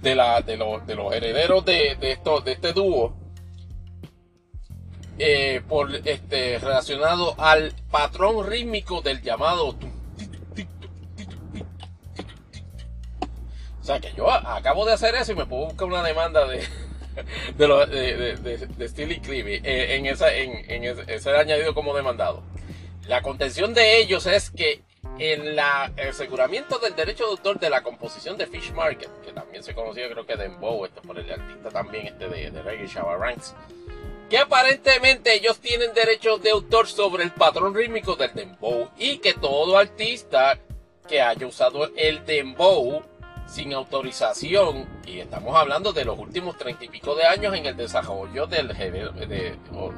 [0.00, 3.14] de, la, de, los, de los herederos de, de, esto, de este dúo
[5.18, 9.76] eh, por este relacionado al patrón rítmico del llamado
[13.84, 16.66] o sea que yo acabo de hacer eso y me puedo buscar una demanda de
[17.58, 22.42] de, lo, de, de, Steely Cleavy eh, en, esa, en, en ese añadido como demandado.
[23.06, 24.80] La contención de ellos es que
[25.18, 29.32] en la, el aseguramiento del derecho de autor de la composición de Fish Market, que
[29.32, 32.62] también se conocía creo que de Dembow, esto por el artista también este de, de
[32.62, 33.54] Reggae Shabba Ranks,
[34.30, 39.34] que aparentemente ellos tienen derechos de autor sobre el patrón rítmico del dembow y que
[39.34, 40.58] todo artista
[41.06, 43.04] que haya usado el dembow
[43.46, 47.76] sin autorización, y estamos hablando de los últimos treinta y pico de años en el
[47.76, 49.92] desarrollo del género, de, o,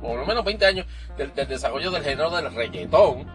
[0.00, 0.86] por lo menos 20 años
[1.16, 3.26] del, desarrollo del género del reggaetón,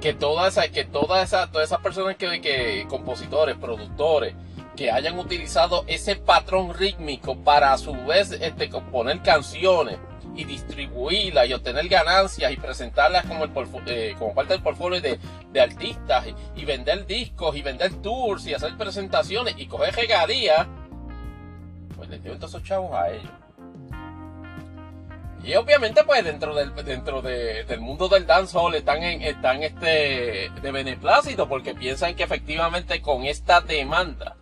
[0.00, 4.34] que todas esa, que toda esa, todas esas personas que, que compositores, productores,
[4.76, 9.98] que hayan utilizado ese patrón rítmico para a su vez este, componer canciones
[10.38, 13.50] y distribuirlas y obtener ganancias y presentarlas como, el,
[13.86, 15.18] eh, como parte del portfolio de,
[15.52, 20.68] de artistas y, vender discos y vender tours y hacer presentaciones y coger regadías,
[21.96, 23.32] pues les dio todos esos chavos a ellos.
[25.42, 30.70] Y obviamente pues dentro del, dentro del mundo del dancehall están, en, están este, de
[30.70, 34.36] beneplácito porque piensan que efectivamente con esta demanda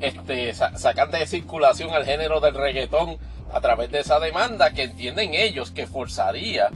[0.00, 3.18] este, sacan de circulación al género del reggaetón
[3.52, 6.70] a través de esa demanda que entienden ellos que forzaría,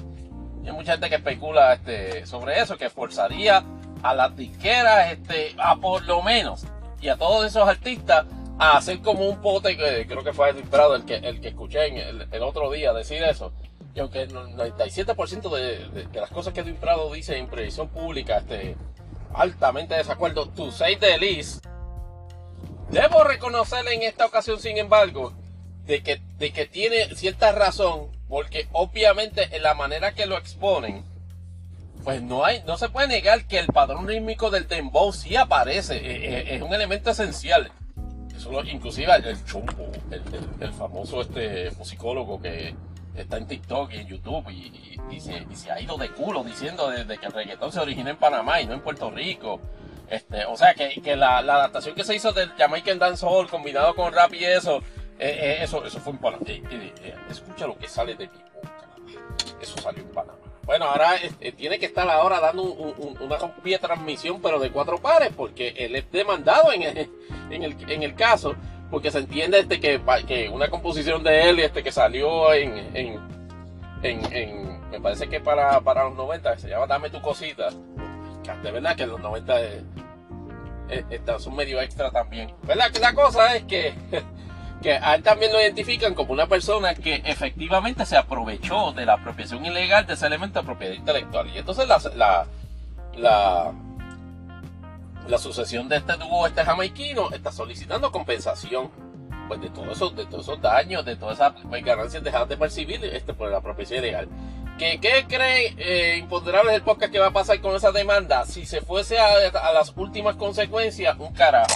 [0.64, 3.62] hay mucha gente que especula este, sobre eso, que forzaría
[4.02, 6.64] a las disqueras este, a por lo menos,
[7.00, 8.26] y a todos esos artistas
[8.58, 11.86] a hacer como un pote, creo que fue el Prado el que, el que escuché
[11.86, 13.52] el, el otro día decir eso,
[13.94, 18.38] y aunque el 97% de, de, las cosas que Edwin Prado dice en previsión pública,
[18.38, 18.76] este,
[19.34, 21.64] altamente desacuerdo, to say the least,
[22.90, 25.32] Debo reconocerle en esta ocasión, sin embargo,
[25.86, 31.04] de que, de que tiene cierta razón, porque obviamente en la manera que lo exponen,
[32.04, 35.96] pues no hay, no se puede negar que el patrón rítmico del dembow sí aparece,
[35.96, 37.72] eh, eh, es, un elemento esencial.
[38.36, 39.90] Eso inclusive el chumbo,
[40.60, 42.74] el, famoso este musicólogo que
[43.16, 47.16] está en TikTok y en YouTube y, y, se, ha ido de culo diciendo desde
[47.16, 49.60] que el reggaetón se origina en Panamá y no en Puerto Rico
[50.08, 53.94] este, o sea, que, que la, la, adaptación que se hizo del Jamaican Dancehall combinado
[53.94, 54.78] con rap y eso,
[55.18, 56.44] eh, eh, eso, eso fue en Panamá.
[57.30, 58.86] Escucha lo que sale de mi boca.
[59.60, 60.38] Eso salió en Panamá.
[60.64, 61.16] Bueno, ahora
[61.56, 65.94] tiene que estar ahora dando una copia de transmisión, pero de cuatro pares, porque él
[65.94, 67.10] es demandado en el,
[67.50, 68.54] en el, en el caso,
[68.90, 73.20] porque se entiende este que, que una composición de él este que salió en, en,
[74.02, 77.68] en, me parece que para, para los 90, se llama Dame tu cosita
[78.52, 79.54] de verdad que los 90
[81.38, 82.52] son medio extra también.
[82.62, 82.90] ¿Verdad?
[82.90, 83.94] Que la cosa es que,
[84.82, 89.14] que a él también lo identifican como una persona que efectivamente se aprovechó de la
[89.14, 91.48] apropiación ilegal de ese elemento de propiedad intelectual.
[91.48, 92.46] Y entonces la, la,
[93.16, 93.72] la,
[95.28, 98.90] la sucesión de este dúo, este jamaiquino, está solicitando compensación
[99.48, 102.56] pues de todos esos, de todos esos daños, de todas esas pues, ganancias dejadas de
[102.56, 104.28] percibir este, por la apropiación ilegal.
[104.78, 108.44] ¿Qué, qué cree eh, Imponderables el podcast que va a pasar con esa demanda?
[108.44, 111.74] Si se fuese a, a las últimas consecuencias, un carajo.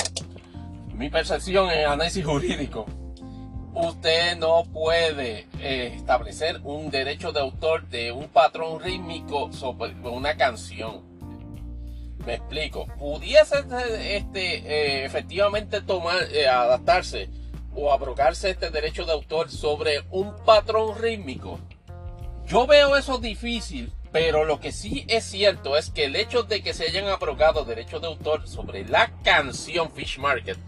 [0.94, 2.86] Mi percepción en análisis jurídico.
[3.72, 10.36] Usted no puede eh, establecer un derecho de autor de un patrón rítmico sobre una
[10.36, 11.02] canción.
[12.26, 12.86] Me explico.
[12.98, 13.58] Pudiese
[14.16, 17.30] este, eh, efectivamente tomar, eh, adaptarse
[17.76, 21.60] o abrogarse este derecho de autor sobre un patrón rítmico
[22.48, 26.62] yo veo eso difícil, pero lo que sí es cierto es que el hecho de
[26.62, 30.58] que se hayan abrogado derechos de autor sobre la canción Fish Market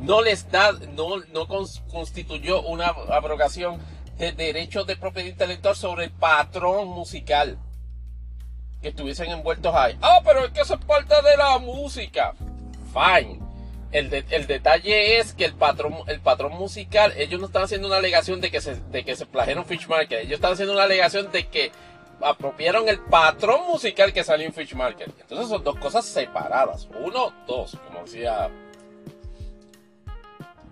[0.00, 1.48] no les da, no, no
[1.90, 3.80] constituyó una abrogación
[4.16, 7.58] de derechos de propiedad intelectual sobre el patrón musical
[8.80, 9.98] que estuviesen envueltos ahí.
[10.02, 12.34] Ah, pero es que eso es parte de la música.
[12.92, 13.53] Fine
[13.94, 18.50] el, detalle es que el patrón, el musical, ellos no están haciendo una alegación de
[18.50, 21.70] que se, de que se plagiaron Fish Market, ellos están haciendo una alegación de que
[22.20, 25.10] apropiaron el patrón musical que salió en Fish Market.
[25.20, 26.88] Entonces son dos cosas separadas.
[27.00, 28.50] Uno, dos, como decía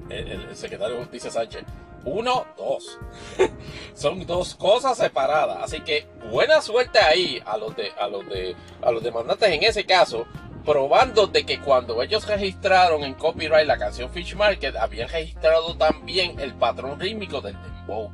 [0.08, 1.62] el, secretario de Justicia Sánchez.
[2.04, 2.98] Uno, dos.
[3.94, 5.58] son dos cosas separadas.
[5.62, 9.62] Así que buena suerte ahí a los de, a los de, a los demandantes en
[9.62, 10.26] ese caso
[10.64, 16.38] probando de que cuando ellos registraron en copyright la canción Fish Market, habían registrado también
[16.40, 18.10] el patrón rítmico del dembow.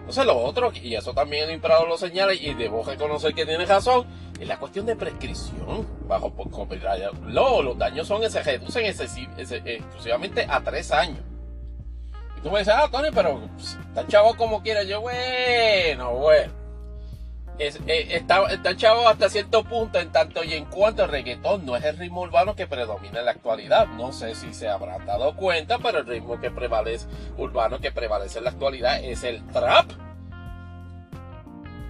[0.00, 3.64] Entonces lo otro, y eso también el imperador lo señala y debo reconocer que tiene
[3.64, 4.06] razón,
[4.40, 7.12] es la cuestión de prescripción bajo copyright.
[7.28, 11.20] los daños son, se reducen exclusivamente a tres años.
[12.36, 14.82] Y tú me dices, ah, Tony, pero pues, está chavo como quiera.
[14.82, 16.59] Yo, bueno, bueno
[17.60, 21.76] eh, está, está chavo hasta cierto punto en tanto y en cuanto el reggaetón no
[21.76, 23.86] es el ritmo urbano que predomina en la actualidad.
[23.86, 27.06] No sé si se habrán dado cuenta, pero el ritmo que prevalece,
[27.36, 29.90] urbano que prevalece en la actualidad es el trap.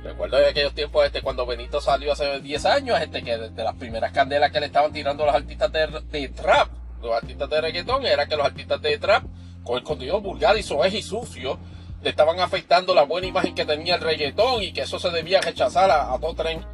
[0.02, 3.76] Recuerdo de aquellos tiempos este, cuando Benito salió hace 10 años, este, que de, las
[3.76, 6.68] primeras candelas que le estaban tirando los artistas de, de trap,
[7.01, 9.22] los artistas de reggaetón, era que los artistas de trap,
[9.62, 11.59] con el contenido vulgar y soez y sucio,
[12.02, 15.40] le estaban afectando la buena imagen que tenía el reggaetón y que eso se debía
[15.40, 16.64] rechazar a, todo tren.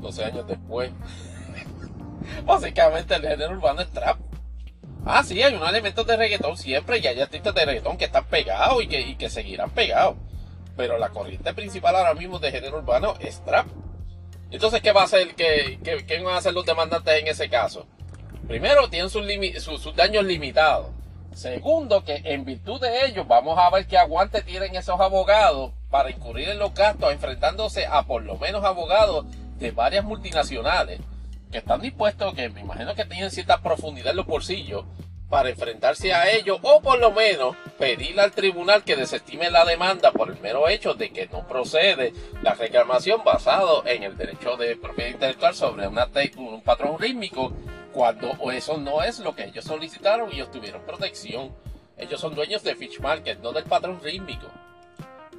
[0.00, 0.92] 12 años después.
[2.44, 4.18] Básicamente el género urbano es trap.
[5.04, 8.24] Ah, sí, hay unos elementos de reggaetón siempre y hay artistas de reggaetón que están
[8.26, 10.16] pegados y que, que seguirán pegados.
[10.76, 13.66] Pero la corriente principal ahora mismo de género urbano es trap.
[14.50, 15.34] Entonces, ¿qué va a hacer?
[15.34, 17.86] ¿Qué, qué, van a hacer los demandantes en ese caso?
[18.46, 20.88] Primero, tienen sus daños limitados.
[21.40, 26.10] Segundo, que en virtud de ello vamos a ver qué aguante tienen esos abogados para
[26.10, 29.24] incurrir en los gastos, enfrentándose a por lo menos abogados
[29.58, 31.00] de varias multinacionales
[31.50, 34.84] que están dispuestos, que me imagino que tienen cierta profundidad en los bolsillos,
[35.30, 40.12] para enfrentarse a ello o por lo menos pedirle al tribunal que desestime la demanda
[40.12, 42.12] por el mero hecho de que no procede
[42.42, 47.50] la reclamación basado en el derecho de propiedad intelectual sobre un patrón rítmico
[47.92, 51.52] cuando eso no es lo que ellos solicitaron y ellos tuvieron protección.
[51.96, 54.46] Ellos son dueños de Fish Market, no del patrón rítmico.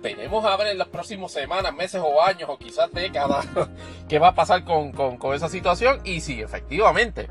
[0.01, 3.47] Tenemos a ver en las próximas semanas, meses o años o quizás décadas
[4.09, 4.93] qué va a pasar con,
[5.33, 7.29] esa situación y si efectivamente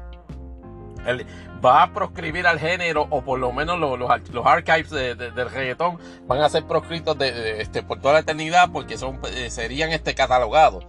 [1.65, 6.43] va a proscribir al género o por lo menos los, los, archives del reggaetón van
[6.43, 10.87] a ser proscritos este, por toda la eternidad porque son, eh, serían este, catalogados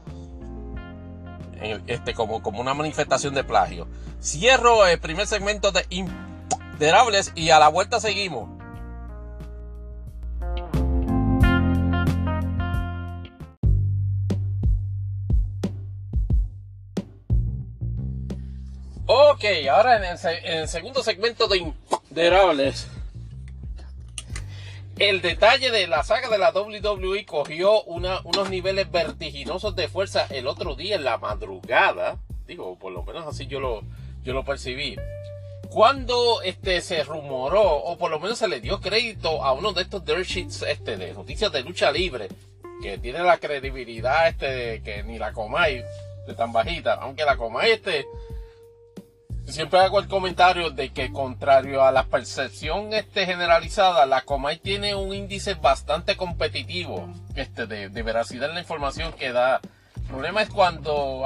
[1.62, 3.88] este, como, como una manifestación de plagio.
[4.22, 8.50] Cierro el primer segmento de Imponderables y a la vuelta seguimos.
[19.14, 22.88] Ok, ahora en el, segundo segmento de Imponderables.
[25.02, 30.46] El detalle de la saga de la WWE cogió unos niveles vertiginosos de fuerza el
[30.46, 32.20] otro día en la madrugada.
[32.46, 33.82] Digo, por lo menos así yo lo,
[34.22, 34.96] yo lo percibí.
[35.72, 39.82] Cuando este, se rumoró, o por lo menos se le dio crédito a uno de
[39.82, 42.28] estos dirt sheets este, de noticias de lucha libre,
[42.84, 45.84] que tiene la credibilidad este, que ni la Comay
[46.28, 48.06] de tan bajita, aunque la Comay este,
[49.52, 54.96] siempre hago el comentario de que contrario a la percepción este, generalizada, la Comay tiene
[54.96, 59.62] un índice bastante competitivo este, de, veracidad en la información que da.
[59.96, 61.24] El problema es cuando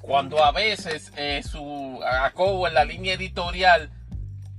[0.00, 3.90] cuando a veces eh, su ACOBO en la línea editorial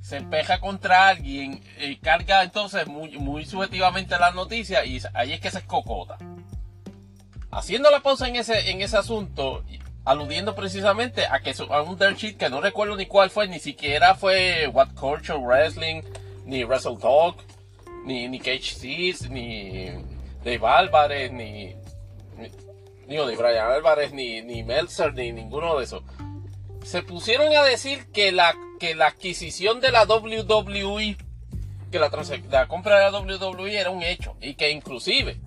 [0.01, 5.39] se empeja contra alguien, eh, carga entonces muy, muy subjetivamente las noticias y ahí es
[5.39, 6.17] que se escocota.
[7.49, 9.63] Haciendo la pausa en ese, en ese asunto,
[10.07, 13.59] aludiendo precisamente a que a un dirt sheet que no recuerdo ni cuál fue, ni
[13.59, 16.01] siquiera fue What Culture Wrestling,
[16.45, 17.43] ni Wrestle Talk,
[18.05, 19.89] ni, ni Cage Seeds, ni
[20.45, 21.75] Dave Álvarez, ni,
[22.37, 26.03] ni, ni Brian Álvarez, ni, ni Meltzer, ni ninguno de esos.
[26.85, 31.17] Se pusieron a decir que la, que la adquisición de la WWE,
[31.91, 32.09] que la,
[32.49, 35.37] la compra de la WWE era un hecho y que inclusive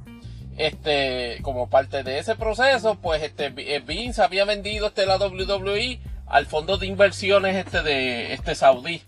[0.60, 6.00] este, como parte de ese proceso, pues este, eh, Vince había vendido este, la WWE
[6.26, 9.02] al fondo de inversiones este de este saudí,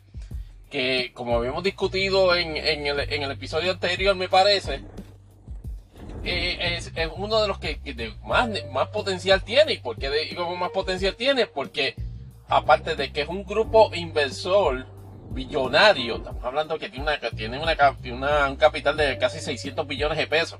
[0.71, 4.81] que como habíamos discutido en, en, el, en el episodio anterior, me parece,
[6.25, 7.79] eh, es, uno de los que,
[8.25, 9.75] más, más potencial tiene.
[9.75, 11.47] ¿Y por qué digo más potencial tiene?
[11.47, 11.95] Porque
[12.49, 14.87] aparte de que es un grupo inversor
[15.31, 20.27] billonario, estamos hablando que tiene, una, tiene una, un capital de casi 600 billones de
[20.27, 20.59] pesos.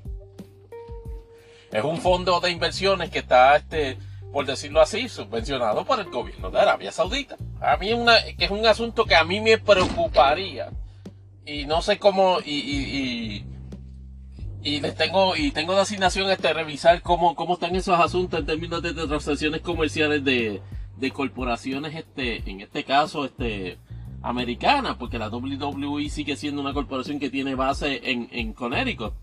[1.73, 3.97] Es un fondo de inversiones que está, este,
[4.31, 7.35] por decirlo así, subvencionado por el gobierno de Arabia Saudita.
[7.59, 10.69] A mí una, que es un asunto que a mí me preocuparía.
[11.47, 13.43] Y no sé cómo, y,
[14.61, 18.45] y, les tengo, y tengo de asignación este, revisar cómo, cómo están esos asuntos en
[18.45, 20.61] términos de, transacciones comerciales de,
[20.97, 23.79] de corporaciones, este, en este caso, este,
[24.21, 29.15] americanas, porque la WWE sigue siendo una corporación que tiene base en, en Connecticut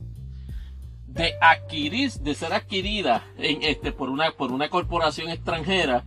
[1.13, 6.05] de adquirir, de ser adquirida este, por, una, por una corporación extranjera,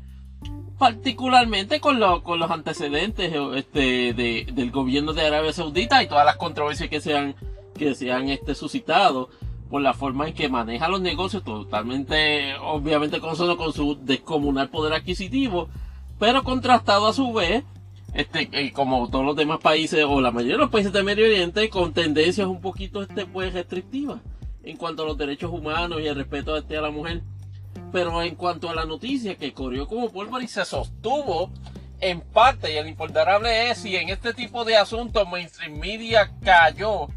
[0.80, 6.38] particularmente con, con los antecedentes este, de, del gobierno de Arabia Saudita y todas las
[6.38, 7.36] controversias que se han,
[7.78, 9.30] que se este, suscitado
[9.70, 15.68] por la forma en que maneja los negocios, totalmente, obviamente, con su descomunal poder adquisitivo,
[16.20, 17.64] pero contrastado a su vez
[18.14, 21.26] este, eh, como todos los demás países o la mayoría de los países de Medio
[21.26, 24.20] Oriente, con tendencias un poquito este, pues, restrictivas
[24.64, 27.22] en cuanto a los derechos humanos y el respeto este a la mujer.
[27.92, 31.52] Pero en cuanto a la noticia que corrió como pólvora y se sostuvo
[32.00, 37.08] en parte, y el imponderable es si en este tipo de asuntos mainstream media cayó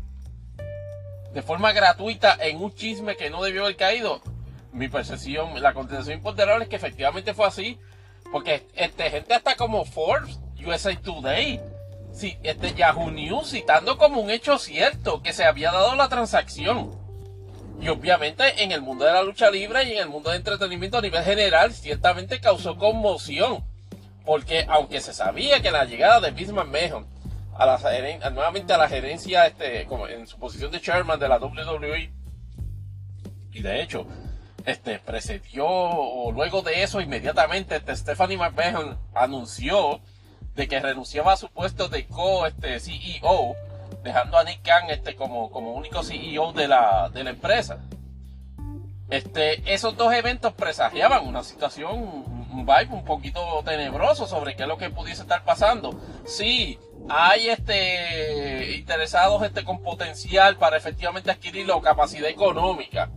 [1.33, 4.23] de forma gratuita en un chisme que no debió haber caído,
[4.73, 7.79] mi percepción, la contestación imponderable es que efectivamente fue así,
[8.31, 11.61] porque este, gente hasta como Forbes, USA Today,
[12.13, 17.06] sí, este Yahoo News citando como un hecho cierto que se había dado la transacción.
[17.81, 20.99] Y obviamente en el mundo de la lucha libre y en el mundo de entretenimiento
[20.99, 23.65] a nivel general, ciertamente causó conmoción.
[24.25, 27.07] Porque aunque se sabía que la llegada de Vince McMahon
[27.55, 31.39] a la, nuevamente a la gerencia este, como en su posición de chairman de la
[31.39, 32.11] WWE,
[33.53, 34.07] y de hecho,
[34.67, 40.01] este, precedió, o luego de eso, inmediatamente, este, Stephanie McMahon anunció
[40.55, 43.55] de que renunciaba a su puesto de co este, CEO
[44.07, 47.79] dejando a Nick Khan este, como, como único CEO de la, de la empresa.
[49.11, 54.69] Este, esos dos eventos presagiaban una situación, un vibe un poquito tenebroso sobre qué es
[54.69, 56.01] lo que pudiese estar pasando.
[56.25, 56.79] Sí,
[57.09, 63.11] hay este, interesados este, con potencial para efectivamente adquirir la capacidad económica.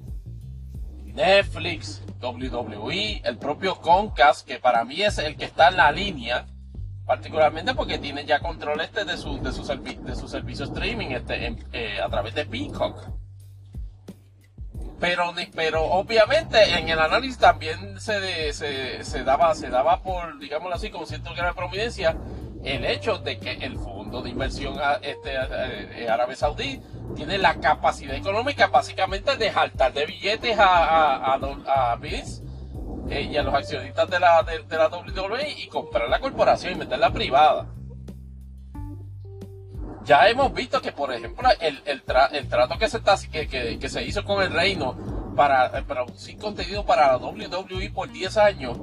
[1.05, 6.47] Netflix, WWE, el propio Comcast, que para mí es el que está en la línea
[7.09, 11.55] particularmente porque tiene ya control este de su, de su, de su servicio streaming este,
[11.73, 13.01] eh, a través de Peacock.
[14.99, 20.91] Pero, pero obviamente en el análisis también se, se, daba, se daba por, digámoslo así,
[20.91, 22.15] con cierto grado de promidencia,
[22.63, 26.79] el hecho de que el fondo de inversión este, eh, Árabe Saudí
[27.15, 31.95] tiene la capacidad económica básicamente de jaltar de billetes a, a, a, a
[33.09, 36.75] eh, y a los accionistas de la, de, la WWE y comprar la corporación y
[36.75, 37.67] meterla privada.
[40.03, 43.47] Ya hemos visto que, por ejemplo, el, el, trato que se, está, que,
[43.79, 48.77] que, se hizo con el reino para producir contenido para la WWE por 10 años,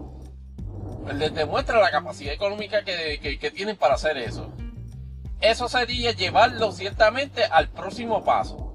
[1.15, 4.53] les demuestra la capacidad económica que, que tienen para hacer eso.
[5.41, 8.66] Eso sería llevarlo ciertamente al próximo paso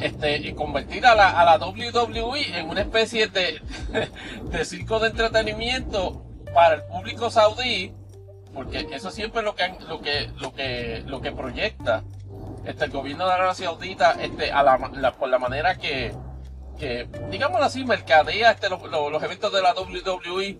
[0.00, 3.60] este, y convertir a la, a la WWE en una especie de,
[4.44, 7.92] de circo de entretenimiento para el público saudí,
[8.52, 12.04] porque eso siempre es lo que, lo que, lo que, lo que proyecta
[12.64, 16.14] este, el gobierno de Arabia Saudita este, a la, por la manera que,
[16.78, 20.58] que digámoslo así, mercadea este, los eventos de la WWE,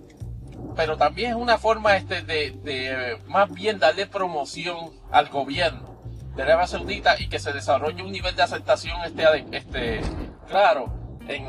[0.76, 5.93] pero también es una forma este, de, de más bien darle promoción al gobierno
[6.34, 10.00] de Arabia Saudita y que se desarrolle un nivel de aceptación este, este
[10.48, 10.92] claro
[11.28, 11.48] en,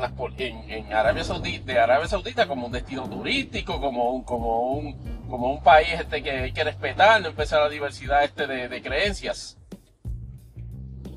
[0.70, 5.52] en, Arabia Saudita, de Arabia Saudita como un destino turístico, como un, como un, como
[5.52, 9.58] un país este, que hay que respetar, no empezar la diversidad este de, de creencias.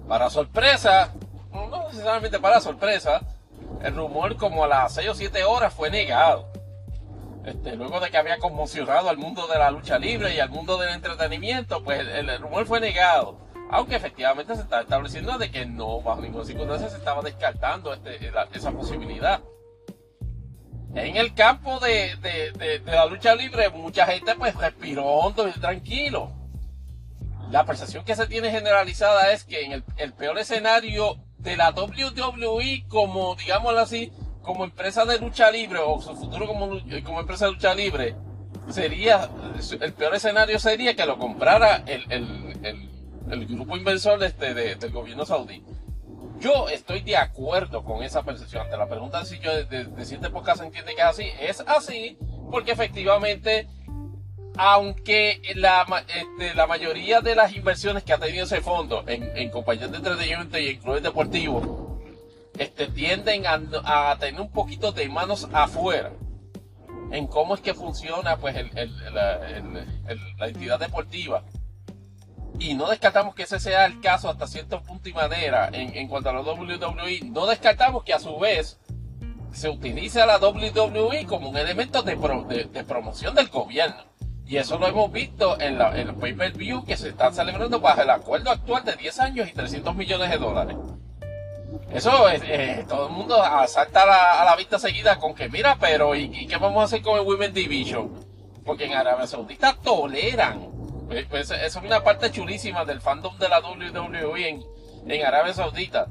[0.07, 1.13] Para sorpresa,
[1.51, 3.21] no necesariamente para sorpresa,
[3.81, 6.51] el rumor como a las 6 o 7 horas fue negado.
[7.45, 10.77] Este, luego de que había conmocionado al mundo de la lucha libre y al mundo
[10.77, 13.37] del entretenimiento, pues el, rumor fue negado.
[13.69, 18.31] Aunque efectivamente se está estableciendo de que no, bajo ninguna circunstancia, se estaba descartando este,
[18.53, 19.41] esa posibilidad.
[20.95, 26.31] En el campo de, la lucha libre, mucha gente pues respiró hondo y tranquilo.
[27.51, 32.85] La percepción que se tiene generalizada es que en el peor escenario de la WWE
[32.87, 36.69] como, digámoslo así, como empresa de lucha libre o su futuro como,
[37.03, 38.15] como empresa de lucha libre,
[38.69, 39.29] sería,
[39.79, 42.89] el peor escenario sería que lo comprara el,
[43.47, 45.63] grupo inversor este del gobierno saudí.
[46.39, 48.63] Yo estoy de acuerdo con esa percepción.
[48.63, 52.17] Ante la pregunta si yo de, de, siete se entiende que es así, es así
[52.49, 53.67] porque efectivamente
[54.57, 59.49] aunque la, este, la mayoría de las inversiones que ha tenido ese fondo en, en
[59.51, 61.89] compañías de entretenimiento y en clubes deportivos
[62.59, 66.11] este, tienden a, tener un poquito de manos afuera
[67.11, 68.53] en cómo es que funciona pues
[69.13, 71.43] la, entidad deportiva.
[72.57, 76.07] Y no descartamos que ese sea el caso hasta cierto punto y manera en, en
[76.07, 77.21] cuanto a la WWE.
[77.25, 78.79] No descartamos que a su vez
[79.51, 82.15] se utilice la WWE como un elemento de,
[82.71, 84.09] de promoción del gobierno.
[84.49, 88.09] Y eso lo hemos visto en, la, el pay-per-view que se están celebrando bajo el
[88.09, 90.75] acuerdo actual de 10 años y 300 millones de dólares.
[91.93, 94.01] Eso es, eh, todo el mundo salta
[94.41, 97.25] a la, vista seguida con que, mira, pero ¿y, qué vamos a hacer con el
[97.25, 98.11] Women Division?
[98.65, 100.78] Porque en Arabia Saudita toleran.
[101.09, 104.63] Pues, pues eso es una parte chulísima del fandom de la WWE en,
[105.07, 106.07] en Arabia Saudita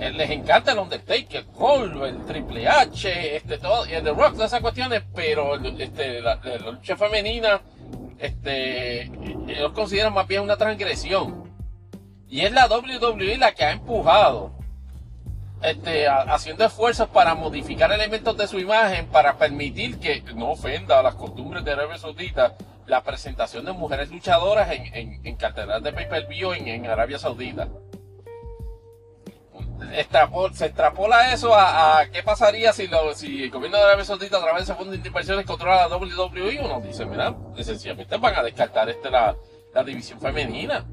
[0.00, 4.50] eh, les encanta el Undertaker, Cole, el Triple H, este, todo, el The Rock, todas
[4.50, 7.60] esas cuestiones, pero este, la, lucha femenina,
[8.18, 11.44] este, ellos consideran más bien una transgresión.
[12.28, 14.50] Y es la WWE la que ha empujado,
[15.62, 21.02] este, haciendo esfuerzos para modificar elementos de su imagen para permitir que no ofenda a
[21.04, 26.52] las costumbres de Arabia Saudita la presentación de mujeres luchadoras en, en, en de pay-per-view
[26.52, 27.68] en Arabia Saudita
[30.52, 34.42] se extrapola eso a, qué pasaría si, lo, si el gobierno de Arabia Saudita a
[34.42, 36.60] través de ese fondo de inversiones controla la WWE.
[36.60, 39.36] Uno dice, mira, sencillamente van a descartar este, la,
[39.84, 40.84] división femenina.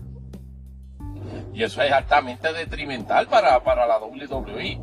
[1.54, 4.80] Y eso es altamente detrimental para, la WWE.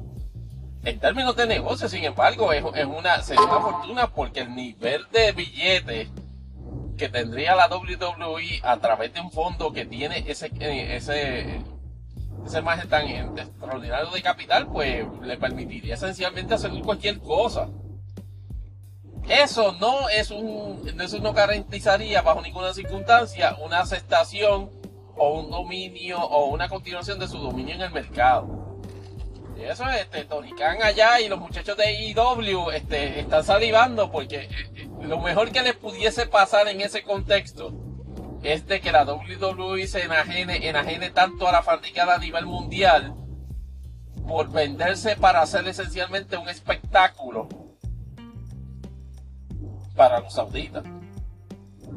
[0.85, 5.33] En términos de negocio, sin embargo, es, una, sería una fortuna porque el nivel de
[5.33, 6.09] billetes
[6.99, 11.63] que tendría la WWE a través de un fondo que tiene ese, eh, ese
[12.47, 17.69] ese margen tan extraordinario de capital, pues le permitiría esencialmente hacer cualquier cosa.
[19.29, 24.71] Eso no es un, eso no garantizaría bajo ninguna circunstancia una aceptación
[25.17, 28.58] o un dominio o una continuación de su dominio en el mercado.
[29.69, 30.51] Eso es, este, Tony
[30.83, 35.61] allá y los muchachos de IW este, están salivando porque eh, eh, lo mejor que
[35.61, 37.75] les pudiese pasar en ese contexto
[38.43, 43.15] es de que la WWE se enajene, enajene tanto a la fanaticada a nivel mundial
[44.27, 47.49] por venderse para hacer esencialmente un espectáculo
[49.95, 50.85] para los sauditas.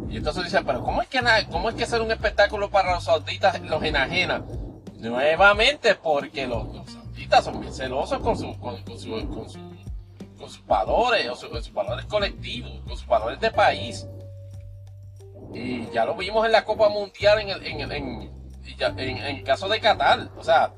[0.10, 3.06] Y entonces dicen, pero ¿cómo es que, cómo es que hacer un espectáculo para los
[3.06, 4.43] sauditas los enajena?
[4.98, 6.68] Nuevamente porque los,
[7.39, 12.71] son bien celosos con, su, con, con, su, con, sus valores, o sus valores colectivos,
[12.85, 14.07] con sus valores de país.
[15.53, 18.31] Y ya lo vimos en la Copa Mundial en el, en, en,
[18.97, 20.29] en, el caso de Qatar.
[20.37, 20.73] O sea,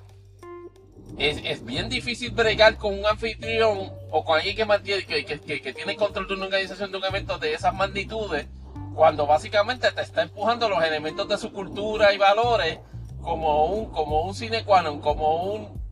[1.17, 5.61] es, es, bien difícil bregar con un anfitrión o con alguien que, mantiene, que, que,
[5.61, 8.47] que, tiene control de una organización de un evento de esas magnitudes,
[8.95, 12.79] cuando básicamente te está empujando los elementos de su cultura y valores
[13.21, 14.35] como un, como un
[14.83, 15.82] non, como un,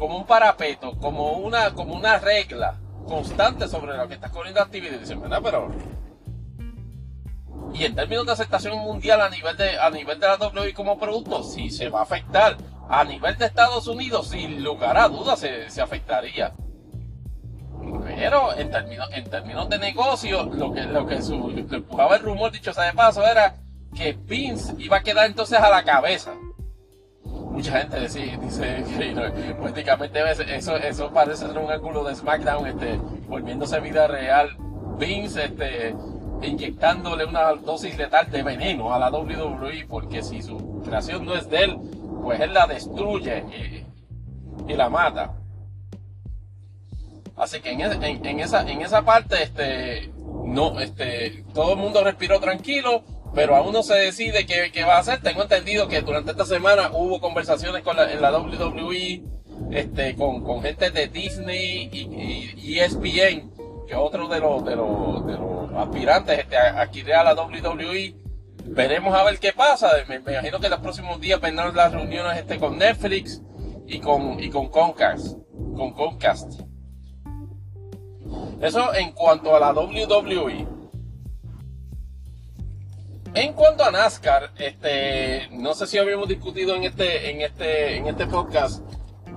[0.00, 4.94] como un parapeto, como una, como una regla constante sobre lo que estás corriendo actividad.
[4.94, 5.20] Y dicen.
[5.20, 5.70] Pero
[7.74, 10.98] y en términos de aceptación mundial a nivel de, a nivel de la WWE como
[10.98, 12.56] producto, sí se va a afectar.
[12.88, 16.54] A nivel de Estados Unidos, sin lugar a dudas, se, se afectaría.
[18.06, 22.50] Pero en términos, en términos de negocio, lo que, lo que su, empujaba el rumor,
[22.50, 23.54] dicho sea de paso, era
[23.94, 26.32] que Vince iba a quedar entonces a la cabeza.
[27.50, 28.38] Mucha gente dice,
[29.60, 30.20] prácticamente
[30.56, 32.96] eso, eso parece ser un ángulo de SmackDown, este,
[33.28, 34.56] volviéndose vida real.
[34.98, 35.94] Vince, este,
[36.42, 41.48] inyectándole una dosis letal de veneno a la WWE, porque si su creación no es
[41.50, 41.76] de él,
[42.22, 43.84] pues él la destruye
[44.66, 45.34] y, la mata.
[47.36, 47.80] Así que en,
[48.40, 50.12] esa, en esa parte, este,
[50.44, 53.02] no, este, todo el mundo respiró tranquilo,
[53.34, 55.20] pero aún no se decide qué, qué va a hacer.
[55.20, 59.22] Tengo entendido que durante esta semana hubo conversaciones con la, en la WWE,
[59.70, 63.52] este, con, con gente de Disney y, y ESPN,
[63.86, 68.14] que otro de los, de los, de los aspirantes este, a, a la WWE.
[68.64, 69.90] Veremos a ver qué pasa.
[70.08, 73.42] Me, imagino que los próximos días vendrán las reuniones este, con Netflix
[73.86, 75.38] y con, y con Comcast.
[75.76, 76.60] Con Comcast.
[78.60, 80.79] Eso en cuanto a la WWE.
[83.34, 88.08] En cuanto a NASCAR, este, no sé si habíamos discutido en este, en este, en
[88.08, 88.82] este podcast,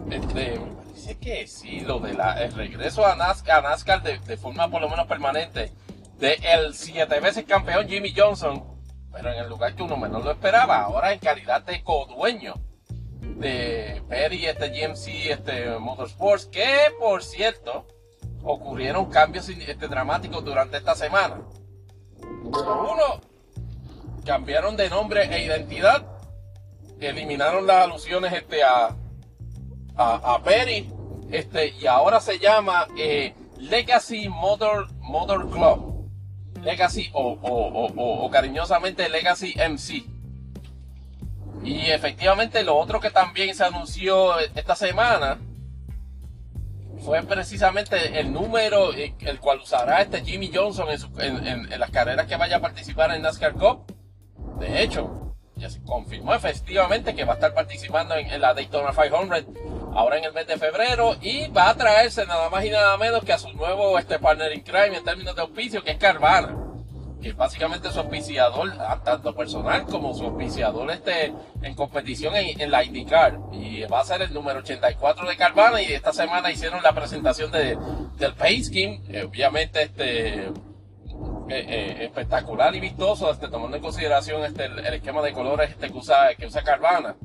[0.10, 2.14] este, me parece que sí, lo de
[2.56, 5.72] regreso a NASCAR, a NASCAR de, forma por lo menos permanente,
[6.18, 8.64] de el siete veces campeón Jimmy Johnson,
[9.12, 12.56] pero en el lugar que uno menos lo esperaba, ahora en calidad de codueño
[13.22, 16.68] de Perry, este GMC, este Motorsports, que
[17.00, 17.86] por cierto,
[18.42, 21.42] ocurrieron cambios este, dramáticos durante esta semana.
[22.44, 23.33] Uno,
[24.26, 26.06] cambiaron de nombre e identidad,
[27.00, 28.96] eliminaron las alusiones este, a,
[29.96, 30.92] a, Perry,
[31.32, 35.94] este, y ahora se llama eh, Legacy Motor, Motor Club.
[36.64, 40.06] Legacy o, o, o, cariñosamente Legacy MC.
[41.64, 45.40] Y efectivamente lo otro que también se anunció esta semana
[47.04, 50.88] fue precisamente el número eh, el cual usará este Jimmy Johnson
[51.20, 54.03] en, las carreras que vaya a participar en NASCAR Cup.
[54.60, 59.46] De hecho, ya se confirmó efectivamente que va a estar participando en, la Daytona 500
[59.94, 63.24] ahora en el mes de febrero y va a traerse nada más y nada menos
[63.24, 66.64] que a su nuevo este partner in crime en términos de auspicio que es Carvana
[67.24, 68.74] que es básicamente su auspiciador,
[69.06, 73.40] tanto personal como su auspiciador este, en competición en, la IndyCar.
[73.54, 77.50] Y va a ser el número 84 de Carvana y esta semana hicieron la presentación
[77.50, 77.78] de,
[78.18, 80.52] del Pace Scheme, eh, obviamente este,
[81.60, 85.92] eh, eh, espectacular y vistoso, este, tomando en consideración este, el, esquema de colores este,
[85.92, 87.16] que, usa, que usa Carvana.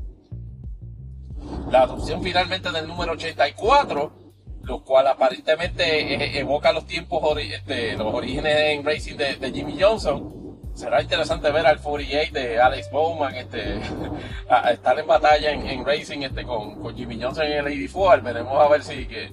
[1.71, 4.29] La adopción finalmente del número 84
[4.69, 10.61] lo cual aparentemente evoca los tiempos, este, los orígenes en racing de, Jimmy Johnson.
[10.75, 13.81] Será interesante ver al 48 de Alex Bowman este,
[14.49, 18.23] a estar en batalla en, racing este, con, Jimmy Johnson en el 84.
[18.23, 19.33] Veremos a ver si, que,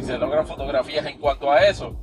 [0.00, 1.96] se logran fotografías en cuanto a eso.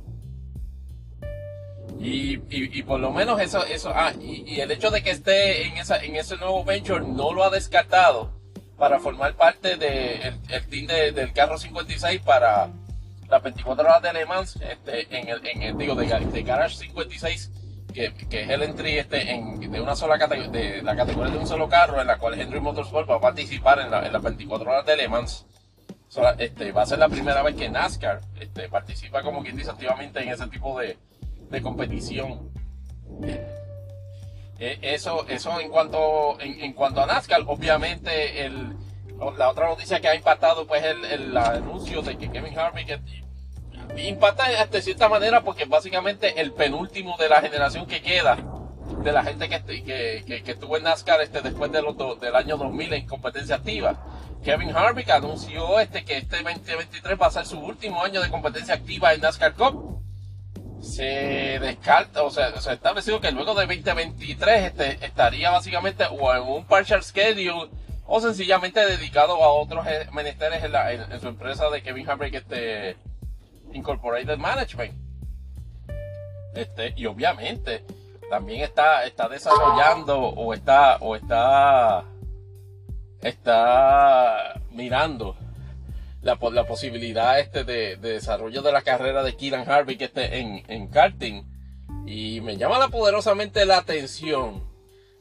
[2.02, 6.02] Y, por lo menos eso, eso ah, y, el hecho de que esté en, esa,
[6.02, 8.30] en ese nuevo venture no lo ha descartado
[8.78, 12.70] para formar parte del de el team del carro 56 para
[13.28, 17.50] las 24 horas de Le Mans este, en, el, en el, digo, de, Garage 56
[17.92, 21.38] que, que, es el entry este, en, de una sola categoría, de la categoría de
[21.38, 24.86] un solo carro en la cual Henry Motorsport va a participar en, las 24 horas
[24.86, 25.44] de Le Mans.
[26.38, 30.22] este, va a ser la primera vez que NASCAR este, participa como quien dice activamente
[30.22, 30.96] en ese tipo de,
[31.50, 32.50] de competición.
[34.58, 38.76] Eh, eso, eso en cuanto, en, cuanto a NASCAR, obviamente el,
[39.36, 43.00] la otra noticia que ha impactado pues el, el anuncio de que Kevin Harvick
[43.96, 48.36] impacta de cierta manera porque básicamente el penúltimo de la generación que queda
[49.02, 49.82] de la gente que,
[50.24, 51.86] que, que, estuvo en NASCAR este, después del,
[52.20, 53.98] del año 2000 en competencia activa.
[54.44, 58.74] Kevin Harvick anunció este, que este 2023 va a ser su último año de competencia
[58.74, 60.00] activa en NASCAR Cup
[60.80, 66.34] se descarta, o sea, se ha establecido que luego de 2023 este, estaría básicamente o
[66.34, 67.68] en un partial schedule
[68.06, 72.96] o sencillamente dedicado a otros eh, menesteres en, su empresa de Kevin Harvick este,
[73.72, 74.94] Incorporated Management.
[76.54, 77.84] Este, y obviamente
[78.28, 82.04] también está, está desarrollando o está, o está,
[83.22, 85.36] está mirando
[86.22, 90.88] la, la posibilidad este de, desarrollo de la carrera de Keelan Harvick este en, en
[90.88, 91.44] karting.
[92.06, 94.64] Y me llama la poderosamente la atención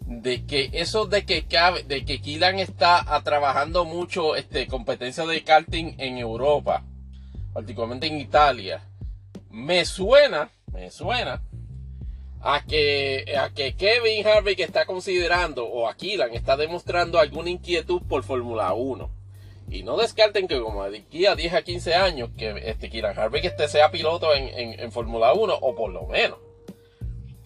[0.02, 1.46] de que eso de que
[1.88, 6.84] de que está trabajando mucho este competencia de karting en Europa,
[7.54, 8.84] particularmente en Italia,
[9.52, 11.42] me suena, me suena
[12.42, 18.02] a que, a que Kevin Harvick está considerando o a Keelan está demostrando alguna inquietud
[18.08, 19.19] por Fórmula 1.
[19.72, 23.46] Y no descarten que como aquí a 10 a 15 años que este Kieran Harvick
[23.46, 26.40] este sea piloto en, en, en Fórmula 1 o por lo menos.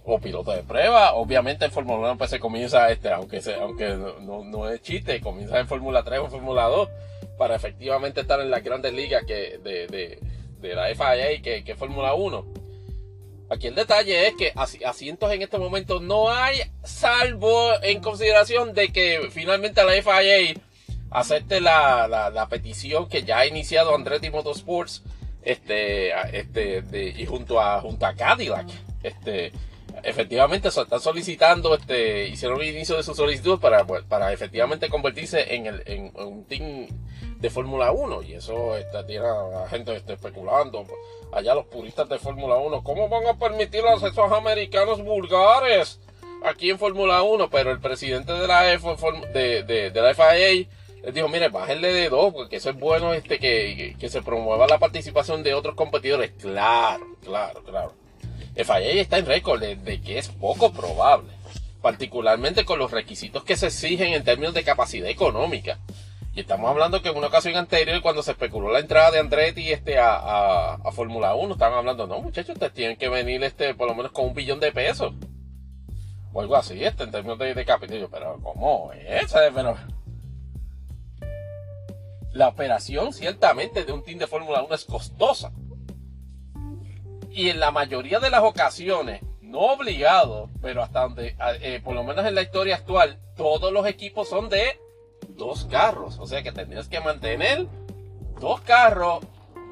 [0.05, 3.89] O piloto de prueba, obviamente en Fórmula 1 pues se comienza este, aunque aunque
[4.21, 6.89] no, no es chiste, comienza en Fórmula 3 o Fórmula 2
[7.37, 10.19] para efectivamente estar en las grandes ligas que, de, de,
[10.59, 12.45] de la FIA que, que Fórmula 1.
[13.49, 14.53] Aquí el detalle es que
[14.85, 20.55] asientos en este momento no hay, salvo en consideración de que finalmente la FIA
[21.13, 25.03] acepte la, la, petición que ya ha iniciado Andretti Motorsports
[25.43, 26.83] este, este,
[27.15, 28.67] y junto a, junto a Cadillac,
[29.03, 29.51] este,
[30.03, 35.55] efectivamente están solicitando, este, hicieron el inicio de su solicitud para, pues, para efectivamente convertirse
[35.55, 36.87] en, el, en, un team
[37.37, 40.85] de Fórmula 1 y eso está, tiene a la gente este, especulando
[41.31, 45.99] allá los puristas de Fórmula 1 ¿cómo van a permitir a esos americanos vulgares
[46.43, 47.49] aquí en Fórmula 1?
[47.49, 50.67] pero el presidente de la, de, de, de la FIA
[51.03, 54.67] les dijo, mire, bájenle de dos, porque eso es bueno este que, que, se promueva
[54.67, 56.31] la participación de otros competidores.
[56.39, 57.93] Claro, claro, claro.
[58.55, 61.33] FIA está en récord de, que es poco probable,
[61.81, 65.77] particularmente con los requisitos que se exigen en términos de capacidad económica.
[66.33, 69.71] Y estamos hablando que en una ocasión anterior, cuando se especuló la entrada de Andretti
[69.73, 73.89] este, a, a, Fórmula 1, estaban hablando, no muchachos, ustedes tienen que venir este, por
[73.89, 75.13] lo menos con un billón de pesos.
[76.31, 78.07] O algo así, este, en términos de, de capital.
[78.09, 79.31] Pero, ¿cómo es?
[79.31, 79.75] Pero,
[82.33, 85.51] la operación ciertamente de un team de Fórmula 1 es costosa.
[87.31, 92.03] Y en la mayoría de las ocasiones, no obligado, pero hasta donde, eh, por lo
[92.03, 94.79] menos en la historia actual, todos los equipos son de
[95.29, 96.17] dos carros.
[96.19, 97.67] O sea que tendrías que mantener
[98.39, 99.23] dos carros,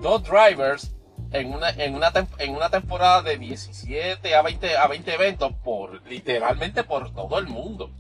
[0.02, 0.92] dos drivers
[1.32, 6.02] en una, en una, en una temporada de 17 a 20, a 20 eventos por
[6.08, 7.92] literalmente por todo el mundo.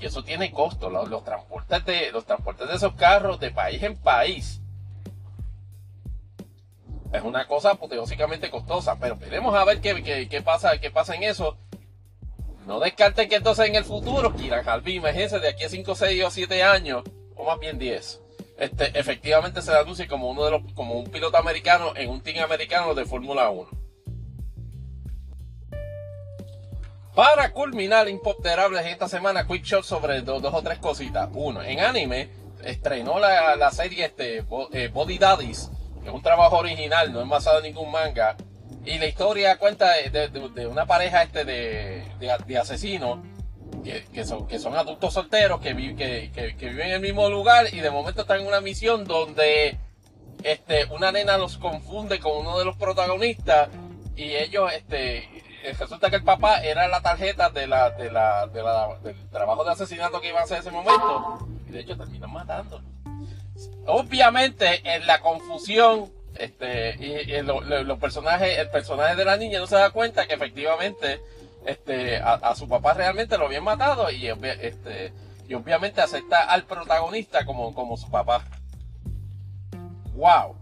[0.00, 0.90] Y eso tiene costo.
[0.90, 4.60] Los, transportes de, los transportes de esos carros de país en país
[7.12, 8.98] es una cosa apoteósicamente costosa.
[8.98, 11.56] Pero veremos a ver qué, pasa, qué pasa en eso.
[12.66, 16.24] No descarten que entonces en el futuro, Kira Calvi, imagínense, de aquí a 5, 6
[16.24, 17.02] o 7 años,
[17.34, 18.20] o más bien 10,
[18.58, 22.44] este, efectivamente se anuncie como uno de los, como un piloto americano en un team
[22.44, 23.79] americano de Fórmula 1.
[27.14, 31.28] Para culminar Impopterables esta semana, Quick Shot sobre dos, o tres cositas.
[31.34, 32.28] Uno, en anime
[32.62, 35.70] estrenó la, serie este, eh, Body Daddies,
[36.02, 38.36] que es un trabajo original, no es basado en ningún manga.
[38.84, 43.18] Y la historia cuenta de, una pareja este de, asesinos
[44.12, 47.90] que, son, que son adultos solteros que, que, viven en el mismo lugar y de
[47.90, 49.76] momento están en una misión donde
[50.44, 53.68] este, una nena los confunde con uno de los protagonistas
[54.16, 55.28] y ellos este,
[55.78, 59.64] resulta que el papá era la tarjeta de la, de la, de la, del trabajo
[59.64, 61.48] de asesinato que iban a hacer en ese momento.
[61.68, 62.82] Y de hecho terminan matando.
[63.86, 69.76] Obviamente, en la confusión, este, y, los personajes, el personaje de la niña no se
[69.76, 71.20] da cuenta que efectivamente,
[71.66, 75.12] este, a, su papá realmente lo habían matado y, este,
[75.48, 78.44] y obviamente acepta al protagonista como, como su papá.
[80.14, 80.59] Wow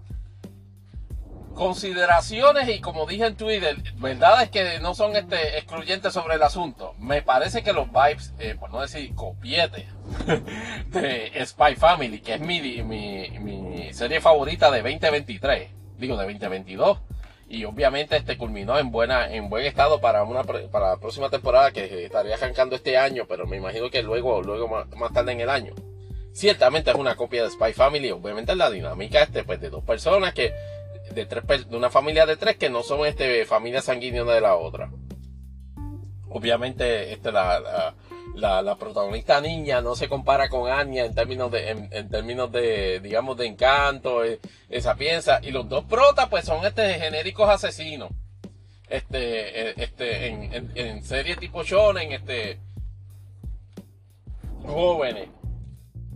[1.58, 6.42] consideraciones y como dije en Twitter, verdad es que no son este, excluyentes sobre el
[6.42, 6.94] asunto.
[7.00, 9.88] Me parece que los vibes, eh, por no decir copiete,
[10.86, 15.68] de Spy Family, que es mi, serie favorita de 2023,
[15.98, 17.00] digo de 2022.
[17.50, 21.72] Y obviamente este culminó en buena, en buen estado para una para la próxima temporada
[21.72, 25.40] que estaría arrancando este año, pero me imagino que luego, luego más, más tarde en
[25.40, 25.74] el año.
[26.32, 29.82] Ciertamente es una copia de Spy Family, obviamente es la dinámica este, pues, de dos
[29.82, 30.52] personas que
[31.14, 34.56] de, tres, de una familia de tres que no son este, familia sanguínea de la
[34.56, 34.90] otra.
[36.30, 37.94] Obviamente, este, la,
[38.34, 43.36] la, protagonista niña no se compara con Anya en términos de, en, términos de, digamos,
[43.36, 45.40] de encanto, eh, esa piensa.
[45.42, 48.10] Y los dos protas, pues, son este genéricos asesinos.
[48.88, 52.58] Este, eh, este, en, en, serie tipo shonen, este,
[54.64, 55.28] jóvenes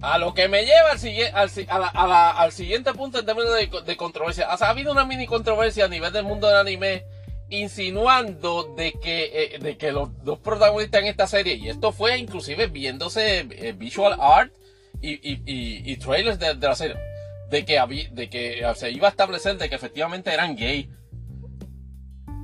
[0.02, 3.54] a lo que me lleva al, al, siguiente punto en términos
[3.86, 4.48] de, controversia.
[4.48, 7.04] ha habido una mini controversia a nivel del mundo del anime
[7.48, 13.46] insinuando de que, eh, los dos protagonistas en esta serie, y esto fue inclusive viéndose
[13.50, 14.52] eh, visual art
[15.00, 16.96] y, trailers de, la serie,
[17.50, 20.90] de que, de que se iba a establecer de que efectivamente eran gay.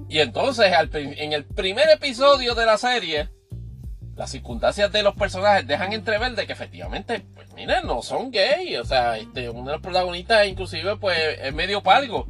[0.09, 3.29] Y entonces en el primer episodio de la serie,
[4.19, 8.77] las circunstancias de los personajes dejan entrever de que efectivamente, pues miren, no son gay.
[8.77, 12.27] O sea, este, uno de los protagonistas inclusive pues es medio palgo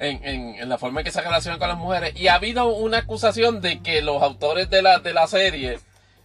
[0.00, 2.18] en, en, la forma en que se relaciona con las mujeres.
[2.20, 5.78] Y ha habido una acusación de que los autores de la, de la serie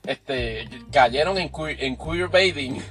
[0.07, 2.84] este, cayeron en, queer, en queerbaiting.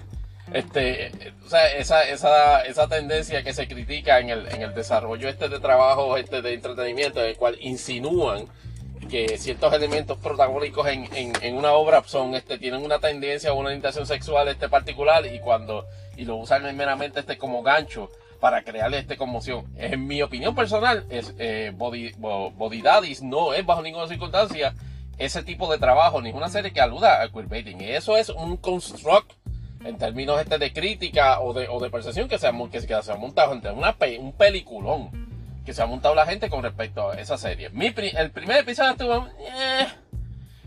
[0.52, 1.10] Este,
[1.44, 5.48] o sea, esa, esa, esa tendencia que se critica en el, en el desarrollo este
[5.48, 8.46] de trabajo este de entretenimiento, en el cual insinúan
[9.06, 13.68] que ciertos elementos protagónicos en, en, una obra son este tienen una tendencia o una
[13.68, 15.86] orientación sexual este particular y cuando
[16.16, 18.10] y lo usan meramente este como gancho
[18.40, 19.66] para crearle este conmoción.
[19.76, 24.74] En mi opinión personal, es eh, Body, Body Daddies no es bajo ninguna circunstancia
[25.16, 27.80] ese tipo de trabajo, ni una serie que aluda al queerbaiting.
[27.80, 29.32] Eso es un construct
[29.84, 33.52] en términos este de crítica o de, o de percepción que se ha, que, montado
[33.52, 35.23] entre una, un peliculón
[35.64, 37.70] que se ha montado la gente con respecto a esa serie.
[37.72, 39.26] el primer episodio estuvo...
[39.38, 39.86] Eh,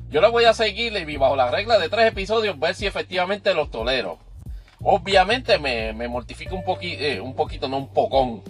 [0.09, 3.53] yo lo voy a seguir y bajo la regla de tres episodios ver si efectivamente
[3.53, 4.19] los tolero.
[4.81, 8.41] Obviamente me, me mortifica un, poquito, eh, un poquito, no un pocón,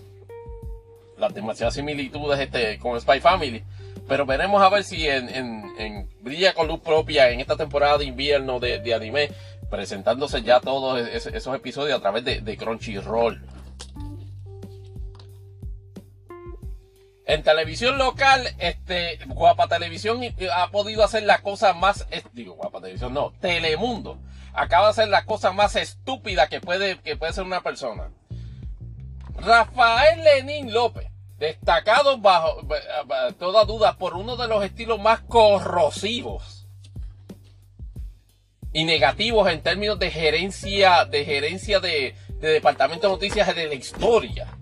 [1.18, 3.64] las demasiadas similitudes este, con Spy Family.
[4.08, 8.60] Pero veremos a ver si en, Brilla con Luz Propia en esta temporada de invierno
[8.60, 9.30] de, de anime,
[9.70, 13.42] presentándose ya todos esos episodios a través de, de Crunchyroll.
[17.28, 20.22] En televisión local, este, Guapa Televisión
[20.56, 24.18] ha podido hacer la cosa más, digo, Guapa Televisión, no, Telemundo,
[24.54, 28.12] acaba de hacer la cosa más estúpida que puede, que puede ser una persona.
[29.36, 32.66] Rafael Lenín López, destacado bajo
[33.38, 36.66] toda duda por uno de los estilos más corrosivos
[38.72, 43.74] y negativos en términos de gerencia, de gerencia de, de departamento de noticias de la
[43.74, 44.57] historia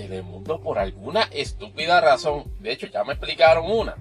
[0.00, 3.96] Telemundo por alguna estúpida razón, de hecho ya me explicaron una,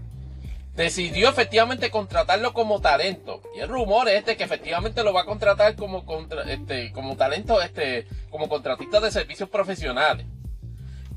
[0.73, 3.41] decidió efectivamente contratarlo como talento.
[3.53, 6.05] Y el rumor es este que efectivamente lo va a contratar como,
[6.47, 10.25] este, como talento, este, como contratista de servicios profesionales.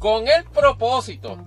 [0.01, 1.39] Con el propósito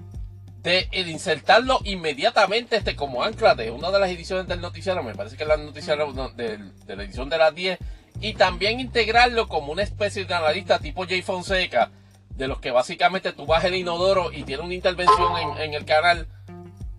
[0.64, 5.36] de insertarlo inmediatamente este, como ancla de una de las ediciones del noticiero, me parece
[5.36, 7.80] que es la noticiero de, de la edición de las 10,
[8.22, 11.92] y también integrarlo como una especie de analista tipo Jay Fonseca,
[12.36, 16.28] de los que básicamente tú vas el inodoro y tiene una intervención en, el canal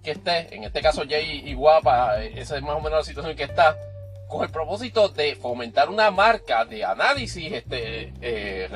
[0.02, 3.36] que esté, en este caso Jay y Guapa, esa es más o menos la situación
[3.36, 3.76] que está,
[4.28, 8.68] con el propósito de fomentar una marca de análisis este, eh,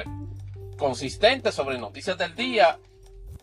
[0.77, 2.78] consistente sobre noticias del día,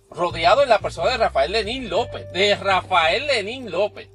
[0.10, 4.10] rodeado en la persona de Rafael Lenín López, de Rafael Lenín López.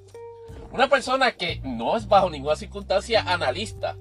[0.71, 3.97] Una persona que no es bajo ninguna circunstancia analista,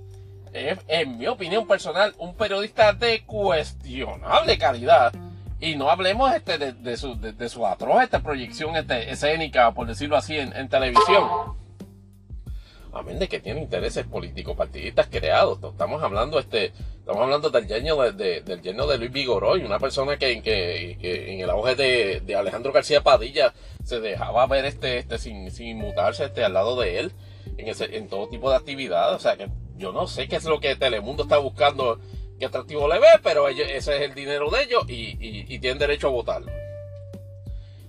[0.53, 5.14] es, en mi opinión personal, un periodista de cuestionable calidad.
[5.60, 10.18] Y no hablemos este, de, su, de, su atroz esta proyección este, escénica, por decirlo
[10.18, 11.30] así, en, televisión.
[12.94, 15.60] Amén de que tiene intereses políticos partidistas creados.
[15.64, 20.41] Estamos hablando, este, estamos hablando del genio de, del de Luis Vigoroy, una persona que,
[20.41, 23.53] que, que en el auge de, de, Alejandro García Padilla
[23.86, 27.11] se dejaba ver este, este sin, sin mutarse este, al lado de él
[27.57, 29.15] en, en todo tipo de actividades.
[29.15, 29.48] O sea que
[29.82, 31.99] yo no sé qué es lo que Telemundo está buscando,
[32.40, 36.12] qué atractivo le ve, pero ese es el dinero de ellos y, tienen derecho a
[36.12, 36.44] votar.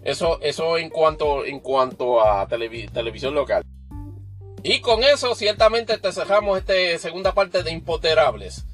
[0.02, 3.62] Eso, eso en cuanto, en cuanto a televisión local.
[4.64, 8.64] Y con eso, ciertamente, te cerramos esta segunda parte de Impoterables.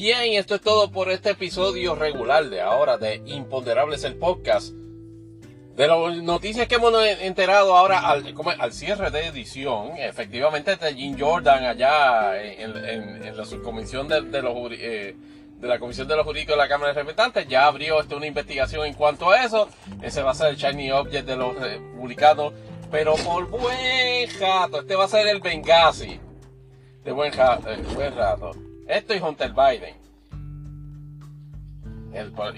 [0.00, 4.72] Bien, esto es todo por este episodio regular de ahora de Imponderables el podcast.
[5.76, 11.18] De las noticias que hemos enterado ahora al, al cierre de edición, efectivamente de Jim
[11.20, 15.16] Jordan allá en, la subcomisión de, los, eh,
[15.58, 18.26] de la Comisión de los Jurídicos de la Cámara de Representantes ya abrió este, una
[18.26, 19.68] investigación en cuanto a eso.
[20.00, 22.54] Ese va a ser el Shiny Object de los republicanos,
[22.90, 24.80] pero por buen rato.
[24.80, 26.18] Este va a ser el Benghazi
[27.04, 28.69] de buen, eh, buen rato.
[28.90, 29.94] Esto y Hunter Biden.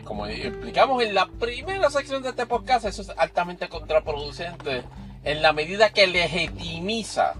[0.05, 4.83] como explicamos en la primera sección de este podcast, eso es altamente contraproducente
[5.25, 7.35] en la medida que legitimiza,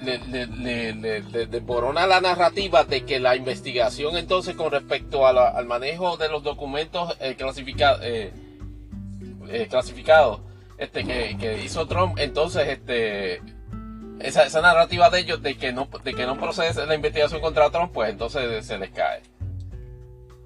[0.00, 6.28] le, le, borona la narrativa de que la investigación entonces con respecto al manejo de
[6.28, 8.32] los documentos eh, eh,
[9.48, 10.40] eh, clasificados
[10.78, 13.57] este, que hizo Trump, entonces este
[14.20, 17.70] esa, esa narrativa de ellos de que no, de que no procede la investigación contra
[17.70, 19.22] Trump, pues entonces se les cae.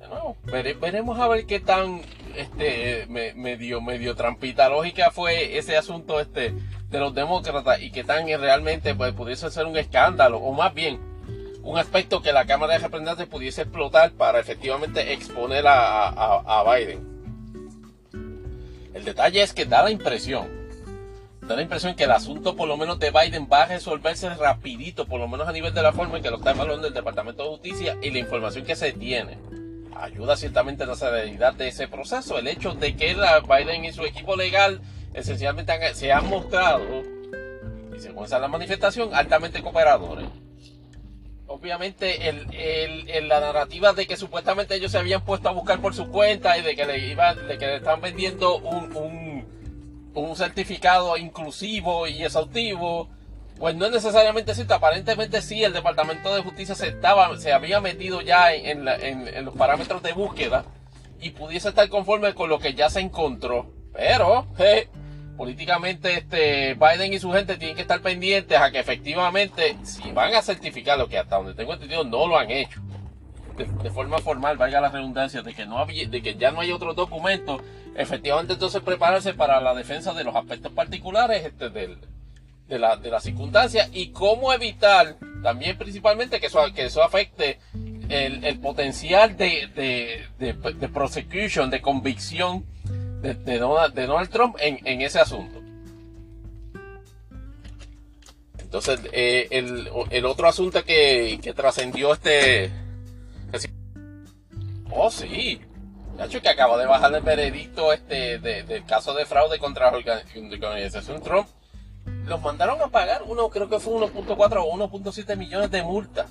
[0.00, 0.36] De nuevo,
[0.80, 2.02] veremos a ver qué tan
[2.36, 6.54] este medio, medio trampita lógica fue ese asunto este
[6.88, 11.00] de los demócratas y qué tan realmente pues, pudiese ser un escándalo, o más bien
[11.62, 17.12] un aspecto que la Cámara de Representantes pudiese explotar para efectivamente exponer a, a Biden.
[18.92, 20.61] El detalle es que da la impresión
[21.52, 25.06] da la impresión que el asunto por lo menos de Biden va a resolverse rapidito,
[25.06, 27.42] por lo menos a nivel de la forma en que lo está evaluando el Departamento
[27.42, 29.38] de Justicia y la información que se tiene.
[29.94, 32.38] Ayuda ciertamente a la celeridad de ese proceso.
[32.38, 34.80] El hecho de que Biden y su equipo legal
[35.12, 37.02] esencialmente se han mostrado,
[37.94, 40.28] y según esa la manifestación, altamente cooperadores.
[41.46, 46.08] Obviamente el, la narrativa de que supuestamente ellos se habían puesto a buscar por su
[46.08, 49.31] cuenta y de que le, iba, de que le están vendiendo un un
[50.36, 53.08] certificado inclusivo y exhaustivo,
[53.58, 54.74] pues no es necesariamente cierto.
[54.74, 58.84] Aparentemente sí, el Departamento de Justicia se, estaba, se había metido ya en,
[59.44, 60.64] los parámetros de búsqueda
[61.20, 63.72] y pudiese estar conforme con lo que ya se encontró.
[63.92, 64.46] Pero,
[65.36, 70.34] políticamente este Biden y su gente tienen que estar pendientes a que efectivamente, si van
[70.34, 72.80] a certificar lo que hasta donde tengo entendido no lo han hecho,
[73.82, 76.96] de, forma formal, valga la redundancia, de que, no de que ya no hay otros
[76.96, 77.60] documentos,
[77.96, 81.98] efectivamente entonces prepararse para la defensa de los aspectos particulares este, del,
[82.68, 87.58] de, la, de las circunstancias y cómo evitar también principalmente que eso, que eso afecte
[88.08, 92.64] el, el potencial de, de, de, prosecution, de convicción
[93.22, 95.62] de, de Donald Trump en, en ese asunto.
[98.58, 102.70] Entonces, eh, el, el, otro asunto que, que trascendió este...
[104.90, 105.60] Oh, sí.
[106.22, 111.22] hecho que acaba de bajar el veredicto este del caso de fraude contra la organización
[111.22, 111.48] Trump
[112.26, 116.26] los mandaron a pagar, uno creo que fue 1.4 o 1.7 millones de multa.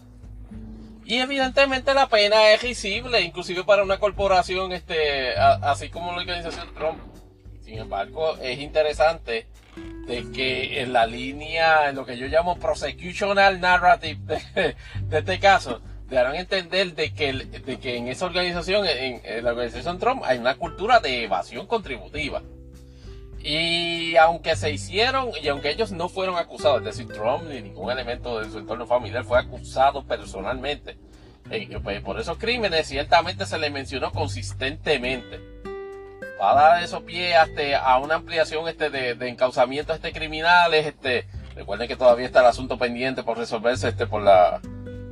[1.05, 6.73] Y evidentemente la pena es risible, inclusive para una corporación este, así como la organización
[6.73, 6.99] Trump.
[7.63, 9.47] Sin embargo, es interesante
[10.07, 15.81] de que en la línea, en lo que yo llamo prosecutional narrative de, este caso,
[16.15, 20.37] darán a entender de que, de que en esa organización, en la organización Trump, hay
[20.37, 22.41] una cultura de evasión contributiva.
[23.43, 27.89] Y aunque se hicieron, y aunque ellos no fueron acusados, es decir, Trump ni ningún
[27.91, 30.95] elemento de su entorno familiar fue acusado personalmente
[31.49, 35.39] eh, pues, por esos crímenes, ciertamente se le mencionó consistentemente.
[36.39, 40.85] Va a dar eso pie hasta a una ampliación este de, de encauzamiento este criminales.
[40.85, 41.25] Este,
[41.55, 44.61] recuerden que todavía está el asunto pendiente por resolverse este por la,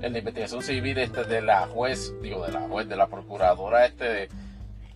[0.02, 3.86] en la investigación civil este de la juez, digo de la juez, de la procuradora
[3.86, 4.30] este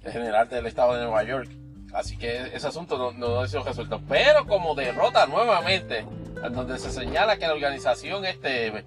[0.03, 1.49] general del estado de Nueva York
[1.93, 4.01] Así que ese asunto no, no ha sido resuelto.
[4.09, 5.99] Pero como derrota nuevamente,
[6.43, 8.84] en donde se señala que la organización este,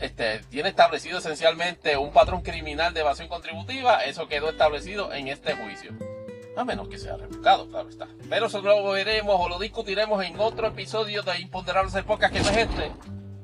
[0.00, 5.54] este, tiene establecido esencialmente un patrón criminal de evasión contributiva, eso quedó establecido en este
[5.54, 5.92] juicio.
[6.56, 8.08] A menos que sea revocado, claro está.
[8.28, 12.50] Pero eso lo veremos o lo discutiremos en otro episodio de Imponderables Épocas que no
[12.50, 12.90] es este.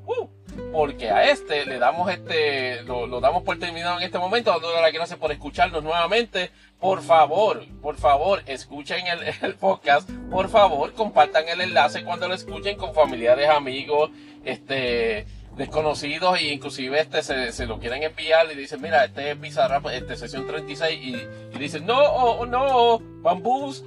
[0.05, 0.29] Uh,
[0.73, 4.93] porque a este le damos este, lo, damos por terminado en este momento, dándole las
[4.93, 6.51] gracias por escucharnos nuevamente.
[6.81, 9.05] Por favor, por favor, escuchen
[9.43, 14.11] el, podcast, por favor, compartan el enlace cuando lo escuchen con familiares, amigos,
[14.45, 15.27] este,
[15.57, 19.87] desconocidos e inclusive este se, se lo quieren enviar y dicen, mira, este es Bizarrap,
[19.87, 23.85] este sesión 36 y, y dicen, no, oh, no, bambús,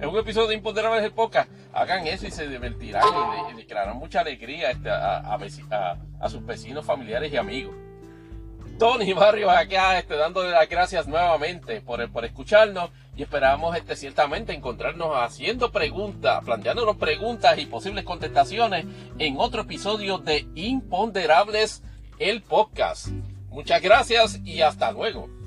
[0.00, 1.50] es un episodio de Imponderables el podcast.
[1.72, 3.04] Hagan eso y se divertirán
[3.52, 5.38] y, declararán mucha alegría este, a,
[6.28, 7.74] sus vecinos, familiares y amigos.
[8.78, 14.54] Tony Barrios acá este, dándole las gracias nuevamente por, por escucharnos y esperamos este, ciertamente
[14.54, 18.86] encontrarnos haciendo preguntas, planteándonos preguntas y posibles contestaciones
[19.18, 21.82] en otro episodio de Imponderables
[22.18, 23.08] el podcast.
[23.50, 25.39] Muchas gracias y hasta luego.